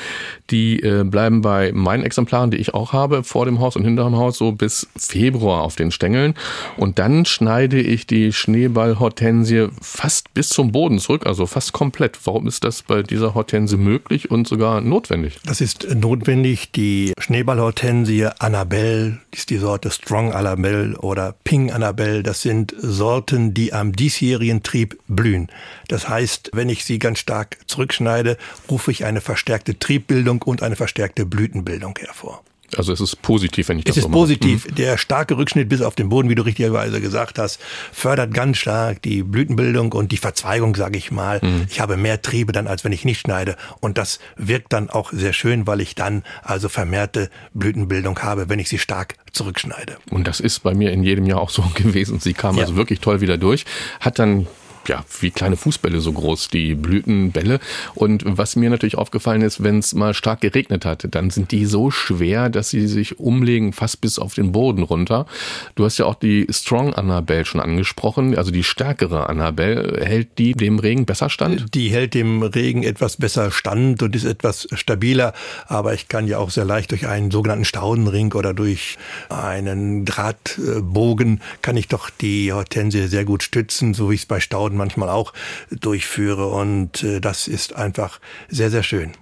Die 0.48 0.80
äh, 0.80 1.04
bleiben 1.04 1.42
bei 1.42 1.72
meinen 1.72 2.04
Exemplaren, 2.04 2.50
die 2.50 2.56
ich 2.56 2.72
auch 2.72 2.94
habe, 2.94 3.22
vor 3.22 3.44
dem 3.44 3.60
Haus 3.60 3.76
und 3.76 3.84
hinter 3.84 4.04
dem 4.04 4.16
Haus 4.16 4.38
so 4.38 4.52
bis 4.52 4.88
Februar 4.96 5.60
auf 5.60 5.76
den 5.76 5.90
Stängeln. 5.90 6.32
Und 6.78 6.98
dann 6.98 7.26
schneide 7.26 7.82
ich 7.82 8.06
die 8.06 8.32
Schneeballhortensie 8.32 9.68
fast 9.82 10.32
bis 10.32 10.48
zum 10.48 10.72
Boden 10.72 10.98
zurück, 10.98 11.26
also 11.26 11.44
fast 11.44 11.74
komplett. 11.74 12.18
Warum 12.24 12.46
ist 12.46 12.64
das 12.64 12.80
bei 12.80 13.02
dieser 13.02 13.34
Hortensie 13.34 13.76
möglich 13.76 14.30
und 14.30 14.48
sogar 14.48 14.80
notwendig? 14.80 15.38
Das 15.44 15.60
ist 15.60 15.86
notwendig. 15.94 16.72
Die 16.72 17.12
Schneeballhortensie 17.18 18.28
Annabelle 18.38 19.18
ist 19.32 19.50
die 19.50 19.58
Sorte 19.58 19.90
Strong 19.90 20.32
Annabelle 20.32 20.93
Oder 20.98 21.34
Ping 21.44 21.70
Annabelle, 21.70 22.22
das 22.22 22.42
sind 22.42 22.74
Sorten, 22.78 23.54
die 23.54 23.72
am 23.72 23.92
diesjährigen 23.92 24.62
Trieb 24.62 24.98
blühen. 25.08 25.48
Das 25.88 26.08
heißt, 26.08 26.50
wenn 26.52 26.68
ich 26.68 26.84
sie 26.84 26.98
ganz 26.98 27.18
stark 27.18 27.58
zurückschneide, 27.66 28.36
rufe 28.70 28.90
ich 28.90 29.04
eine 29.04 29.20
verstärkte 29.20 29.78
Triebbildung 29.78 30.42
und 30.42 30.62
eine 30.62 30.76
verstärkte 30.76 31.26
Blütenbildung 31.26 31.98
hervor. 31.98 32.42
Also 32.78 32.92
es 32.92 33.00
ist 33.00 33.22
positiv, 33.22 33.68
wenn 33.68 33.78
ich 33.78 33.84
das 33.84 33.96
es 33.96 34.02
so 34.04 34.08
mache. 34.08 34.24
Es 34.24 34.30
ist 34.30 34.40
positiv. 34.40 34.70
Mhm. 34.70 34.74
Der 34.76 34.98
starke 34.98 35.36
Rückschnitt 35.36 35.68
bis 35.68 35.82
auf 35.82 35.94
den 35.94 36.08
Boden, 36.08 36.28
wie 36.28 36.34
du 36.34 36.42
richtigerweise 36.42 37.00
gesagt 37.00 37.38
hast, 37.38 37.60
fördert 37.92 38.32
ganz 38.32 38.58
stark 38.58 39.02
die 39.02 39.22
Blütenbildung 39.22 39.92
und 39.92 40.12
die 40.12 40.16
Verzweigung, 40.16 40.74
sage 40.76 40.98
ich 40.98 41.10
mal. 41.10 41.40
Mhm. 41.42 41.66
Ich 41.68 41.80
habe 41.80 41.96
mehr 41.96 42.22
Triebe 42.22 42.52
dann, 42.52 42.66
als 42.66 42.84
wenn 42.84 42.92
ich 42.92 43.04
nicht 43.04 43.20
schneide. 43.20 43.56
Und 43.80 43.98
das 43.98 44.18
wirkt 44.36 44.72
dann 44.72 44.90
auch 44.90 45.12
sehr 45.12 45.32
schön, 45.32 45.66
weil 45.66 45.80
ich 45.80 45.94
dann 45.94 46.22
also 46.42 46.68
vermehrte 46.68 47.30
Blütenbildung 47.52 48.18
habe, 48.20 48.48
wenn 48.48 48.58
ich 48.58 48.68
sie 48.68 48.78
stark 48.78 49.16
zurückschneide. 49.32 49.96
Und 50.10 50.26
das 50.26 50.40
ist 50.40 50.60
bei 50.60 50.74
mir 50.74 50.92
in 50.92 51.02
jedem 51.02 51.26
Jahr 51.26 51.40
auch 51.40 51.50
so 51.50 51.62
gewesen. 51.74 52.20
Sie 52.20 52.34
kam 52.34 52.56
ja. 52.56 52.62
also 52.62 52.76
wirklich 52.76 53.00
toll 53.00 53.20
wieder 53.20 53.38
durch, 53.38 53.64
hat 54.00 54.18
dann 54.18 54.46
ja, 54.88 55.04
wie 55.20 55.30
kleine 55.30 55.56
Fußbälle 55.56 56.00
so 56.00 56.12
groß, 56.12 56.48
die 56.48 56.74
Blütenbälle. 56.74 57.60
Und 57.94 58.22
was 58.26 58.56
mir 58.56 58.70
natürlich 58.70 58.96
aufgefallen 58.96 59.42
ist, 59.42 59.62
wenn 59.62 59.78
es 59.78 59.94
mal 59.94 60.14
stark 60.14 60.40
geregnet 60.40 60.84
hat, 60.84 61.06
dann 61.10 61.30
sind 61.30 61.52
die 61.52 61.66
so 61.66 61.90
schwer, 61.90 62.48
dass 62.48 62.70
sie 62.70 62.86
sich 62.86 63.18
umlegen 63.18 63.72
fast 63.72 64.00
bis 64.00 64.18
auf 64.18 64.34
den 64.34 64.52
Boden 64.52 64.82
runter. 64.82 65.26
Du 65.74 65.84
hast 65.84 65.98
ja 65.98 66.06
auch 66.06 66.14
die 66.14 66.46
Strong 66.50 66.94
Annabelle 66.94 67.44
schon 67.44 67.60
angesprochen, 67.60 68.36
also 68.36 68.50
die 68.50 68.64
stärkere 68.64 69.28
Annabelle. 69.28 70.04
Hält 70.04 70.38
die 70.38 70.52
dem 70.52 70.78
Regen 70.78 71.06
besser 71.06 71.30
stand? 71.30 71.74
Die 71.74 71.90
hält 71.90 72.14
dem 72.14 72.42
Regen 72.42 72.82
etwas 72.82 73.16
besser 73.16 73.50
stand 73.50 74.02
und 74.02 74.14
ist 74.14 74.24
etwas 74.24 74.68
stabiler. 74.72 75.32
Aber 75.66 75.94
ich 75.94 76.08
kann 76.08 76.26
ja 76.26 76.38
auch 76.38 76.50
sehr 76.50 76.64
leicht 76.64 76.90
durch 76.90 77.06
einen 77.06 77.30
sogenannten 77.30 77.64
Staudenring 77.64 78.32
oder 78.32 78.54
durch 78.54 78.98
einen 79.28 80.04
Drahtbogen 80.04 81.40
kann 81.62 81.76
ich 81.76 81.88
doch 81.88 82.10
die 82.10 82.52
Hortensie 82.52 83.06
sehr 83.08 83.24
gut 83.24 83.42
stützen, 83.42 83.94
so 83.94 84.10
wie 84.10 84.14
ich 84.14 84.22
es 84.22 84.26
bei 84.26 84.40
Stauden 84.40 84.73
Methoden 84.74 84.76
manchmal 84.76 85.08
auch 85.08 85.32
durchführe. 85.70 86.48
Und 86.48 87.02
äh, 87.02 87.20
das 87.20 87.48
ist 87.48 87.74
einfach 87.74 88.20
sehr, 88.48 88.70
sehr 88.70 88.82
schön. 88.82 89.12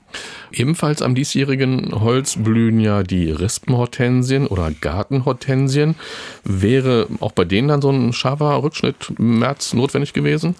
Ebenfalls 0.53 1.01
am 1.01 1.15
diesjährigen 1.15 1.93
Holz 1.93 2.37
blühen 2.37 2.81
ja 2.81 3.03
die 3.03 3.31
Rispenhortensien 3.31 4.47
oder 4.47 4.71
Gartenhortensien. 4.71 5.95
Wäre 6.45 7.07
auch 7.21 7.33
bei 7.33 7.45
denen 7.45 7.69
dann 7.69 7.81
so 7.81 7.91
ein 7.91 8.13
scharfer 8.13 8.63
Rückschnitt 8.63 9.13
im 9.19 9.39
März 9.39 9.73
notwendig 9.73 10.13
gewesen? 10.13 10.55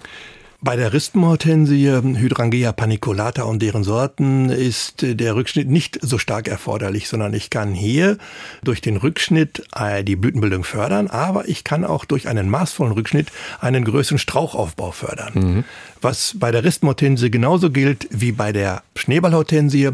Bei 0.63 0.77
der 0.77 0.93
Rispenhortensie, 0.93 1.89
Hydrangea 1.89 2.71
paniculata 2.71 3.43
und 3.43 3.61
deren 3.61 3.83
Sorten 3.83 4.49
ist 4.49 5.01
der 5.01 5.35
Rückschnitt 5.35 5.69
nicht 5.69 5.99
so 6.01 6.17
stark 6.17 6.47
erforderlich, 6.47 7.09
sondern 7.09 7.33
ich 7.33 7.49
kann 7.49 7.73
hier 7.73 8.17
durch 8.63 8.79
den 8.79 8.95
Rückschnitt 8.95 9.63
äh, 9.75 10.05
die 10.05 10.15
Blütenbildung 10.15 10.63
fördern, 10.63 11.07
aber 11.07 11.49
ich 11.49 11.65
kann 11.65 11.83
auch 11.83 12.05
durch 12.05 12.29
einen 12.29 12.49
maßvollen 12.49 12.93
Rückschnitt 12.93 13.27
einen 13.59 13.83
größeren 13.83 14.17
Strauchaufbau 14.17 14.91
fördern. 14.91 15.33
Mhm. 15.33 15.63
Was 16.01 16.37
bei 16.39 16.51
der 16.51 16.63
Rispenhortensie 16.63 17.29
genauso 17.29 17.69
gilt 17.69 18.07
wie 18.11 18.31
bei 18.31 18.53
der 18.53 18.83
Schneeballhortensie, 18.95 19.89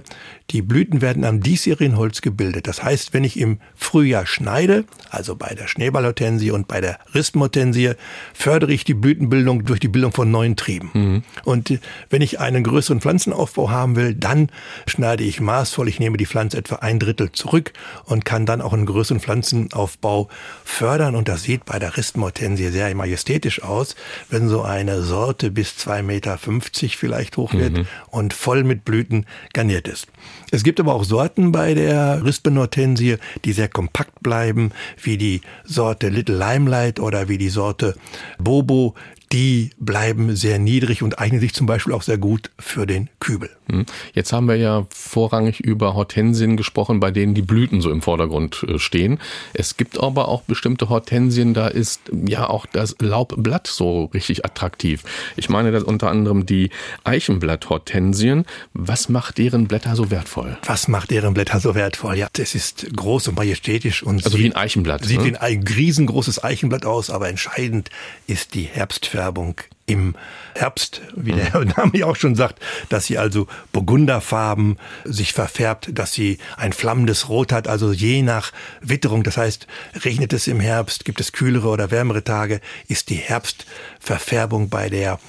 die 0.52 0.62
Blüten 0.62 1.02
werden 1.02 1.24
am 1.26 1.42
diesjährigen 1.42 1.98
Holz 1.98 2.22
gebildet. 2.22 2.68
Das 2.68 2.84
heißt, 2.84 3.14
wenn 3.14 3.24
ich 3.24 3.40
im 3.40 3.60
Frühjahr 3.76 4.26
schneide, 4.26 4.86
also 5.10 5.36
bei 5.36 5.54
der 5.54 5.68
Schneeballhortensie 5.68 6.52
und 6.52 6.68
bei 6.68 6.82
der 6.82 7.00
Rispenhortensie, 7.14 7.92
fördere 8.34 8.74
ich 8.74 8.84
die 8.84 8.94
Blütenbildung 8.94 9.66
durch 9.66 9.80
die 9.80 9.88
Bildung 9.88 10.12
von 10.12 10.32
neuen 10.32 10.56
Trieben. 10.56 10.90
Mhm. 10.94 11.24
Und 11.44 11.80
wenn 12.10 12.22
ich 12.22 12.40
einen 12.40 12.64
größeren 12.64 13.02
Pflanzenaufbau 13.02 13.70
haben 13.70 13.96
will, 13.96 14.16
dann 14.16 14.50
schneide 14.88 15.24
ich 15.24 15.40
maßvoll. 15.40 15.88
Ich 15.88 16.00
nehme 16.00 16.18
die 16.18 16.26
Pflanze 16.26 16.58
etwa 16.58 16.76
ein 16.76 17.00
Drittel 17.00 17.32
zurück 17.32 17.74
und 18.06 18.26
kann 18.26 18.46
dann 18.46 18.62
auch 18.62 18.74
einen 18.74 18.86
größeren 18.86 19.20
Pflanzenaufbau 19.20 20.30
fördern. 20.64 21.16
Und 21.16 21.28
das 21.28 21.44
sieht 21.44 21.66
bei 21.66 21.78
der 21.78 21.96
Rispenhortensie 21.96 22.70
sehr 22.70 22.94
majestätisch 22.96 23.62
aus, 23.62 23.96
wenn 24.30 24.50
so 24.50 24.64
eine 24.64 25.04
Sorte 25.04 25.52
bis 25.52 25.74
2,50 25.74 26.04
Meter 26.04 26.38
vielleicht 26.38 27.38
hoch 27.38 27.54
wird 27.54 27.74
mhm. 27.74 27.88
und 28.08 28.34
voll 28.34 28.64
mit 28.64 28.84
Blüten 28.84 29.26
garniert 29.54 29.88
ist. 29.88 30.08
Es 30.52 30.64
gibt 30.64 30.80
aber 30.80 30.96
auch 30.96 31.04
Sorten 31.04 31.52
bei 31.52 31.74
der 31.74 32.24
Rispenhortensie, 32.24 33.18
die 33.46 33.54
sehr 33.54 33.68
kompakt 33.68 34.22
bleiben, 34.22 34.72
wie 35.02 35.18
die 35.18 35.42
Sorte 35.64 36.10
Little 36.10 36.38
Limelight 36.38 37.00
oder 37.00 37.30
wie 37.30 37.38
die 37.38 37.50
Sorte 37.50 37.96
Bobo, 38.38 38.96
die 39.32 39.72
bleiben 39.78 40.36
sehr 40.36 40.58
niedrig 40.58 41.04
und 41.04 41.20
eignen 41.20 41.40
sich 41.40 41.54
zum 41.54 41.68
Beispiel 41.68 41.94
auch 41.94 42.02
sehr 42.02 42.18
gut 42.18 42.52
für 42.58 42.88
den 42.88 43.10
Kübel. 43.20 43.50
Hm. 43.70 43.86
Jetzt 44.14 44.34
haben 44.34 44.48
wir 44.48 44.56
ja 44.56 44.88
vorrangig 44.90 45.60
über 45.60 45.94
Hortensien 45.94 46.58
gesprochen, 46.58 47.00
bei 47.00 47.12
denen 47.12 47.34
die 47.34 47.42
Blüten 47.42 47.82
so 47.82 47.92
im 47.92 48.02
Vordergrund 48.02 48.66
äh, 48.68 48.80
stehen. 48.80 49.20
Es 49.54 49.78
gibt 49.78 50.00
aber 50.00 50.28
auch 50.28 50.42
bestimmte 50.44 50.90
Hortensien, 50.90 51.54
da 51.54 51.68
ist 51.68 52.02
ja 52.12 52.50
auch 52.50 52.66
das 52.66 52.96
Laubblatt 53.00 53.68
so 53.68 54.06
richtig 54.06 54.46
attraktiv. 54.46 55.04
Ich 55.36 55.50
meine 55.50 55.72
das 55.72 55.84
unter 55.84 56.10
anderem 56.10 56.46
die 56.46 56.70
Eichenblatthortensien. 57.04 58.46
Was 58.74 59.10
macht 59.10 59.38
deren 59.38 59.68
Blätter 59.68 59.96
so 59.96 60.12
wertvoll? 60.12 60.58
Was 60.66 60.88
macht 60.88 61.12
deren 61.12 61.34
Blätter 61.34 61.60
so 61.60 61.76
wertvoll? 61.76 62.18
Ja, 62.18 62.28
das 62.34 62.56
ist 62.56 62.88
groß 62.96 63.30
und 63.30 63.36
majestätisch 63.36 64.04
und 64.04 64.18
also 64.26 64.30
sieht, 64.30 64.40
wie 64.40 64.50
ein 64.50 64.56
Eichenblatt. 64.56 65.06
Sieht 65.06 65.20
ne? 65.20 65.26
wie 65.26 65.38
ein 65.38 65.64
riesengroßes 65.64 66.44
Eichenblatt 66.44 66.86
aus, 66.86 67.10
aber 67.10 67.30
entscheidend 67.30 67.90
ist 68.28 68.54
die 68.56 68.64
Herbstfärbung 68.64 69.56
im 69.90 70.16
Herbst, 70.56 71.02
wie 71.16 71.32
der 71.32 71.60
mhm. 71.60 71.74
Name 71.76 71.98
ja 71.98 72.06
auch 72.06 72.16
schon 72.16 72.36
sagt, 72.36 72.60
dass 72.90 73.06
sie 73.06 73.18
also 73.18 73.48
Burgunderfarben 73.72 74.78
sich 75.04 75.34
verfärbt, 75.34 75.90
dass 75.98 76.14
sie 76.14 76.38
ein 76.58 76.74
flammendes 76.74 77.30
Rot 77.30 77.52
hat, 77.52 77.68
also 77.68 77.92
je 77.92 78.22
nach 78.22 78.52
Witterung. 78.82 79.24
Das 79.24 79.38
heißt, 79.38 79.68
regnet 80.06 80.34
es 80.34 80.48
im 80.48 80.60
Herbst, 80.60 81.06
gibt 81.06 81.20
es 81.20 81.32
kühlere 81.32 81.68
oder 81.68 81.92
wärmere 81.92 82.24
Tage, 82.24 82.62
ist 82.88 83.10
die 83.10 83.16
Herbstverfärbung 83.16 84.70
bei 84.70 84.90
der 84.90 85.20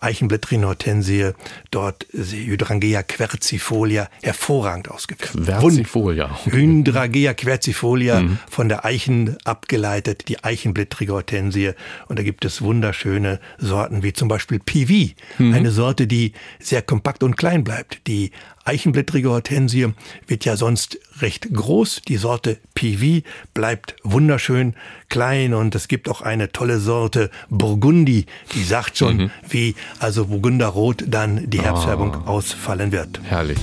Eichenblättrin 0.00 0.64
Hortensie, 0.64 1.32
dort 1.70 2.06
Hydrangea 2.12 3.02
quercifolia, 3.02 4.08
hervorragend 4.22 4.90
ausgeführt. 4.90 5.44
Quercifolia. 5.44 6.30
Hydrangea 6.46 7.34
quercifolia, 7.34 8.20
mhm. 8.20 8.38
von 8.48 8.68
der 8.68 8.84
Eichen 8.84 9.36
abgeleitet, 9.44 10.28
die 10.28 10.42
Eichenblättrige 10.42 11.12
Hortensie. 11.12 11.72
Und 12.08 12.18
da 12.18 12.22
gibt 12.22 12.44
es 12.44 12.62
wunderschöne 12.62 13.40
Sorten, 13.58 14.02
wie 14.02 14.12
zum 14.12 14.28
Beispiel 14.28 14.58
PV, 14.58 15.14
mhm. 15.38 15.54
eine 15.54 15.70
Sorte, 15.70 16.06
die 16.06 16.32
sehr 16.58 16.82
kompakt 16.82 17.22
und 17.22 17.36
klein 17.36 17.62
bleibt, 17.62 18.06
die 18.06 18.32
Eichenblättrige 18.70 19.30
Hortensie 19.30 19.88
wird 20.28 20.44
ja 20.44 20.56
sonst 20.56 21.00
recht 21.20 21.52
groß. 21.52 22.02
Die 22.06 22.16
Sorte 22.16 22.58
PV 22.76 23.26
bleibt 23.52 23.96
wunderschön 24.04 24.74
klein 25.08 25.54
und 25.54 25.74
es 25.74 25.88
gibt 25.88 26.08
auch 26.08 26.22
eine 26.22 26.52
tolle 26.52 26.78
Sorte 26.78 27.30
Burgundi, 27.48 28.26
die 28.54 28.62
sagt 28.62 28.96
schon, 28.96 29.16
mhm. 29.16 29.30
wie 29.48 29.74
also 29.98 30.26
Burgunderrot 30.26 31.02
dann 31.08 31.50
die 31.50 31.60
Herbstfärbung 31.60 32.16
oh. 32.26 32.28
ausfallen 32.28 32.92
wird. 32.92 33.20
Herrlich. 33.24 33.58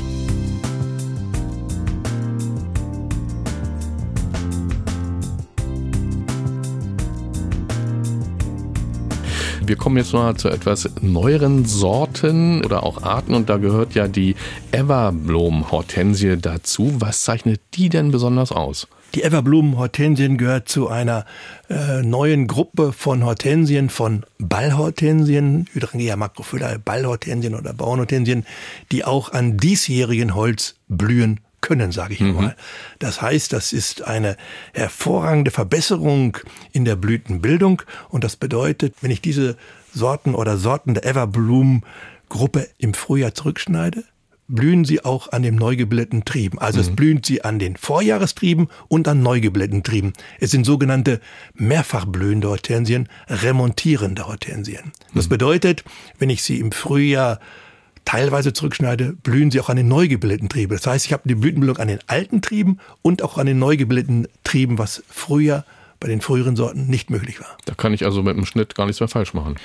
Wir 9.67 9.75
kommen 9.75 9.97
jetzt 9.97 10.13
mal 10.13 10.33
zu 10.37 10.47
etwas 10.47 10.89
neueren 11.01 11.65
Sorten 11.65 12.63
oder 12.63 12.83
auch 12.83 13.03
Arten 13.03 13.33
und 13.33 13.49
da 13.49 13.57
gehört 13.57 13.95
ja 13.95 14.07
die 14.07 14.35
Everbloom-Hortensie 14.71 16.37
dazu. 16.37 16.93
Was 16.99 17.23
zeichnet 17.23 17.59
die 17.73 17.89
denn 17.89 18.11
besonders 18.11 18.53
aus? 18.53 18.87
Die 19.13 19.23
Everblumen-Hortensien 19.23 20.37
gehört 20.37 20.69
zu 20.69 20.87
einer 20.87 21.25
äh, 21.69 22.01
neuen 22.01 22.47
Gruppe 22.47 22.93
von 22.93 23.25
Hortensien, 23.25 23.89
von 23.89 24.25
Ballhortensien, 24.39 25.67
Hydrangea 25.73 26.15
macrophylla, 26.15 26.77
Ballhortensien 26.83 27.53
oder 27.53 27.73
Bauernhortensien, 27.73 28.45
die 28.93 29.03
auch 29.03 29.33
an 29.33 29.57
diesjährigen 29.57 30.33
Holz 30.33 30.75
blühen 30.87 31.41
können, 31.61 31.91
sage 31.91 32.13
ich 32.13 32.19
mhm. 32.19 32.33
mal. 32.33 32.55
Das 32.99 33.21
heißt, 33.21 33.53
das 33.53 33.73
ist 33.73 34.03
eine 34.03 34.37
hervorragende 34.73 35.51
Verbesserung 35.51 36.37
in 36.71 36.85
der 36.85 36.95
Blütenbildung 36.95 37.81
und 38.09 38.23
das 38.23 38.35
bedeutet, 38.35 38.95
wenn 39.01 39.11
ich 39.11 39.21
diese 39.21 39.57
Sorten 39.93 40.35
oder 40.35 40.57
Sorten 40.57 40.93
der 40.93 41.05
Everbloom 41.05 41.83
Gruppe 42.29 42.67
im 42.77 42.93
Frühjahr 42.93 43.33
zurückschneide, 43.33 44.03
blühen 44.47 44.85
sie 44.85 45.03
auch 45.03 45.31
an 45.31 45.43
dem 45.43 45.55
neu 45.55 45.75
gebildeten 45.75 46.23
Trieben. 46.23 46.59
Also 46.59 46.77
mhm. 46.77 46.81
es 46.81 46.95
blühen 46.95 47.21
sie 47.23 47.43
an 47.43 47.59
den 47.59 47.75
Vorjahrestrieben 47.75 48.69
und 48.87 49.07
an 49.07 49.21
neu 49.21 49.41
gebildeten 49.41 49.83
Trieben. 49.83 50.13
Es 50.39 50.51
sind 50.51 50.65
sogenannte 50.65 51.19
mehrfach 51.53 52.05
blühende 52.05 52.49
Hortensien, 52.49 53.09
remontierende 53.27 54.27
Hortensien. 54.27 54.93
Das 55.13 55.25
mhm. 55.25 55.29
bedeutet, 55.29 55.83
wenn 56.17 56.29
ich 56.29 56.43
sie 56.43 56.59
im 56.59 56.71
Frühjahr 56.71 57.39
teilweise 58.07 58.53
zurückschneide, 58.53 59.17
blühen 59.21 59.51
sie 59.51 59.59
auch 59.59 59.67
an 59.67 59.75
den 59.75 59.89
neu 59.89 60.07
gebildeten 60.07 60.47
Trieben. 60.47 60.73
Das 60.73 60.87
heißt, 60.87 61.05
ich 61.05 61.11
habe 61.11 61.23
die 61.25 61.35
Blütenbildung 61.35 61.77
an 61.77 61.89
den 61.89 61.99
alten 62.07 62.41
Trieben 62.41 62.79
und 63.01 63.21
auch 63.21 63.37
an 63.37 63.47
den 63.47 63.59
neu 63.59 63.75
gebildeten 63.75 64.29
Trieben, 64.45 64.77
was 64.77 65.03
früher 65.09 65.65
bei 65.99 66.07
den 66.07 66.21
früheren 66.21 66.55
Sorten 66.55 66.87
nicht 66.87 67.09
möglich 67.09 67.41
war. 67.41 67.57
Da 67.65 67.73
kann 67.73 67.93
ich 67.93 68.05
also 68.05 68.23
mit 68.23 68.37
dem 68.37 68.45
Schnitt 68.45 68.75
gar 68.75 68.85
nichts 68.85 69.01
mehr 69.01 69.09
falsch 69.09 69.33
machen. 69.33 69.55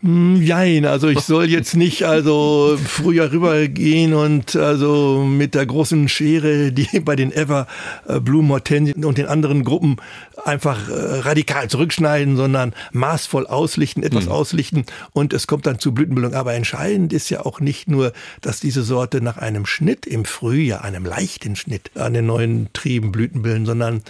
Hm, 0.00 0.40
jein, 0.40 0.84
also 0.84 1.08
ich 1.08 1.20
soll 1.20 1.46
jetzt 1.50 1.74
nicht 1.74 2.04
also 2.04 2.78
früher 2.84 3.32
rübergehen 3.32 4.14
und 4.14 4.54
also 4.54 5.24
mit 5.24 5.56
der 5.56 5.66
großen 5.66 6.08
Schere, 6.08 6.70
die 6.70 7.00
bei 7.04 7.16
den 7.16 7.32
Ever 7.32 7.66
äh, 8.06 8.20
Bloom 8.20 8.50
Hortensien 8.50 9.04
und 9.04 9.18
den 9.18 9.26
anderen 9.26 9.64
Gruppen 9.64 9.96
einfach 10.44 10.88
äh, 10.88 10.92
radikal 10.92 11.68
zurückschneiden, 11.68 12.36
sondern 12.36 12.74
maßvoll 12.92 13.48
auslichten, 13.48 14.04
etwas 14.04 14.26
mhm. 14.26 14.32
auslichten 14.32 14.86
und 15.12 15.32
es 15.32 15.48
kommt 15.48 15.66
dann 15.66 15.80
zu 15.80 15.92
Blütenbildung. 15.92 16.34
Aber 16.34 16.54
entscheidend 16.54 17.12
ist 17.12 17.28
ja 17.28 17.44
auch 17.44 17.58
nicht 17.58 17.88
nur, 17.88 18.12
dass 18.40 18.60
diese 18.60 18.84
Sorte 18.84 19.20
nach 19.20 19.38
einem 19.38 19.66
Schnitt 19.66 20.06
im 20.06 20.24
Frühjahr, 20.24 20.84
einem 20.84 21.04
leichten 21.04 21.56
Schnitt 21.56 21.90
an 21.96 22.14
den 22.14 22.26
neuen 22.26 22.68
Trieben 22.72 23.10
Blüten 23.10 23.42
bilden, 23.42 23.66
sondern 23.66 24.02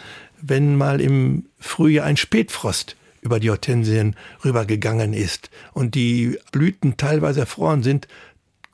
wenn 0.42 0.76
mal 0.76 1.00
im 1.00 1.46
Frühjahr 1.58 2.04
ein 2.04 2.18
Spätfrost 2.18 2.96
über 3.28 3.40
die 3.40 3.50
Hortensien 3.50 4.16
rübergegangen 4.42 5.12
ist. 5.12 5.50
Und 5.74 5.94
die 5.94 6.38
Blüten 6.50 6.96
teilweise 6.96 7.40
erfroren 7.40 7.82
sind, 7.82 8.08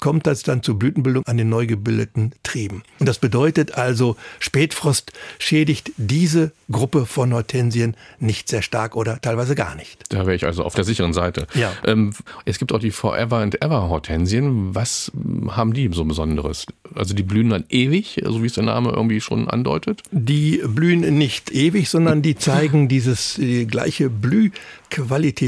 kommt 0.05 0.27
das 0.27 0.43
dann 0.43 0.63
zur 0.63 0.79
Blütenbildung 0.79 1.25
an 1.25 1.39
den 1.39 1.49
neu 1.49 1.67
gebildeten 1.67 2.33
Trieben. 2.43 2.83
Und 3.01 3.09
das 3.09 3.19
bedeutet 3.19 3.79
also, 3.79 4.17
Spätfrost 4.39 5.13
schädigt 5.39 5.93
diese 5.97 6.53
Gruppe 6.71 7.07
von 7.07 7.33
Hortensien 7.33 7.97
nicht 8.21 8.51
sehr 8.51 8.61
stark 8.61 8.97
oder 8.97 9.19
teilweise 9.23 9.55
gar 9.55 9.75
nicht. 9.77 10.05
Da 10.11 10.27
wäre 10.27 10.35
ich 10.35 10.45
also 10.45 10.63
auf 10.63 10.75
der 10.75 10.85
sicheren 10.85 11.15
Seite. 11.15 11.47
Ja. 11.55 11.73
Ähm, 11.87 12.13
es 12.45 12.59
gibt 12.59 12.75
auch 12.75 12.81
die 12.81 12.91
Forever 12.91 13.39
and 13.39 13.63
Ever 13.63 13.89
Hortensien. 13.89 14.75
Was 14.75 15.11
haben 15.49 15.73
die 15.73 15.89
so 15.91 16.05
Besonderes? 16.05 16.67
Also 16.95 17.15
die 17.15 17.23
blühen 17.23 17.49
dann 17.49 17.65
ewig, 17.71 18.21
so 18.27 18.43
wie 18.43 18.47
es 18.47 18.53
der 18.53 18.65
Name 18.65 18.91
irgendwie 18.91 19.23
schon 19.23 19.49
andeutet? 19.49 20.03
Die 20.11 20.61
blühen 20.67 21.17
nicht 21.17 21.51
ewig, 21.51 21.89
sondern 21.89 22.21
die 22.21 22.35
zeigen 22.35 22.89
dieses 22.89 23.37
die 23.37 23.67
gleiche 23.67 24.11
Blühqualität, 24.11 24.55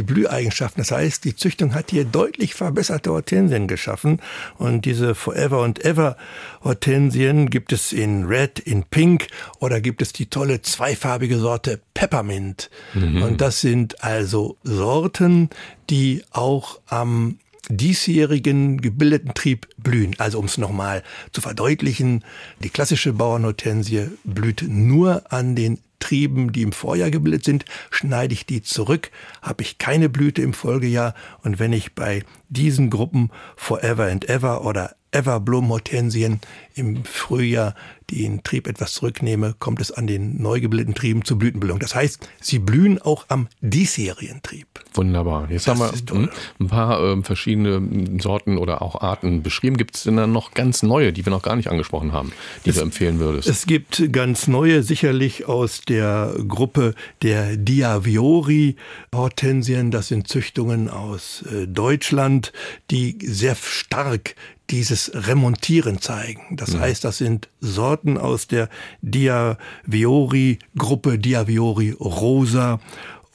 Blüheigenschaften. 0.03 0.83
Das 0.83 0.91
heißt, 0.91 1.25
die 1.25 1.37
Züchtung 1.37 1.75
hat 1.75 1.91
hier 1.91 2.05
deutlich 2.05 2.55
verbesserte 2.55 3.11
Hortensien 3.11 3.69
geschaffen. 3.69 4.21
Und 4.59 4.85
diese 4.85 5.15
Forever 5.15 5.63
and 5.63 5.85
Ever 5.85 6.17
Hortensien 6.63 7.51
gibt 7.51 7.73
es 7.73 7.93
in 7.93 8.25
Red, 8.25 8.59
in 8.59 8.85
Pink 8.85 9.29
oder 9.59 9.81
gibt 9.81 10.03
es 10.03 10.13
die 10.13 10.27
tolle 10.27 10.63
zweifarbige 10.63 11.39
Sorte 11.39 11.81
Peppermint. 11.95 12.71
Mhm. 12.95 13.23
Und 13.23 13.41
das 13.41 13.61
sind 13.61 14.03
also 14.03 14.57
Sorten, 14.63 15.51
die 15.91 16.25
auch 16.31 16.81
am 16.87 17.39
diesjährigen 17.69 18.81
gebildeten 18.81 19.35
Trieb 19.35 19.69
blühen. 19.77 20.15
Also 20.19 20.39
um 20.39 20.47
es 20.47 20.59
nochmal 20.59 21.03
zu 21.33 21.41
verdeutlichen, 21.41 22.25
die 22.63 22.71
klassische 22.71 23.13
Bauernhortensie 23.13 24.09
blüht 24.25 24.65
nur 24.69 25.33
an 25.33 25.55
den 25.55 25.79
Trieben, 25.99 26.53
die 26.53 26.63
im 26.63 26.73
Vorjahr 26.73 27.11
gebildet 27.11 27.45
sind, 27.45 27.65
schneide 27.91 28.35
ich 28.35 28.47
die 28.47 28.63
zurück, 28.63 29.11
habe 29.43 29.63
ich 29.63 29.79
keine 29.79 30.09
Blüte 30.09 30.43
im 30.43 30.53
Folgejahr 30.53 31.15
und 31.43 31.59
wenn 31.59 31.73
ich 31.73 31.95
bei 31.95 32.23
diesen 32.49 32.91
Gruppen 32.91 33.31
Forever 33.57 34.07
and 34.07 34.29
Ever 34.29 34.65
oder 34.65 34.96
Everbloom 35.13 35.69
Hortensien 35.71 36.41
im 36.75 37.05
Frühjahr 37.05 37.75
den 38.11 38.43
Trieb 38.45 38.69
etwas 38.69 38.93
zurücknehme, 38.93 39.55
kommt 39.59 39.81
es 39.81 39.91
an 39.91 40.07
den 40.07 40.41
neu 40.41 40.61
gebildeten 40.61 40.95
Trieben 40.95 41.25
zur 41.25 41.39
Blütenbildung. 41.39 41.81
Das 41.81 41.95
heißt, 41.95 42.29
sie 42.41 42.59
blühen 42.59 43.01
auch 43.03 43.27
am 43.29 43.49
Dieserientrieb. 43.61 44.67
Wunderbar. 44.95 45.51
Jetzt 45.51 45.67
das 45.67 45.81
haben 45.81 46.09
wir 46.09 46.15
hm, 46.15 46.31
ein 46.61 46.69
paar 46.69 47.03
äh, 47.03 47.23
verschiedene 47.23 48.21
Sorten 48.21 48.59
oder 48.59 48.83
auch 48.83 49.01
Arten 49.01 49.43
beschrieben. 49.43 49.77
Gibt 49.77 49.97
es 49.97 50.05
denn 50.05 50.17
dann 50.17 50.33
noch 50.33 50.55
ganz 50.55 50.83
neue, 50.83 51.13
die 51.13 51.25
wir 51.27 51.31
noch 51.31 51.43
gar 51.43 51.57
nicht 51.57 51.69
angesprochen 51.69 52.13
haben, 52.13 52.33
die 52.65 52.71
es, 52.71 52.77
du 52.77 52.83
empfehlen 52.83 53.19
würdest? 53.19 53.49
Es 53.49 53.67
gibt 53.67 54.13
ganz 54.13 54.47
neue, 54.47 54.83
sicherlich 54.83 55.47
aus 55.47 55.81
der 55.81 56.35
Gruppe 56.47 56.95
der 57.23 57.57
Diaviori 57.57 58.77
Hortensien. 59.15 59.91
Das 59.91 60.09
sind 60.09 60.29
Züchtungen 60.29 60.89
aus 60.89 61.43
äh, 61.43 61.67
Deutschland, 61.67 62.53
die 62.91 63.19
sehr 63.21 63.57
stark 63.57 64.37
dieses 64.71 65.11
Remontieren 65.15 66.01
zeigen. 66.01 66.57
Das 66.57 66.75
mhm. 66.75 66.81
heißt, 66.81 67.05
das 67.05 67.19
sind 67.19 67.49
Sorten 67.61 68.19
aus 68.19 68.49
der 68.49 68.69
Diaviori-Gruppe, 69.03 71.19
Diaviori 71.19 71.93
Rosa 71.93 72.81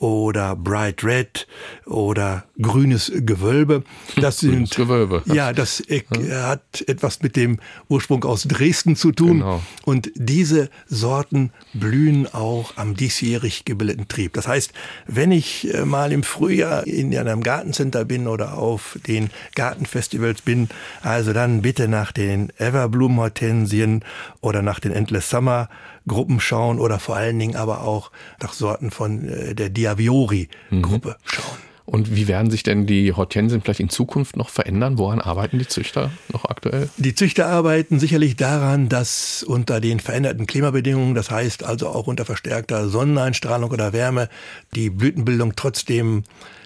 oder 0.01 0.55
Bright 0.55 1.03
Red 1.03 1.47
oder 1.85 2.45
grünes 2.59 3.11
Gewölbe. 3.15 3.83
Das 4.15 4.39
sind 4.39 4.71
Gewölbe. 4.75 5.21
Ja, 5.25 5.53
das 5.53 5.83
hat 6.31 6.83
etwas 6.87 7.21
mit 7.21 7.35
dem 7.35 7.59
Ursprung 7.87 8.23
aus 8.23 8.43
Dresden 8.43 8.95
zu 8.95 9.11
tun. 9.11 9.39
Genau. 9.39 9.61
Und 9.85 10.11
diese 10.15 10.69
Sorten 10.87 11.51
blühen 11.73 12.27
auch 12.33 12.77
am 12.77 12.95
diesjährig 12.95 13.63
gebildeten 13.63 14.07
Trieb. 14.07 14.33
Das 14.33 14.47
heißt, 14.47 14.73
wenn 15.05 15.31
ich 15.31 15.71
äh, 15.71 15.85
mal 15.85 16.11
im 16.11 16.23
Frühjahr 16.23 16.87
in 16.87 17.15
einem 17.15 17.43
Gartencenter 17.43 18.03
bin 18.03 18.27
oder 18.27 18.57
auf 18.57 18.97
den 19.05 19.29
Gartenfestivals 19.53 20.41
bin, 20.41 20.69
also 21.03 21.31
dann 21.31 21.61
bitte 21.61 21.87
nach 21.87 22.11
den 22.11 22.51
Everbloom 22.57 23.17
Hortensien 23.19 24.03
oder 24.41 24.63
nach 24.63 24.79
den 24.79 24.93
Endless 24.93 25.29
Summer 25.29 25.69
Gruppen 26.07 26.39
schauen 26.39 26.79
oder 26.79 26.99
vor 26.99 27.15
allen 27.15 27.37
Dingen 27.37 27.55
aber 27.55 27.83
auch 27.83 28.11
nach 28.41 28.53
Sorten 28.53 28.91
von 28.91 29.27
äh, 29.27 29.55
der 29.55 29.69
Diaviori-Gruppe 29.69 31.09
mhm. 31.09 31.29
schauen. 31.29 31.57
Und 31.91 32.15
wie 32.15 32.29
werden 32.29 32.49
sich 32.49 32.63
denn 32.63 32.85
die 32.85 33.11
Hortensien 33.11 33.61
vielleicht 33.61 33.81
in 33.81 33.89
Zukunft 33.89 34.37
noch 34.37 34.47
verändern? 34.47 34.97
Woran 34.97 35.19
arbeiten 35.19 35.59
die 35.59 35.67
Züchter 35.67 36.11
noch 36.31 36.45
aktuell? 36.45 36.89
Die 36.95 37.15
Züchter 37.15 37.47
arbeiten 37.47 37.99
sicherlich 37.99 38.37
daran, 38.37 38.87
dass 38.87 39.43
unter 39.43 39.81
den 39.81 39.99
veränderten 39.99 40.47
Klimabedingungen, 40.47 41.15
das 41.15 41.29
heißt 41.31 41.65
also 41.65 41.89
auch 41.89 42.07
unter 42.07 42.23
verstärkter 42.23 42.87
Sonneneinstrahlung 42.87 43.71
oder 43.71 43.91
Wärme, 43.91 44.29
die 44.73 44.89
Blütenbildung 44.89 45.57
trotzdem 45.57 46.23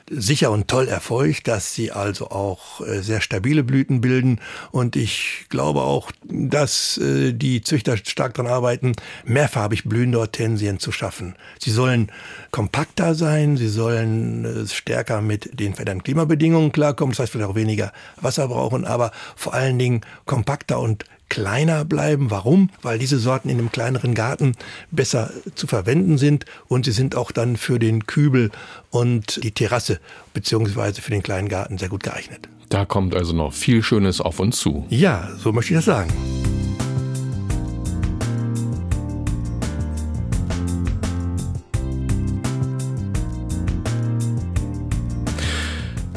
sicher 0.10 0.51
und 0.51 0.68
toll 0.68 0.88
erfolgt, 0.88 1.47
dass 1.47 1.74
sie 1.74 1.91
also 1.91 2.30
auch 2.30 2.82
äh, 2.82 3.01
sehr 3.01 3.22
stabile 3.22 3.64
Blüten 3.64 4.01
bilden. 4.01 4.39
Und 4.72 4.95
ich 4.95 5.45
glaube 5.49 5.82
auch, 5.82 6.12
dass 6.24 6.97
äh, 6.97 7.34
die 7.34 7.62
Züchter 7.62 7.97
stark 7.97 8.36
daran 8.36 8.51
arbeiten, 8.51 8.93
mehrfarbig 9.26 9.86
blühende 9.86 10.20
Hortensien 10.20 10.80
zu 10.80 10.91
schaffen. 10.91 11.36
Sie 11.60 11.72
sollen 11.72 12.12
kompakter 12.51 13.16
sein, 13.16 13.58
sie 13.58 13.70
sollen 13.70 14.45
äh, 14.45 14.68
stärker 14.68 15.22
mit 15.22 15.60
den 15.60 15.74
veränderten 15.74 16.03
Klimabedingungen 16.03 16.72
klarkommen, 16.72 17.14
das 17.14 17.20
heißt 17.20 17.32
vielleicht 17.32 17.49
auch 17.49 17.56
weniger 17.56 17.91
Wasser 18.22 18.47
brauchen, 18.47 18.86
aber 18.86 19.12
vor 19.36 19.53
allen 19.53 19.80
Dingen 19.80 20.01
kompakter 20.26 20.80
und 20.80 21.06
kleiner 21.30 21.86
bleiben. 21.86 22.32
Warum? 22.32 22.69
Weil 22.82 22.99
diese 22.99 23.19
Sorten 23.19 23.49
in 23.49 23.59
einem 23.59 23.71
kleineren 23.71 24.13
Garten 24.13 24.53
besser 24.91 25.32
zu 25.55 25.67
verwenden 25.67 26.17
sind 26.17 26.45
und 26.67 26.86
sie 26.86 26.91
sind 26.91 27.15
auch 27.15 27.32
dann 27.32 27.57
für 27.57 27.80
den 27.80 28.05
Kübel 28.05 28.51
und 28.89 29.43
die 29.43 29.51
Terrasse 29.51 29.99
beziehungsweise 30.34 31.01
für 31.01 31.11
den 31.11 31.23
kleinen 31.23 31.49
Garten 31.49 31.78
sehr 31.78 31.89
gut 31.89 32.03
geeignet. 32.03 32.47
Da 32.69 32.86
kommt 32.86 33.15
also 33.15 33.34
noch 33.34 33.53
viel 33.53 33.84
Schönes 33.84 34.21
auf 34.21 34.39
uns 34.39 34.57
zu. 34.57 34.86
Ja, 34.89 35.30
so 35.38 35.51
möchte 35.51 35.73
ich 35.73 35.78
das 35.78 35.86
sagen. 35.86 36.11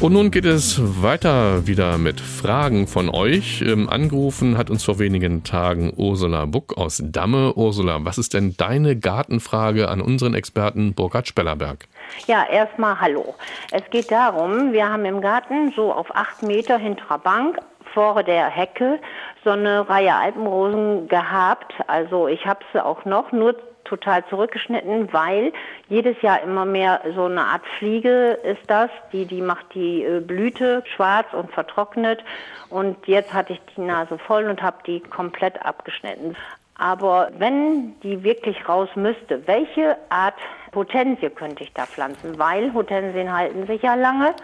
Und 0.01 0.12
nun 0.12 0.30
geht 0.30 0.44
es 0.44 1.03
weiter 1.03 1.66
wieder 1.66 1.99
mit 1.99 2.20
Fragen 2.20 2.86
von 2.86 3.09
euch. 3.09 3.62
Ähm, 3.62 3.88
angerufen 3.88 4.57
hat 4.57 4.70
uns 4.70 4.84
vor 4.84 5.01
wenigen 5.01 5.42
Tagen 5.42 5.92
Ursula 5.96 6.44
Buck 6.44 6.78
aus 6.78 7.03
Damme. 7.05 7.55
Ursula, 7.57 7.99
was 8.05 8.16
ist 8.16 8.32
denn 8.32 8.55
deine 8.57 8.94
Gartenfrage 8.94 9.88
an 9.88 10.01
unseren 10.01 10.34
Experten 10.34 10.94
Burkhard 10.94 11.26
Spellerberg? 11.26 11.88
Ja, 12.28 12.46
erstmal 12.49 13.01
hallo. 13.01 13.34
Es 13.72 13.82
geht 13.90 14.12
darum, 14.12 14.72
wir 14.72 14.88
haben 14.88 15.05
im 15.05 15.20
Garten 15.20 15.72
so 15.74 15.92
auf 15.92 16.14
acht 16.14 16.44
Meter 16.44 16.78
hinterer 16.78 17.18
Bank 17.18 17.59
vor 17.92 18.22
der 18.22 18.46
Hecke 18.46 19.01
so 19.42 19.51
eine 19.51 19.88
Reihe 19.88 20.14
Alpenrosen 20.14 21.09
gehabt. 21.09 21.74
Also 21.88 22.28
ich 22.28 22.46
habe 22.46 22.61
sie 22.72 22.84
auch 22.84 23.05
noch, 23.05 23.32
nur 23.32 23.57
total 23.89 24.24
zurückgeschnitten, 24.26 25.12
weil 25.12 25.53
jedes 25.89 26.20
Jahr 26.22 26.43
immer 26.43 26.64
mehr 26.64 27.01
so 27.14 27.24
eine 27.24 27.43
Art 27.43 27.66
Fliege 27.78 28.39
ist 28.43 28.62
das, 28.68 28.91
die, 29.12 29.26
die 29.26 29.43
macht 29.43 29.66
die 29.74 30.05
äh, 30.05 30.20
Blüte 30.20 30.84
schwarz 30.95 31.26
und 31.32 31.51
vertrocknet. 31.53 32.22
Und 32.70 33.07
jetzt 33.07 33.32
hatte 33.32 33.55
ich 33.55 33.61
die 33.76 33.80
Nase 33.80 34.18
voll 34.18 34.45
und 34.45 34.62
habe 34.62 34.78
die 34.86 35.01
komplett 35.01 35.64
abgeschnitten. 35.64 36.36
Aber 36.78 37.30
wenn 37.36 37.99
die 38.01 38.22
wirklich 38.22 38.68
raus 38.68 38.89
müsste, 38.95 39.47
welche 39.47 39.97
Art 40.11 40.39
Hortensie 40.74 41.30
könnte 41.30 41.64
ich 41.64 41.72
da 41.72 41.86
pflanzen? 41.86 42.39
Weil 42.39 42.72
Hortensien 42.72 43.36
halten 43.36 43.66
sich 43.66 43.82
ja 43.82 43.95
lange 43.95 44.34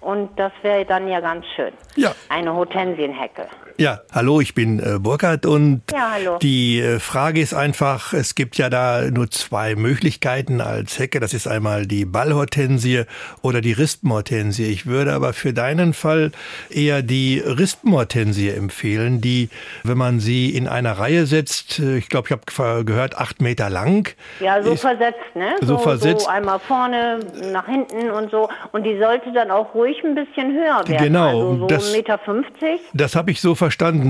und 0.00 0.36
das 0.38 0.52
wäre 0.62 0.84
dann 0.84 1.06
ja 1.08 1.20
ganz 1.20 1.46
schön. 1.54 1.72
Ja. 1.94 2.12
Eine 2.28 2.52
Hortensienhecke. 2.52 3.46
Ja, 3.76 4.02
hallo, 4.12 4.40
ich 4.40 4.54
bin 4.54 4.78
äh, 4.78 5.00
Burkhard 5.00 5.46
und 5.46 5.82
ja, 5.92 6.14
die 6.40 6.78
äh, 6.80 7.00
Frage 7.00 7.40
ist 7.40 7.54
einfach, 7.54 8.12
es 8.12 8.36
gibt 8.36 8.56
ja 8.56 8.70
da 8.70 9.02
nur 9.10 9.28
zwei 9.32 9.74
Möglichkeiten 9.74 10.60
als 10.60 11.00
Hecke. 11.00 11.18
Das 11.18 11.34
ist 11.34 11.48
einmal 11.48 11.84
die 11.84 12.04
Ballhortensie 12.04 13.02
oder 13.42 13.60
die 13.60 13.72
Rispenhortensie. 13.72 14.66
Ich 14.66 14.86
würde 14.86 15.12
aber 15.12 15.32
für 15.32 15.52
deinen 15.52 15.92
Fall 15.92 16.30
eher 16.70 17.02
die 17.02 17.40
Rispenhortensie 17.40 18.50
empfehlen, 18.50 19.20
die, 19.20 19.48
wenn 19.82 19.98
man 19.98 20.20
sie 20.20 20.50
in 20.54 20.68
einer 20.68 20.92
Reihe 20.92 21.26
setzt, 21.26 21.80
äh, 21.80 21.96
ich 21.96 22.08
glaube, 22.08 22.28
ich 22.28 22.32
habe 22.60 22.84
gehört, 22.84 23.18
acht 23.18 23.42
Meter 23.42 23.70
lang. 23.70 24.14
Ja, 24.38 24.62
so 24.62 24.76
versetzt, 24.76 25.18
ne? 25.34 25.56
So, 25.60 25.66
so 25.66 25.78
versetzt. 25.78 26.22
So 26.26 26.28
einmal 26.30 26.60
vorne, 26.60 27.18
nach 27.52 27.66
hinten 27.66 28.12
und 28.12 28.30
so. 28.30 28.48
Und 28.70 28.84
die 28.84 28.96
sollte 29.00 29.32
dann 29.32 29.50
auch 29.50 29.74
ruhig 29.74 29.96
ein 30.04 30.14
bisschen 30.14 30.52
höher 30.52 30.86
werden. 30.86 31.04
Genau, 31.04 31.26
Also 31.50 31.56
so 31.58 31.66
das- 31.66 31.92
1,50 31.92 31.96
Meter. 31.96 32.18
50. 32.18 32.80
Das 32.92 33.16
habe 33.16 33.32
ich 33.32 33.40
so 33.40 33.48
verstanden. 33.48 33.63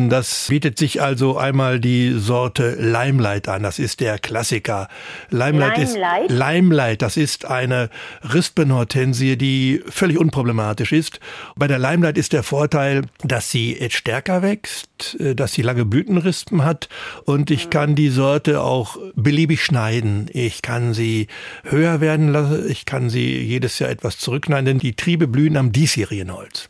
Das 0.08 0.48
bietet 0.48 0.78
sich 0.78 1.02
also 1.02 1.38
einmal 1.38 1.80
die 1.80 2.12
Sorte 2.18 2.76
Limelight 2.78 3.48
an. 3.48 3.62
Das 3.62 3.78
ist 3.78 4.00
der 4.00 4.18
Klassiker. 4.18 4.88
Limelight, 5.30 5.78
Limelight? 5.78 6.30
ist 6.30 6.38
Limelight. 6.38 7.02
Das 7.02 7.16
ist 7.16 7.44
eine 7.44 7.90
Rispenhortensie, 8.22 9.36
die 9.36 9.82
völlig 9.88 10.18
unproblematisch 10.18 10.92
ist. 10.92 11.20
Bei 11.56 11.66
der 11.66 11.78
Limelight 11.78 12.18
ist 12.18 12.32
der 12.32 12.42
Vorteil, 12.42 13.02
dass 13.22 13.50
sie 13.50 13.78
stärker 13.90 14.42
wächst, 14.42 15.20
äh, 15.20 15.34
dass 15.34 15.52
sie 15.52 15.62
lange 15.62 15.84
Blütenrispen 15.84 16.64
hat 16.64 16.88
und 17.24 17.50
ich 17.50 17.70
kann 17.70 17.94
die 17.94 18.08
Sorte 18.08 18.60
auch 18.60 18.96
beliebig 19.14 19.62
schneiden. 19.64 20.28
Ich 20.32 20.62
kann 20.62 20.94
sie 20.94 21.28
höher 21.64 22.00
werden 22.00 22.28
lassen. 22.28 22.68
Ich 22.68 22.84
kann 22.84 23.10
sie 23.10 23.38
jedes 23.38 23.78
Jahr 23.78 23.90
etwas 23.90 24.18
zurückschneiden, 24.18 24.64
denn 24.64 24.78
die 24.78 24.96
Triebe 24.96 25.28
blühen 25.28 25.56
am 25.56 25.72
Diesjährigenholz. 25.72 26.68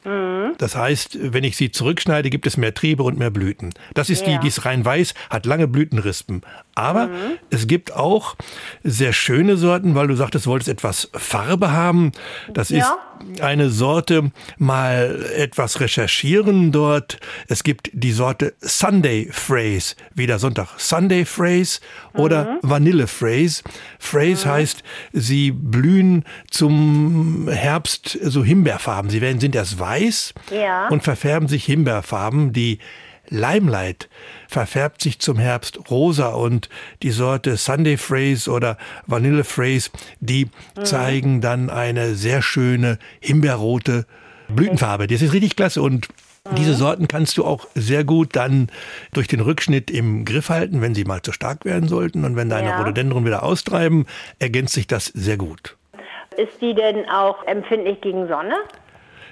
Das 0.58 0.76
heißt, 0.76 1.18
wenn 1.20 1.44
ich 1.44 1.56
sie 1.56 1.70
zurückschneide, 1.70 2.30
gibt 2.30 2.46
es 2.46 2.56
mehr 2.56 2.73
Triebe 2.74 3.02
und 3.02 3.18
mehr 3.18 3.30
Blüten. 3.30 3.70
Das 3.94 4.10
ist 4.10 4.26
die, 4.26 4.32
Ja. 4.32 4.38
die 4.40 4.48
ist 4.48 4.64
rein 4.64 4.84
weiß, 4.84 5.14
hat 5.30 5.46
lange 5.46 5.68
Blütenrispen. 5.68 6.42
Aber 6.74 7.08
es 7.50 7.66
gibt 7.68 7.92
auch 7.94 8.34
sehr 8.82 9.12
schöne 9.12 9.56
Sorten, 9.56 9.94
weil 9.94 10.08
du 10.08 10.16
sagtest, 10.16 10.46
du 10.46 10.50
wolltest 10.50 10.68
etwas 10.68 11.08
Farbe 11.14 11.70
haben. 11.70 12.10
Das 12.52 12.68
Ja. 12.70 12.78
ist 13.30 13.40
eine 13.40 13.70
Sorte, 13.70 14.32
mal 14.58 15.24
etwas 15.36 15.78
recherchieren 15.80 16.72
dort. 16.72 17.18
Es 17.48 17.62
gibt 17.62 17.90
die 17.92 18.10
Sorte 18.12 18.54
Sunday 18.60 19.28
Phrase, 19.30 19.94
wieder 20.14 20.38
Sonntag. 20.40 20.68
Sunday 20.78 21.24
Phrase 21.24 21.78
oder 22.14 22.58
Vanille 22.62 23.06
Phrase. 23.06 23.62
Phrase 24.00 24.50
heißt, 24.50 24.82
sie 25.12 25.52
blühen 25.52 26.24
zum 26.50 27.48
Herbst 27.48 28.18
so 28.22 28.42
Himbeerfarben. 28.44 29.10
Sie 29.10 29.20
werden, 29.20 29.38
sind 29.40 29.54
erst 29.54 29.78
weiß 29.78 30.34
Ja. 30.50 30.88
und 30.88 31.04
verfärben 31.04 31.48
sich 31.48 31.64
Himbeerfarben. 31.64 32.52
Die 32.52 32.63
Limelight 33.28 34.08
verfärbt 34.48 35.00
sich 35.00 35.18
zum 35.18 35.38
Herbst 35.38 35.90
rosa 35.90 36.28
und 36.28 36.68
die 37.02 37.10
Sorte 37.10 37.56
Sunday 37.56 37.96
Phrase 37.96 38.50
oder 38.50 38.76
Vanille 39.06 39.44
Phrase, 39.44 39.90
die 40.20 40.48
zeigen 40.82 41.40
dann 41.40 41.70
eine 41.70 42.14
sehr 42.14 42.42
schöne 42.42 42.98
himbeerrote 43.20 44.06
Blütenfarbe. 44.48 45.06
Das 45.06 45.22
ist 45.22 45.32
richtig 45.32 45.56
klasse 45.56 45.80
und 45.80 46.08
diese 46.52 46.74
Sorten 46.74 47.08
kannst 47.08 47.38
du 47.38 47.44
auch 47.46 47.66
sehr 47.74 48.04
gut 48.04 48.36
dann 48.36 48.68
durch 49.14 49.26
den 49.28 49.40
Rückschnitt 49.40 49.90
im 49.90 50.26
Griff 50.26 50.50
halten, 50.50 50.82
wenn 50.82 50.94
sie 50.94 51.04
mal 51.04 51.22
zu 51.22 51.32
stark 51.32 51.64
werden 51.64 51.88
sollten. 51.88 52.26
Und 52.26 52.36
wenn 52.36 52.50
deine 52.50 52.68
Ja. 52.68 52.78
Rhododendron 52.78 53.24
wieder 53.24 53.42
austreiben, 53.42 54.04
ergänzt 54.38 54.74
sich 54.74 54.86
das 54.86 55.06
sehr 55.06 55.38
gut. 55.38 55.78
Ist 56.36 56.60
die 56.60 56.74
denn 56.74 57.08
auch 57.08 57.46
empfindlich 57.46 58.02
gegen 58.02 58.28
Sonne? 58.28 58.56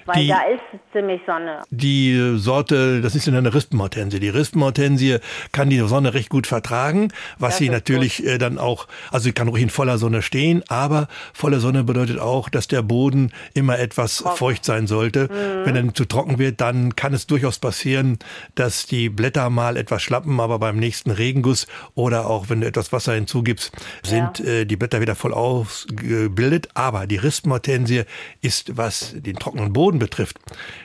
Weil 0.05 0.23
Die- 0.23 0.27
da 0.27 0.41
ist 0.43 0.61
ziemlich 0.91 1.21
Sonne. 1.25 1.61
Die 1.69 2.33
Sorte, 2.37 3.01
das 3.01 3.15
ist 3.15 3.27
eine 3.27 3.53
Rispenhortensie. 3.53 4.19
Die 4.19 4.29
Rispenhortensie 4.29 5.17
kann 5.51 5.69
die 5.69 5.79
Sonne 5.79 6.13
recht 6.13 6.29
gut 6.29 6.47
vertragen, 6.47 7.09
was 7.39 7.53
Das 7.53 7.57
sie 7.59 7.69
natürlich 7.69 8.25
äh, 8.25 8.37
dann 8.37 8.57
auch, 8.57 8.87
also 9.11 9.23
sie 9.25 9.31
kann 9.33 9.47
ruhig 9.47 9.63
in 9.63 9.69
voller 9.69 9.97
Sonne 9.97 10.21
stehen, 10.21 10.63
aber 10.67 11.07
volle 11.33 11.59
Sonne 11.59 11.83
bedeutet 11.83 12.19
auch, 12.19 12.49
dass 12.49 12.67
der 12.67 12.81
Boden 12.81 13.31
immer 13.53 13.79
etwas 13.79 14.23
feucht 14.35 14.65
sein 14.65 14.87
sollte. 14.87 15.29
Mhm. 15.31 15.65
Wenn 15.65 15.75
er 15.75 15.93
zu 15.93 16.05
trocken 16.05 16.37
wird, 16.39 16.59
dann 16.61 16.95
kann 16.95 17.13
es 17.13 17.27
durchaus 17.27 17.59
passieren, 17.59 18.19
dass 18.55 18.85
die 18.85 19.09
Blätter 19.09 19.49
mal 19.49 19.77
etwas 19.77 20.01
schlappen, 20.01 20.39
aber 20.39 20.59
beim 20.59 20.77
nächsten 20.77 21.11
Regenguss 21.11 21.67
oder 21.95 22.27
auch 22.27 22.49
wenn 22.49 22.61
du 22.61 22.67
etwas 22.67 22.91
Wasser 22.91 23.13
hinzugibst, 23.13 23.71
sind 24.03 24.39
äh, 24.41 24.65
die 24.65 24.75
Blätter 24.75 25.01
wieder 25.01 25.15
voll 25.15 25.33
ausgebildet. 25.33 26.69
Aber 26.73 27.07
die 27.07 27.17
Rispenhortensie 27.17 28.03
ist, 28.41 28.77
was 28.77 29.13
den 29.15 29.35
trockenen 29.35 29.73
Boden 29.73 29.92
betrifft, 29.99 30.37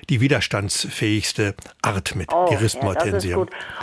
die 0.08 0.20
widerstandsfähigste 0.20 1.54
Art 1.82 2.14
mit, 2.14 2.32
Oh, 2.32 2.46
die 2.50 2.54
ja. 2.56 3.36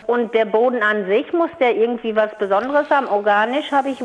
Und 0.07 0.33
der 0.33 0.45
Boden 0.45 0.81
an 0.83 1.05
sich, 1.07 1.31
muss 1.33 1.49
der 1.59 1.75
irgendwie 1.75 2.15
was 2.15 2.37
Besonderes 2.37 2.89
haben? 2.89 3.07
Organisch 3.07 3.71
habe 3.71 3.89
ich 3.89 4.01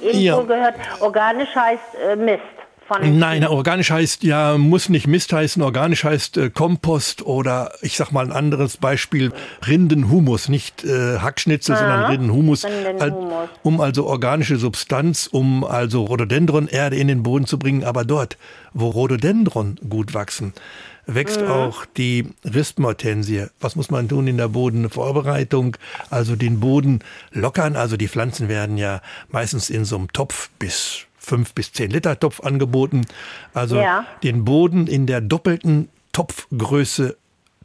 irgendwo 0.00 0.18
Ja. 0.18 0.40
gehört. 0.42 0.74
Organisch 1.00 1.54
heißt 1.54 1.82
äh, 2.06 2.16
Mist. 2.16 2.42
Von 2.88 3.18
Nein, 3.18 3.46
organisch 3.46 3.90
heißt 3.90 4.22
ja, 4.24 4.58
muss 4.58 4.88
nicht 4.88 5.06
Mist 5.06 5.32
heißen. 5.32 5.62
Organisch 5.62 6.04
heißt 6.04 6.36
äh, 6.36 6.50
Kompost 6.50 7.22
oder 7.22 7.72
ich 7.80 7.96
sag 7.96 8.10
mal 8.12 8.24
ein 8.26 8.32
anderes 8.32 8.76
Beispiel, 8.76 9.32
Rindenhumus, 9.66 10.48
nicht 10.48 10.84
äh, 10.84 11.18
Hackschnitzel, 11.18 11.76
sondern 11.76 12.04
Rindenhumus. 12.04 12.64
Rindenhumus. 12.64 13.32
Al- 13.32 13.48
Um 13.62 13.80
also 13.80 14.06
organische 14.06 14.56
Substanz, 14.56 15.26
um 15.26 15.64
also 15.64 16.04
Rhododendron-Erde 16.04 16.96
in 16.96 17.08
den 17.08 17.22
Boden 17.22 17.46
zu 17.46 17.58
bringen. 17.58 17.84
Aber 17.84 18.04
dort, 18.04 18.36
wo 18.72 18.88
Rhododendron 18.88 19.78
gut 19.88 20.12
wachsen, 20.12 20.52
wächst 21.06 21.42
auch 21.42 21.84
die 21.86 22.28
Rispenhortensie. 22.44 23.46
Was 23.60 23.76
muss 23.76 23.90
man 23.90 24.08
tun 24.08 24.26
in 24.26 24.36
der 24.36 24.48
Bodenvorbereitung? 24.48 25.76
Also 26.10 26.36
den 26.36 26.60
Boden 26.60 27.00
lockern. 27.30 27.76
Also 27.76 27.96
die 27.96 28.08
Pflanzen 28.08 28.48
werden 28.48 28.76
ja 28.76 29.00
meistens 29.30 29.70
in 29.70 29.84
so 29.84 29.96
einem 29.96 30.12
Topf 30.12 30.50
bis 30.58 31.06
fünf 31.24 31.54
bis 31.54 31.72
zehn 31.72 31.90
Liter 31.90 32.18
Topf 32.18 32.40
angeboten. 32.40 33.06
Also 33.54 33.76
Ja. 33.76 34.04
den 34.22 34.44
Boden 34.44 34.86
in 34.86 35.06
der 35.06 35.20
doppelten 35.20 35.88
Topfgröße 36.12 37.16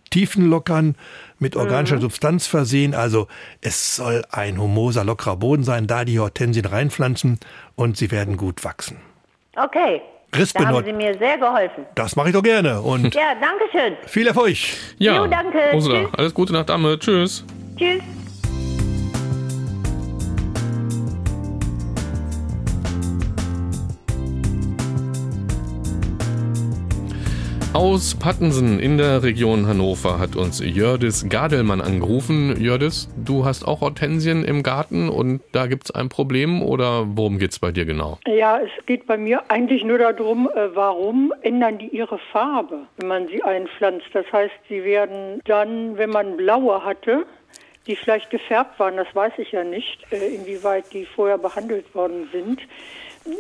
tiefen 0.10 0.50
lockern, 0.50 0.96
mit 1.40 1.56
organischer 1.58 2.00
Substanz 2.00 2.48
versehen. 2.48 2.94
Also 2.96 3.28
es 3.62 3.98
soll 3.98 4.24
ein 4.32 4.58
humoser, 4.60 5.04
lockerer 5.04 5.36
Boden 5.36 5.64
sein, 5.64 5.86
da 5.88 6.06
die 6.06 6.20
Hortensien 6.20 6.66
reinpflanzen 6.66 7.40
und 7.76 7.98
sie 7.98 8.10
werden 8.12 8.38
gut 8.38 8.64
wachsen. 8.64 8.98
Okay. 9.56 10.02
Da 10.32 10.40
Rispenhort- 10.40 10.76
haben 10.76 10.86
Sie 10.86 10.94
mir 10.94 11.18
sehr 11.18 11.38
geholfen. 11.38 11.86
Das 11.96 12.16
mache 12.16 12.30
ich 12.30 12.34
doch 12.34 12.44
gerne 12.44 12.82
und 12.82 13.14
Ja, 13.16 13.34
danke 13.40 13.64
schön. 13.72 13.94
viel 14.08 14.28
Erfolg. 14.28 14.58
Ja, 14.98 15.18
Jo, 15.18 15.28
danke. 15.28 15.58
Ursula, 15.74 16.10
alles 16.18 16.34
Gute 16.34 16.54
nach 16.54 16.66
Damme. 16.66 17.00
Tschüss. 17.00 17.44
Tschüss. 17.78 18.02
Aus 27.78 28.16
Pattensen 28.16 28.80
in 28.80 28.98
der 28.98 29.22
Region 29.22 29.68
Hannover 29.68 30.18
hat 30.18 30.36
uns 30.36 30.60
Jördis 30.66 31.30
Gadelmann 31.30 31.80
angerufen. 31.80 32.60
Jördis, 32.60 33.08
du 33.24 33.46
hast 33.46 33.68
auch 33.68 33.82
Hortensien 33.82 34.44
im 34.44 34.64
Garten 34.64 35.10
und 35.10 35.44
da 35.52 35.68
gibt's 35.68 35.92
ein 35.92 36.10
Problem 36.10 36.64
oder 36.64 37.06
worum 37.08 37.38
geht's 37.38 37.60
bei 37.60 37.72
dir 37.72 37.86
genau? 37.86 38.18
Ja, 38.26 38.58
es 38.58 38.72
geht 38.88 39.06
bei 39.06 39.16
mir 39.16 39.52
eigentlich 39.52 39.84
nur 39.84 40.00
darum, 40.00 40.50
äh, 40.50 40.76
warum 40.76 41.32
ändern 41.44 41.78
die 41.78 41.90
ihre 41.90 42.18
Farbe, 42.32 42.88
wenn 42.98 43.10
man 43.10 43.28
sie 43.28 43.44
einpflanzt. 43.44 44.08
Das 44.12 44.26
heißt, 44.34 44.56
sie 44.68 44.84
werden 44.84 45.40
dann, 45.46 46.00
wenn 46.00 46.10
man 46.10 46.36
blaue 46.36 46.84
hatte, 46.84 47.28
die 47.86 47.96
vielleicht 47.96 48.32
gefärbt 48.32 48.80
waren, 48.80 48.98
das 48.98 49.14
weiß 49.14 49.34
ich 49.38 49.52
ja 49.52 49.64
nicht, 49.64 50.00
äh, 50.12 50.34
inwieweit 50.34 50.92
die 50.94 51.06
vorher 51.06 51.38
behandelt 51.38 51.94
worden 51.94 52.28
sind. 52.32 52.60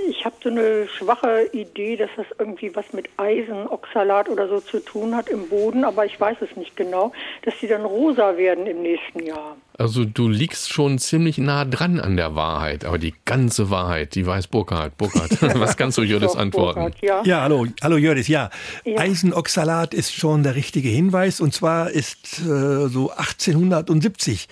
Ich 0.10 0.26
habe 0.26 0.36
so 0.44 0.50
eine 0.50 0.88
schwache 0.88 1.50
Idee, 1.54 1.96
dass 1.96 2.10
das 2.18 2.26
irgendwie 2.40 2.76
was 2.76 2.92
mit 2.94 3.10
Eisenoxalat 3.18 4.30
oder 4.30 4.48
so 4.48 4.60
zu 4.60 4.80
tun 4.80 5.16
hat 5.16 5.30
im 5.30 5.48
Boden, 5.48 5.84
aber 5.84 6.06
ich 6.06 6.20
weiß 6.20 6.38
es 6.42 6.56
nicht 6.58 6.76
genau, 6.76 7.12
dass 7.44 7.54
die 7.62 7.68
dann 7.68 7.84
rosa 7.86 8.38
werden 8.38 8.66
im 8.68 8.82
nächsten 8.82 9.26
Jahr. 9.26 9.56
Also 9.78 10.06
du 10.06 10.28
liegst 10.28 10.74
schon 10.74 10.98
ziemlich 10.98 11.38
nah 11.38 11.64
dran 11.64 12.00
an 12.00 12.18
der 12.18 12.34
Wahrheit, 12.36 12.84
aber 12.84 12.98
die 12.98 13.14
ganze 13.26 13.70
Wahrheit, 13.70 14.16
die 14.16 14.26
weiß 14.26 14.48
Burkhard. 14.48 14.98
Burkhard, 14.98 15.30
was 15.60 15.78
kannst 15.78 16.00
du 16.00 16.02
Jördis 16.02 16.36
antworten? 16.36 16.82
Burkhard, 16.82 17.02
ja. 17.02 17.22
Ja, 17.24 17.42
hallo, 17.42 17.68
hallo 17.84 17.98
Jördis. 17.98 18.28
Ja, 18.28 18.50
Ja. 18.84 19.00
Eisenoxalat 19.00 19.94
ist 19.94 20.14
schon 20.14 20.42
der 20.42 20.56
richtige 20.56 20.90
Hinweis. 20.90 21.40
Und 21.40 21.54
zwar 21.54 21.92
ist 21.92 22.40
äh, 22.40 22.88
so 22.88 23.12
1870 23.12 24.48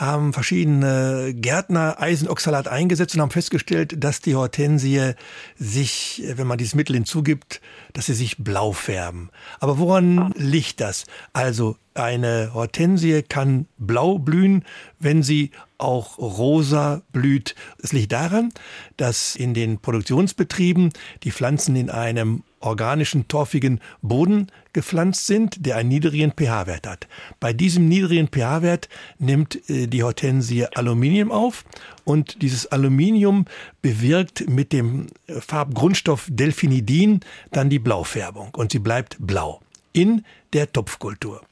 haben 0.00 0.32
verschiedene 0.32 1.34
Gärtner 1.34 2.00
Eisenoxalat 2.00 2.68
eingesetzt 2.68 3.14
und 3.14 3.20
haben 3.20 3.30
festgestellt, 3.30 4.02
dass 4.02 4.20
die 4.20 4.34
Hortensie 4.34 5.12
sich, 5.58 6.22
wenn 6.36 6.46
man 6.46 6.56
dieses 6.56 6.74
Mittel 6.74 6.94
hinzugibt, 6.94 7.60
dass 7.92 8.06
sie 8.06 8.14
sich 8.14 8.38
blau 8.38 8.72
färben. 8.72 9.28
Aber 9.60 9.78
woran 9.78 10.32
liegt 10.36 10.80
das? 10.80 11.04
Also 11.34 11.76
eine 11.92 12.52
Hortensie 12.54 13.22
kann 13.22 13.66
blau 13.76 14.18
blühen, 14.18 14.64
wenn 14.98 15.22
sie 15.22 15.50
auch 15.76 16.16
rosa 16.16 17.02
blüht. 17.12 17.54
Es 17.82 17.92
liegt 17.92 18.12
daran, 18.12 18.52
dass 18.96 19.36
in 19.36 19.52
den 19.52 19.80
Produktionsbetrieben 19.80 20.90
die 21.24 21.30
Pflanzen 21.30 21.76
in 21.76 21.90
einem 21.90 22.42
organischen, 22.60 23.26
torfigen 23.26 23.80
Boden 24.02 24.48
gepflanzt 24.72 25.26
sind, 25.26 25.66
der 25.66 25.76
einen 25.76 25.88
niedrigen 25.88 26.32
pH-Wert 26.32 26.86
hat. 26.86 27.08
Bei 27.40 27.52
diesem 27.52 27.88
niedrigen 27.88 28.28
pH-Wert 28.28 28.88
nimmt 29.18 29.68
äh, 29.68 29.86
die 29.86 30.02
Hortensie 30.02 30.66
Aluminium 30.66 31.32
auf 31.32 31.64
und 32.04 32.42
dieses 32.42 32.66
Aluminium 32.66 33.46
bewirkt 33.82 34.48
mit 34.48 34.72
dem 34.72 35.06
äh, 35.26 35.40
Farbgrundstoff 35.40 36.28
Delphinidin 36.30 37.20
dann 37.50 37.70
die 37.70 37.78
Blaufärbung 37.78 38.50
und 38.54 38.72
sie 38.72 38.78
bleibt 38.78 39.16
blau 39.18 39.60
in 39.92 40.24
der 40.52 40.72
Topfkultur. 40.72 41.42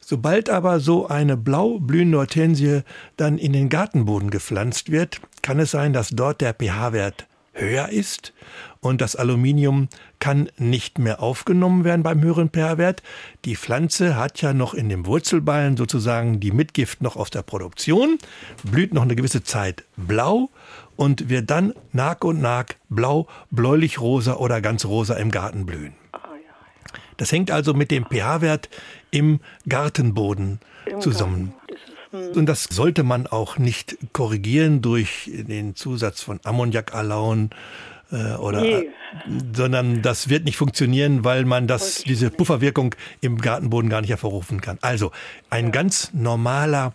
Sobald 0.00 0.50
aber 0.50 0.80
so 0.80 1.06
eine 1.06 1.36
blau 1.38 1.78
blühende 1.78 2.18
Hortensie 2.18 2.82
dann 3.16 3.38
in 3.38 3.54
den 3.54 3.70
Gartenboden 3.70 4.28
gepflanzt 4.28 4.90
wird, 4.90 5.20
kann 5.40 5.58
es 5.58 5.70
sein, 5.70 5.94
dass 5.94 6.10
dort 6.10 6.42
der 6.42 6.52
pH-Wert 6.52 7.26
höher 7.54 7.88
ist 7.88 8.34
und 8.84 9.00
das 9.00 9.16
Aluminium 9.16 9.88
kann 10.18 10.50
nicht 10.58 10.98
mehr 10.98 11.22
aufgenommen 11.22 11.84
werden 11.84 12.02
beim 12.02 12.20
höheren 12.20 12.50
pH-Wert. 12.50 13.02
Die 13.46 13.56
Pflanze 13.56 14.16
hat 14.16 14.42
ja 14.42 14.52
noch 14.52 14.74
in 14.74 14.90
dem 14.90 15.06
Wurzelballen 15.06 15.78
sozusagen 15.78 16.38
die 16.38 16.52
Mitgift 16.52 17.00
noch 17.00 17.16
aus 17.16 17.30
der 17.30 17.42
Produktion, 17.42 18.18
blüht 18.62 18.92
noch 18.92 19.02
eine 19.02 19.16
gewisse 19.16 19.42
Zeit 19.42 19.84
blau 19.96 20.50
und 20.96 21.30
wird 21.30 21.50
dann 21.50 21.72
nach 21.92 22.20
und 22.20 22.42
nach 22.42 22.66
blau, 22.90 23.26
bläulich 23.50 24.00
rosa 24.00 24.34
oder 24.34 24.60
ganz 24.60 24.84
rosa 24.84 25.14
im 25.14 25.30
Garten 25.30 25.64
blühen. 25.64 25.94
Das 27.16 27.32
hängt 27.32 27.50
also 27.50 27.72
mit 27.72 27.90
dem 27.90 28.04
pH-Wert 28.04 28.68
im 29.10 29.40
Gartenboden 29.66 30.60
zusammen. 31.00 31.54
Und 32.12 32.46
das 32.46 32.64
sollte 32.64 33.02
man 33.02 33.26
auch 33.26 33.56
nicht 33.56 33.96
korrigieren 34.12 34.82
durch 34.82 35.30
den 35.32 35.74
Zusatz 35.74 36.20
von 36.20 36.38
Ammoniakalaun 36.44 37.50
äh, 38.12 38.34
oder, 38.34 38.60
nee. 38.60 38.90
sondern 39.54 40.02
das 40.02 40.28
wird 40.28 40.44
nicht 40.44 40.56
funktionieren, 40.56 41.24
weil 41.24 41.44
man 41.44 41.66
das, 41.66 42.02
diese 42.02 42.30
Pufferwirkung 42.30 42.94
im 43.20 43.38
Gartenboden 43.38 43.90
gar 43.90 44.00
nicht 44.00 44.10
hervorrufen 44.10 44.60
kann. 44.60 44.78
Also 44.80 45.12
ein 45.50 45.66
ja. 45.66 45.70
ganz 45.70 46.12
normaler 46.12 46.92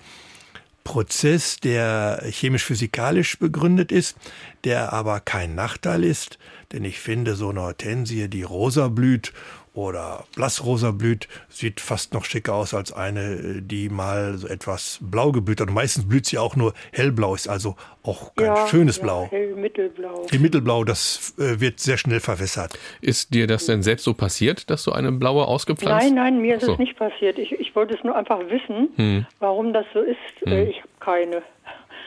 Prozess, 0.84 1.58
der 1.58 2.24
chemisch-physikalisch 2.24 3.38
begründet 3.38 3.92
ist, 3.92 4.18
der 4.64 4.92
aber 4.92 5.20
kein 5.20 5.54
Nachteil 5.54 6.04
ist, 6.04 6.40
denn 6.72 6.84
ich 6.84 7.00
finde 7.00 7.36
so 7.36 7.50
eine 7.50 7.62
Hortensie, 7.62 8.28
die 8.28 8.44
rosa 8.44 8.88
blüht 8.88 9.34
oder 9.74 10.26
blassrosa 10.36 10.92
blüht, 10.92 11.28
sieht 11.48 11.80
fast 11.80 12.14
noch 12.14 12.26
schicker 12.26 12.54
aus 12.54 12.74
als 12.74 12.92
eine, 12.92 13.62
die 13.62 13.90
mal 13.90 14.38
so 14.38 14.48
etwas 14.48 15.00
blau 15.02 15.32
geblüht 15.32 15.62
hat. 15.62 15.68
Und 15.68 15.74
meistens 15.74 16.08
blüht 16.08 16.26
sie 16.26 16.38
auch 16.38 16.56
nur 16.56 16.74
hellblau, 16.92 17.36
ist 17.36 17.48
also 17.48 17.76
auch 18.04 18.34
kein 18.36 18.48
ja, 18.48 18.68
schönes 18.68 18.98
ja, 18.98 19.04
Blau. 19.04 19.28
Hell, 19.30 19.56
mittelblau. 19.56 20.26
Die 20.32 20.40
Mittelblau, 20.40 20.84
das 20.84 21.36
äh, 21.38 21.60
wird 21.60 21.80
sehr 21.80 21.98
schnell 21.98 22.20
verwässert. 22.20 22.78
Ist 23.02 23.34
dir 23.34 23.48
das 23.48 23.66
denn 23.66 23.84
selbst 23.84 24.04
so 24.04 24.14
passiert, 24.14 24.70
dass 24.70 24.84
du 24.84 24.92
eine 24.92 25.12
blaue 25.12 25.46
ausgepflanzt? 25.46 26.06
Nein, 26.06 26.16
nein, 26.16 26.42
mir 26.42 26.56
ist 26.56 26.66
so. 26.66 26.74
es 26.74 26.80
nicht 26.80 26.98
passiert. 26.98 27.38
Ich, 27.38 27.52
ich 27.52 27.76
wollte 27.76 27.96
es 27.96 28.04
nur 28.04 28.16
einfach 28.16 28.40
wissen, 28.50 28.90
hm. 28.96 29.26
warum 29.40 29.74
das 29.74 29.86
so 29.94 30.02
ist. 30.02 30.18
Hm. 30.44 30.52
Äh, 30.52 30.64
ich 30.66 30.78
habe 30.78 30.90
keine. 31.00 31.44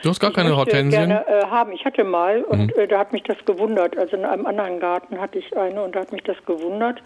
Du 0.03 0.09
hast 0.09 0.19
gar 0.19 0.31
ich 0.31 0.37
keine 0.37 0.57
Hortensien? 0.57 0.91
gerne 0.91 1.27
äh, 1.29 1.47
haben. 1.47 1.73
Ich 1.73 1.85
hatte 1.85 2.03
mal 2.03 2.43
und 2.43 2.75
mhm. 2.75 2.81
äh, 2.81 2.89
da 2.89 2.99
hat 2.99 3.13
mich 3.13 3.23
das 3.23 3.37
gewundert. 3.45 3.97
Also 3.97 4.17
in 4.17 4.25
einem 4.25 4.47
anderen 4.47 4.81
Garten 4.81 5.21
hatte 5.21 5.39
ich 5.39 5.57
eine 5.57 5.83
und 5.83 5.95
da 5.95 6.01
hat 6.01 6.11
mich 6.11 6.25
das 6.25 6.37
gewundert. 6.45 7.01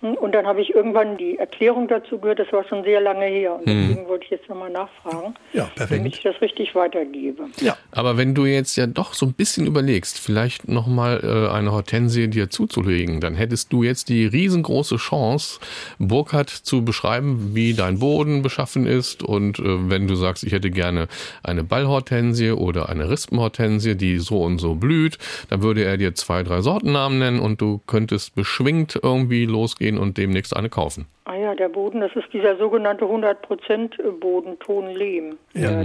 Und 0.00 0.32
dann 0.32 0.46
habe 0.46 0.62
ich 0.62 0.72
irgendwann 0.72 1.16
die 1.16 1.38
Erklärung 1.38 1.88
dazu 1.88 2.18
gehört, 2.20 2.38
das 2.38 2.52
war 2.52 2.62
schon 2.68 2.84
sehr 2.84 3.00
lange 3.00 3.24
her. 3.24 3.56
Und 3.56 3.66
hm. 3.66 3.88
deswegen 3.88 4.08
wollte 4.08 4.26
ich 4.26 4.30
jetzt 4.30 4.48
nochmal 4.48 4.70
nachfragen, 4.70 5.34
ja, 5.52 5.64
perfekt. 5.74 5.98
damit 5.98 6.14
ich 6.14 6.22
das 6.22 6.40
richtig 6.40 6.76
weitergebe. 6.76 7.46
Ja, 7.60 7.76
aber 7.90 8.16
wenn 8.16 8.32
du 8.32 8.46
jetzt 8.46 8.76
ja 8.76 8.86
doch 8.86 9.12
so 9.12 9.26
ein 9.26 9.32
bisschen 9.32 9.66
überlegst, 9.66 10.20
vielleicht 10.20 10.68
nochmal 10.68 11.20
äh, 11.24 11.52
eine 11.52 11.72
Hortensie 11.72 12.28
dir 12.28 12.48
zuzulegen, 12.48 13.20
dann 13.20 13.34
hättest 13.34 13.72
du 13.72 13.82
jetzt 13.82 14.08
die 14.08 14.24
riesengroße 14.24 14.98
Chance, 14.98 15.58
Burkhardt 15.98 16.50
zu 16.50 16.84
beschreiben, 16.84 17.50
wie 17.54 17.74
dein 17.74 17.98
Boden 17.98 18.42
beschaffen 18.42 18.86
ist. 18.86 19.24
Und 19.24 19.58
äh, 19.58 19.90
wenn 19.90 20.06
du 20.06 20.14
sagst, 20.14 20.44
ich 20.44 20.52
hätte 20.52 20.70
gerne 20.70 21.08
eine 21.42 21.64
Ballhortensie 21.64 22.52
oder 22.52 22.88
eine 22.88 23.10
Rispenhortensie, 23.10 23.96
die 23.96 24.18
so 24.18 24.44
und 24.44 24.58
so 24.60 24.76
blüht, 24.76 25.18
dann 25.50 25.62
würde 25.62 25.82
er 25.82 25.96
dir 25.96 26.14
zwei, 26.14 26.44
drei 26.44 26.60
Sortennamen 26.60 27.18
nennen 27.18 27.40
und 27.40 27.60
du 27.60 27.80
könntest 27.88 28.36
beschwingt 28.36 28.96
irgendwie 29.02 29.44
losgehen 29.44 29.87
gehen 29.88 29.98
und 29.98 30.18
demnächst 30.18 30.56
eine 30.56 30.68
kaufen. 30.68 31.06
Ah 31.24 31.34
ja, 31.34 31.54
der 31.54 31.68
Boden, 31.68 32.00
das 32.00 32.12
ist 32.14 32.32
dieser 32.32 32.56
sogenannte 32.56 33.04
100% 33.04 34.12
Boden, 34.20 34.58
Tonlehm. 34.58 35.38
Ja. 35.54 35.84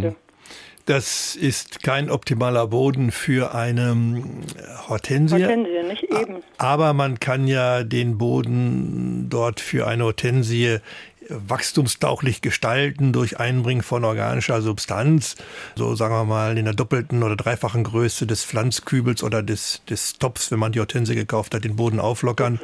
Das 0.85 1.37
ist 1.37 1.81
kein 1.81 2.09
optimaler 2.09 2.67
Boden 2.67 3.11
für 3.11 3.55
eine 3.55 3.91
hm, 3.91 4.41
Hortensie. 4.89 5.41
Hortensie, 5.41 5.83
nicht 5.87 6.03
eben. 6.03 6.43
Aber 6.57 6.93
man 6.93 7.21
kann 7.21 7.47
ja 7.47 7.83
den 7.83 8.17
Boden 8.17 9.27
dort 9.29 9.61
für 9.61 9.87
eine 9.87 10.03
Hortensie 10.03 10.79
wachstumstauchlich 11.29 12.41
gestalten 12.41 13.13
durch 13.13 13.39
Einbringen 13.39 13.81
von 13.81 14.03
organischer 14.03 14.61
Substanz, 14.61 15.37
so 15.77 15.95
sagen 15.95 16.13
wir 16.13 16.25
mal 16.25 16.57
in 16.57 16.65
der 16.65 16.73
doppelten 16.73 17.23
oder 17.23 17.37
dreifachen 17.37 17.85
Größe 17.85 18.27
des 18.27 18.43
Pflanzkübels 18.43 19.23
oder 19.23 19.41
des, 19.41 19.81
des 19.89 20.17
Tops, 20.17 20.51
wenn 20.51 20.59
man 20.59 20.73
die 20.73 20.81
Hortensie 20.81 21.15
gekauft 21.15 21.55
hat, 21.55 21.63
den 21.63 21.77
Boden 21.77 22.01
auflockern 22.01 22.59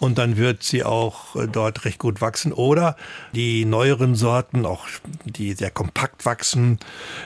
und 0.00 0.18
dann 0.18 0.36
wird 0.36 0.62
sie 0.62 0.84
auch 0.84 1.36
äh, 1.36 1.46
dort 1.46 1.84
recht 1.84 1.98
gut 1.98 2.20
wachsen. 2.20 2.52
Oder 2.52 2.96
die 3.32 3.64
neueren 3.64 4.14
Sorten, 4.14 4.66
auch 4.66 4.86
die 5.24 5.54
sehr 5.54 5.70
kompakt 5.70 6.26
wachsen. 6.26 6.78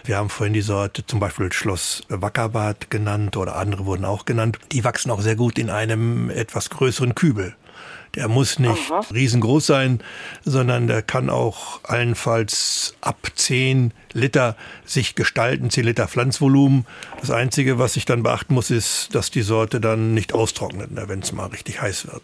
Wir 0.04 0.16
haben 0.16 0.30
vorhin 0.30 0.54
die 0.54 0.60
Sorte 0.60 1.04
zum 1.06 1.20
Beispiel 1.20 1.52
Schloss 1.52 2.02
Wackerbad 2.08 2.90
genannt 2.90 3.36
oder 3.36 3.56
andere 3.56 3.86
wurden 3.86 4.04
auch 4.04 4.24
genannt. 4.24 4.58
Die 4.72 4.84
wachsen 4.84 5.10
auch 5.10 5.20
sehr 5.20 5.36
gut 5.36 5.58
in 5.58 5.70
einem 5.70 6.30
etwas 6.30 6.70
größeren 6.70 7.14
Kübel. 7.14 7.54
Der 8.14 8.28
muss 8.28 8.58
nicht 8.58 8.90
Aha. 8.90 9.00
riesengroß 9.12 9.66
sein, 9.66 10.02
sondern 10.44 10.86
der 10.86 11.02
kann 11.02 11.30
auch 11.30 11.80
allenfalls 11.84 12.94
ab 13.00 13.30
10 13.34 13.92
Liter 14.12 14.56
sich 14.84 15.14
gestalten, 15.14 15.70
10 15.70 15.84
Liter 15.84 16.08
Pflanzvolumen. 16.08 16.86
Das 17.20 17.30
Einzige, 17.30 17.78
was 17.78 17.96
ich 17.96 18.06
dann 18.06 18.22
beachten 18.22 18.54
muss, 18.54 18.70
ist, 18.70 19.14
dass 19.14 19.30
die 19.30 19.42
Sorte 19.42 19.80
dann 19.80 20.14
nicht 20.14 20.32
austrocknet, 20.32 20.90
ne, 20.90 21.04
wenn 21.08 21.20
es 21.20 21.32
mal 21.32 21.46
richtig 21.46 21.80
heiß 21.80 22.06
wird. 22.06 22.22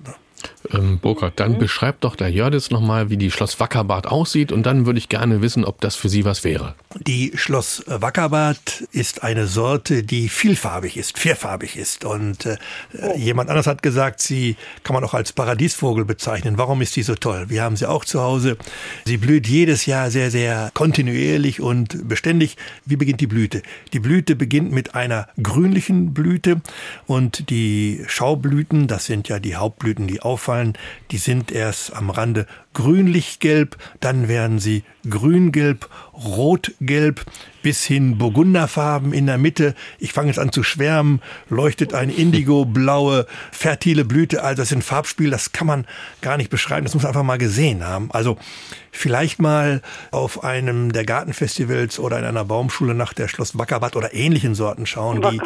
Ähm, 0.73 0.99
Burkhard, 0.99 1.39
dann 1.41 1.53
mhm. 1.53 1.59
beschreibt 1.59 2.05
doch 2.05 2.17
der 2.17 2.29
Jördis 2.29 2.71
nochmal, 2.71 3.11
wie 3.11 3.17
die 3.17 3.31
Schloss 3.31 3.61
Wackerbad 3.61 4.07
aussieht 4.07 4.53
und 4.53 4.65
dann 4.65 4.87
würde 4.87 4.99
ich 4.99 5.09
gerne 5.09 5.43
wissen, 5.43 5.65
ob 5.65 5.81
das 5.81 5.97
für 5.97 6.09
Sie 6.09 6.25
was 6.25 6.45
wäre. 6.45 6.75
Die 7.07 7.33
Schloss 7.35 7.83
Wackerbad 7.87 8.85
ist 8.93 9.23
eine 9.23 9.47
Sorte, 9.47 10.03
die 10.03 10.29
vielfarbig 10.29 10.97
ist, 10.97 11.19
vierfarbig 11.19 11.77
ist 11.77 12.05
und 12.05 12.47
äh, 12.47 12.57
oh. 13.01 13.17
jemand 13.17 13.51
anders 13.51 13.67
hat 13.67 13.83
gesagt, 13.83 14.21
sie 14.21 14.57
kann 14.83 14.95
man 14.95 15.05
auch 15.05 15.15
als 15.15 15.33
Paradiesvogel 15.33 16.05
bezeichnen. 16.05 16.59
Warum 16.59 16.81
ist 16.83 16.97
die 16.97 17.03
so 17.03 17.15
toll? 17.15 17.47
Wir 17.49 17.63
haben 17.63 17.77
sie 17.77 17.89
auch 17.89 18.05
zu 18.05 18.21
Hause. 18.21 18.57
Sie 19.05 19.17
blüht 19.17 19.47
jedes 19.47 19.87
Jahr 19.87 20.11
sehr, 20.11 20.31
sehr 20.31 20.71
kontinuierlich 20.75 21.61
und 21.61 22.09
beständig. 22.09 22.57
Wie 22.85 22.97
beginnt 22.97 23.21
die 23.21 23.27
Blüte? 23.27 23.63
Die 23.93 24.01
Blüte 24.01 24.37
beginnt 24.37 24.73
mit 24.73 24.95
einer 24.95 25.29
grünlichen 25.43 26.15
Blüte 26.15 26.61
und 27.07 27.51
die 27.51 28.05
Schaublüten, 28.07 28.87
das 28.87 29.07
sind 29.07 29.29
ja 29.29 29.39
die 29.39 29.57
Hauptblüten, 29.57 30.07
die 30.07 30.21
auffallen, 30.35 30.75
die 31.13 31.19
sind 31.19 31.53
erst 31.53 31.95
am 31.95 32.11
Rande 32.11 32.47
grünlich-gelb, 32.75 33.77
dann 34.01 34.29
werden 34.29 34.59
sie 34.59 34.85
grün-gelb, 35.09 35.89
rot-gelb 36.13 37.25
bis 37.63 37.85
hin 37.85 38.19
burgunderfarben 38.19 39.13
in 39.13 39.27
der 39.27 39.39
Mitte. 39.39 39.75
Ich 39.99 40.13
fange 40.13 40.29
jetzt 40.29 40.39
an 40.39 40.53
zu 40.53 40.63
schwärmen, 40.63 41.23
leuchtet 41.49 41.95
eine 41.95 42.13
indigo-blaue, 42.13 43.27
fertile 43.53 44.05
Blüte. 44.05 44.43
Also 44.43 44.63
das 44.63 44.71
ist 44.71 44.77
ein 44.77 44.83
Farbspiel, 44.83 45.31
das 45.31 45.53
kann 45.53 45.67
man 45.67 45.87
gar 46.21 46.37
nicht 46.37 46.51
beschreiben, 46.51 46.85
das 46.85 46.95
muss 46.95 47.05
man 47.05 47.11
einfach 47.11 47.23
mal 47.23 47.39
gesehen 47.39 47.87
haben. 47.87 48.11
Also 48.11 48.37
vielleicht 48.93 49.41
mal 49.41 49.81
auf 50.11 50.45
einem 50.45 50.93
der 50.93 51.05
Gartenfestivals 51.05 51.99
oder 51.99 52.19
in 52.19 52.25
einer 52.25 52.45
Baumschule 52.45 52.95
nach 52.95 53.15
der 53.15 53.29
Schloss 53.29 53.57
Wackerbad 53.59 53.97
oder 53.97 54.13
ähnlichen 54.13 54.55
Sorten 54.55 54.85
schauen, 54.85 55.23
die 55.23 55.41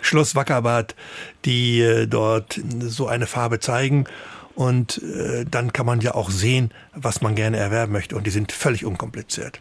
Schloss 0.00 0.34
Wackerbad, 0.34 0.96
die 1.44 1.80
äh, 1.80 2.06
dort 2.06 2.60
so 2.80 3.06
eine 3.06 3.26
Farbe 3.26 3.60
zeigen. 3.60 4.06
Und 4.54 5.02
äh, 5.02 5.44
dann 5.50 5.72
kann 5.72 5.86
man 5.86 6.00
ja 6.00 6.14
auch 6.14 6.30
sehen, 6.30 6.72
was 6.94 7.22
man 7.22 7.34
gerne 7.34 7.56
erwerben 7.56 7.92
möchte. 7.92 8.16
Und 8.16 8.26
die 8.26 8.30
sind 8.30 8.52
völlig 8.52 8.84
unkompliziert. 8.84 9.60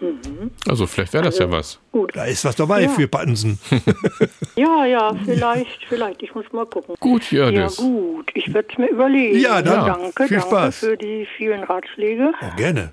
Mhm. 0.00 0.50
Also 0.66 0.86
vielleicht 0.86 1.12
wäre 1.12 1.24
das 1.24 1.34
also, 1.34 1.44
ja 1.44 1.58
was. 1.58 1.78
Gut. 1.92 2.10
Da 2.14 2.24
ist 2.24 2.44
was 2.44 2.56
dabei 2.56 2.82
ja. 2.82 2.88
für 2.88 3.06
Pattensen. 3.06 3.58
ja, 4.56 4.84
ja, 4.84 5.14
vielleicht, 5.24 5.84
vielleicht. 5.88 6.22
Ich 6.22 6.34
muss 6.34 6.44
mal 6.52 6.66
gucken. 6.66 6.96
Gut, 6.98 7.30
ja, 7.30 7.48
Ja, 7.50 7.68
gut. 7.68 8.30
Ich 8.34 8.52
werde 8.52 8.68
es 8.70 8.78
mir 8.78 8.88
überlegen. 8.88 9.38
Ja, 9.38 9.62
dann. 9.62 9.86
Ja. 9.86 9.96
Danke, 9.96 10.26
Viel 10.26 10.38
danke 10.38 10.50
Spaß. 10.50 10.78
für 10.78 10.96
die 10.96 11.26
vielen 11.36 11.62
Ratschläge. 11.62 12.32
Oh, 12.40 12.56
gerne. 12.56 12.92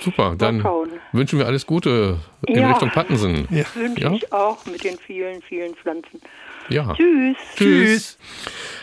Super, 0.00 0.36
dann 0.38 0.64
wünschen 1.12 1.40
wir 1.40 1.46
alles 1.46 1.66
Gute 1.66 2.18
in 2.46 2.60
ja, 2.60 2.70
Richtung 2.70 2.90
Pattensen. 2.90 3.48
Ja. 3.50 3.64
Wünsche 3.74 4.14
ich 4.14 4.32
auch 4.32 4.64
mit 4.66 4.84
den 4.84 4.96
vielen, 4.96 5.42
vielen 5.42 5.74
Pflanzen. 5.74 6.20
Ja. 6.68 6.94
Tschüss. 6.94 7.36
Tschüss. 7.56 8.18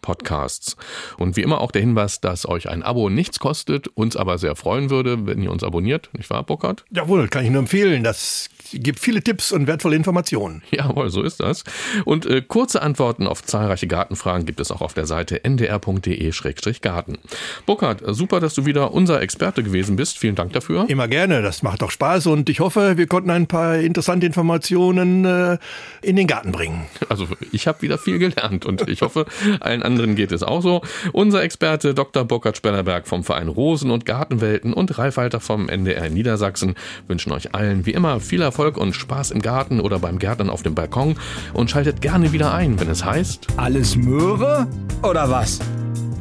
Podcasts. 0.00 0.76
Und 1.18 1.36
wie 1.36 1.42
immer 1.42 1.60
auch 1.60 1.70
der 1.70 1.82
Hinweis, 1.82 2.20
dass 2.20 2.48
euch 2.48 2.68
ein 2.68 2.82
Abo 2.82 3.10
nichts 3.10 3.38
kostet, 3.38 3.88
uns 3.88 4.16
aber 4.16 4.38
sehr 4.38 4.56
freuen 4.56 4.90
würde, 4.90 5.26
wenn 5.26 5.42
ihr 5.42 5.50
uns 5.50 5.62
abonniert, 5.62 6.10
nicht 6.12 6.30
wahr, 6.30 6.42
Burkhard? 6.42 6.84
Jawohl, 6.90 7.28
kann 7.28 7.44
ich 7.44 7.50
nur 7.50 7.60
empfehlen. 7.60 8.02
Das 8.04 8.48
gibt 8.72 9.00
viele 9.00 9.22
Tipps 9.22 9.52
und 9.52 9.66
wertvolle 9.66 9.96
Informationen. 9.96 10.62
Jawohl, 10.70 11.10
so 11.10 11.22
ist 11.22 11.40
das. 11.40 11.64
Und 12.04 12.26
äh, 12.26 12.42
kurze 12.42 12.82
Antworten 12.82 13.26
auf 13.26 13.42
zahlreiche 13.42 13.86
Gartenfragen 13.86 14.46
gibt 14.46 14.60
es 14.60 14.70
auch 14.70 14.80
auf 14.80 14.94
der 14.94 15.06
Seite 15.06 15.44
ndr.de-garten. 15.44 17.18
Burkhard, 17.66 18.02
super, 18.06 18.40
dass 18.40 18.54
du 18.54 18.66
wieder 18.66 18.92
unser 18.92 19.20
Experte 19.20 19.62
gewesen 19.62 19.96
bist. 19.96 20.18
Vielen 20.18 20.34
Dank 20.34 20.52
dafür. 20.52 20.86
Immer 20.88 21.08
gerne, 21.08 21.42
das 21.42 21.62
macht 21.62 21.82
doch 21.82 21.90
Spaß 21.90 22.26
und 22.26 22.48
ich 22.48 22.60
hoffe, 22.60 22.96
wir 22.96 23.06
konnten 23.06 23.30
ein 23.30 23.46
paar 23.46 23.76
interessante 23.76 24.26
Informationen 24.26 25.24
äh, 25.24 25.58
in 26.02 26.16
den 26.16 26.26
Garten 26.26 26.52
bringen. 26.52 26.86
Also 27.10 27.26
ich 27.52 27.66
habe 27.66 27.80
wieder 27.82 27.96
viel 27.96 28.18
gelernt 28.18 28.66
und 28.66 28.86
ich 28.86 29.00
hoffe, 29.00 29.24
allen 29.60 29.82
anderen 29.82 30.14
geht 30.14 30.30
es 30.30 30.42
auch 30.42 30.60
so. 30.60 30.82
Unser 31.12 31.42
Experte 31.42 31.94
Dr. 31.94 32.24
Burkhard 32.24 32.56
Spellerberg 32.56 33.08
vom 33.08 33.24
Verein 33.24 33.48
Rosen 33.48 33.90
und 33.90 34.04
Gartenwelten 34.04 34.74
und 34.74 34.98
Ralf 34.98 35.16
Walter 35.16 35.40
vom 35.40 35.68
NDR 35.68 36.10
Niedersachsen 36.10 36.74
wünschen 37.06 37.32
euch 37.32 37.54
allen 37.54 37.86
wie 37.86 37.92
immer 37.92 38.20
viel 38.20 38.42
Erfolg 38.58 38.76
und 38.76 38.92
Spaß 38.92 39.30
im 39.30 39.40
Garten 39.40 39.78
oder 39.78 40.00
beim 40.00 40.18
Gärtnern 40.18 40.50
auf 40.50 40.64
dem 40.64 40.74
Balkon 40.74 41.14
und 41.54 41.70
schaltet 41.70 42.00
gerne 42.00 42.32
wieder 42.32 42.52
ein, 42.52 42.80
wenn 42.80 42.90
es 42.90 43.04
heißt 43.04 43.46
Alles 43.56 43.94
Möhre 43.94 44.66
oder 45.04 45.30
was? 45.30 45.60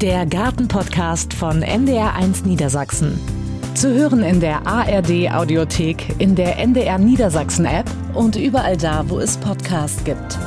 Der 0.02 0.28
Gartenpodcast 0.28 1.34
von 1.34 1.64
NDR1 1.64 2.46
Niedersachsen. 2.46 3.20
Zu 3.74 3.92
hören 3.92 4.22
in 4.22 4.40
der 4.40 4.68
ARD 4.68 5.32
Audiothek, 5.32 6.14
in 6.20 6.36
der 6.36 6.60
NDR 6.60 7.00
Niedersachsen 7.00 7.66
App 7.66 7.90
und 8.14 8.36
überall 8.36 8.78
da, 8.78 9.06
wo 9.08 9.18
es 9.18 9.36
Podcasts 9.38 10.04
gibt. 10.04 10.38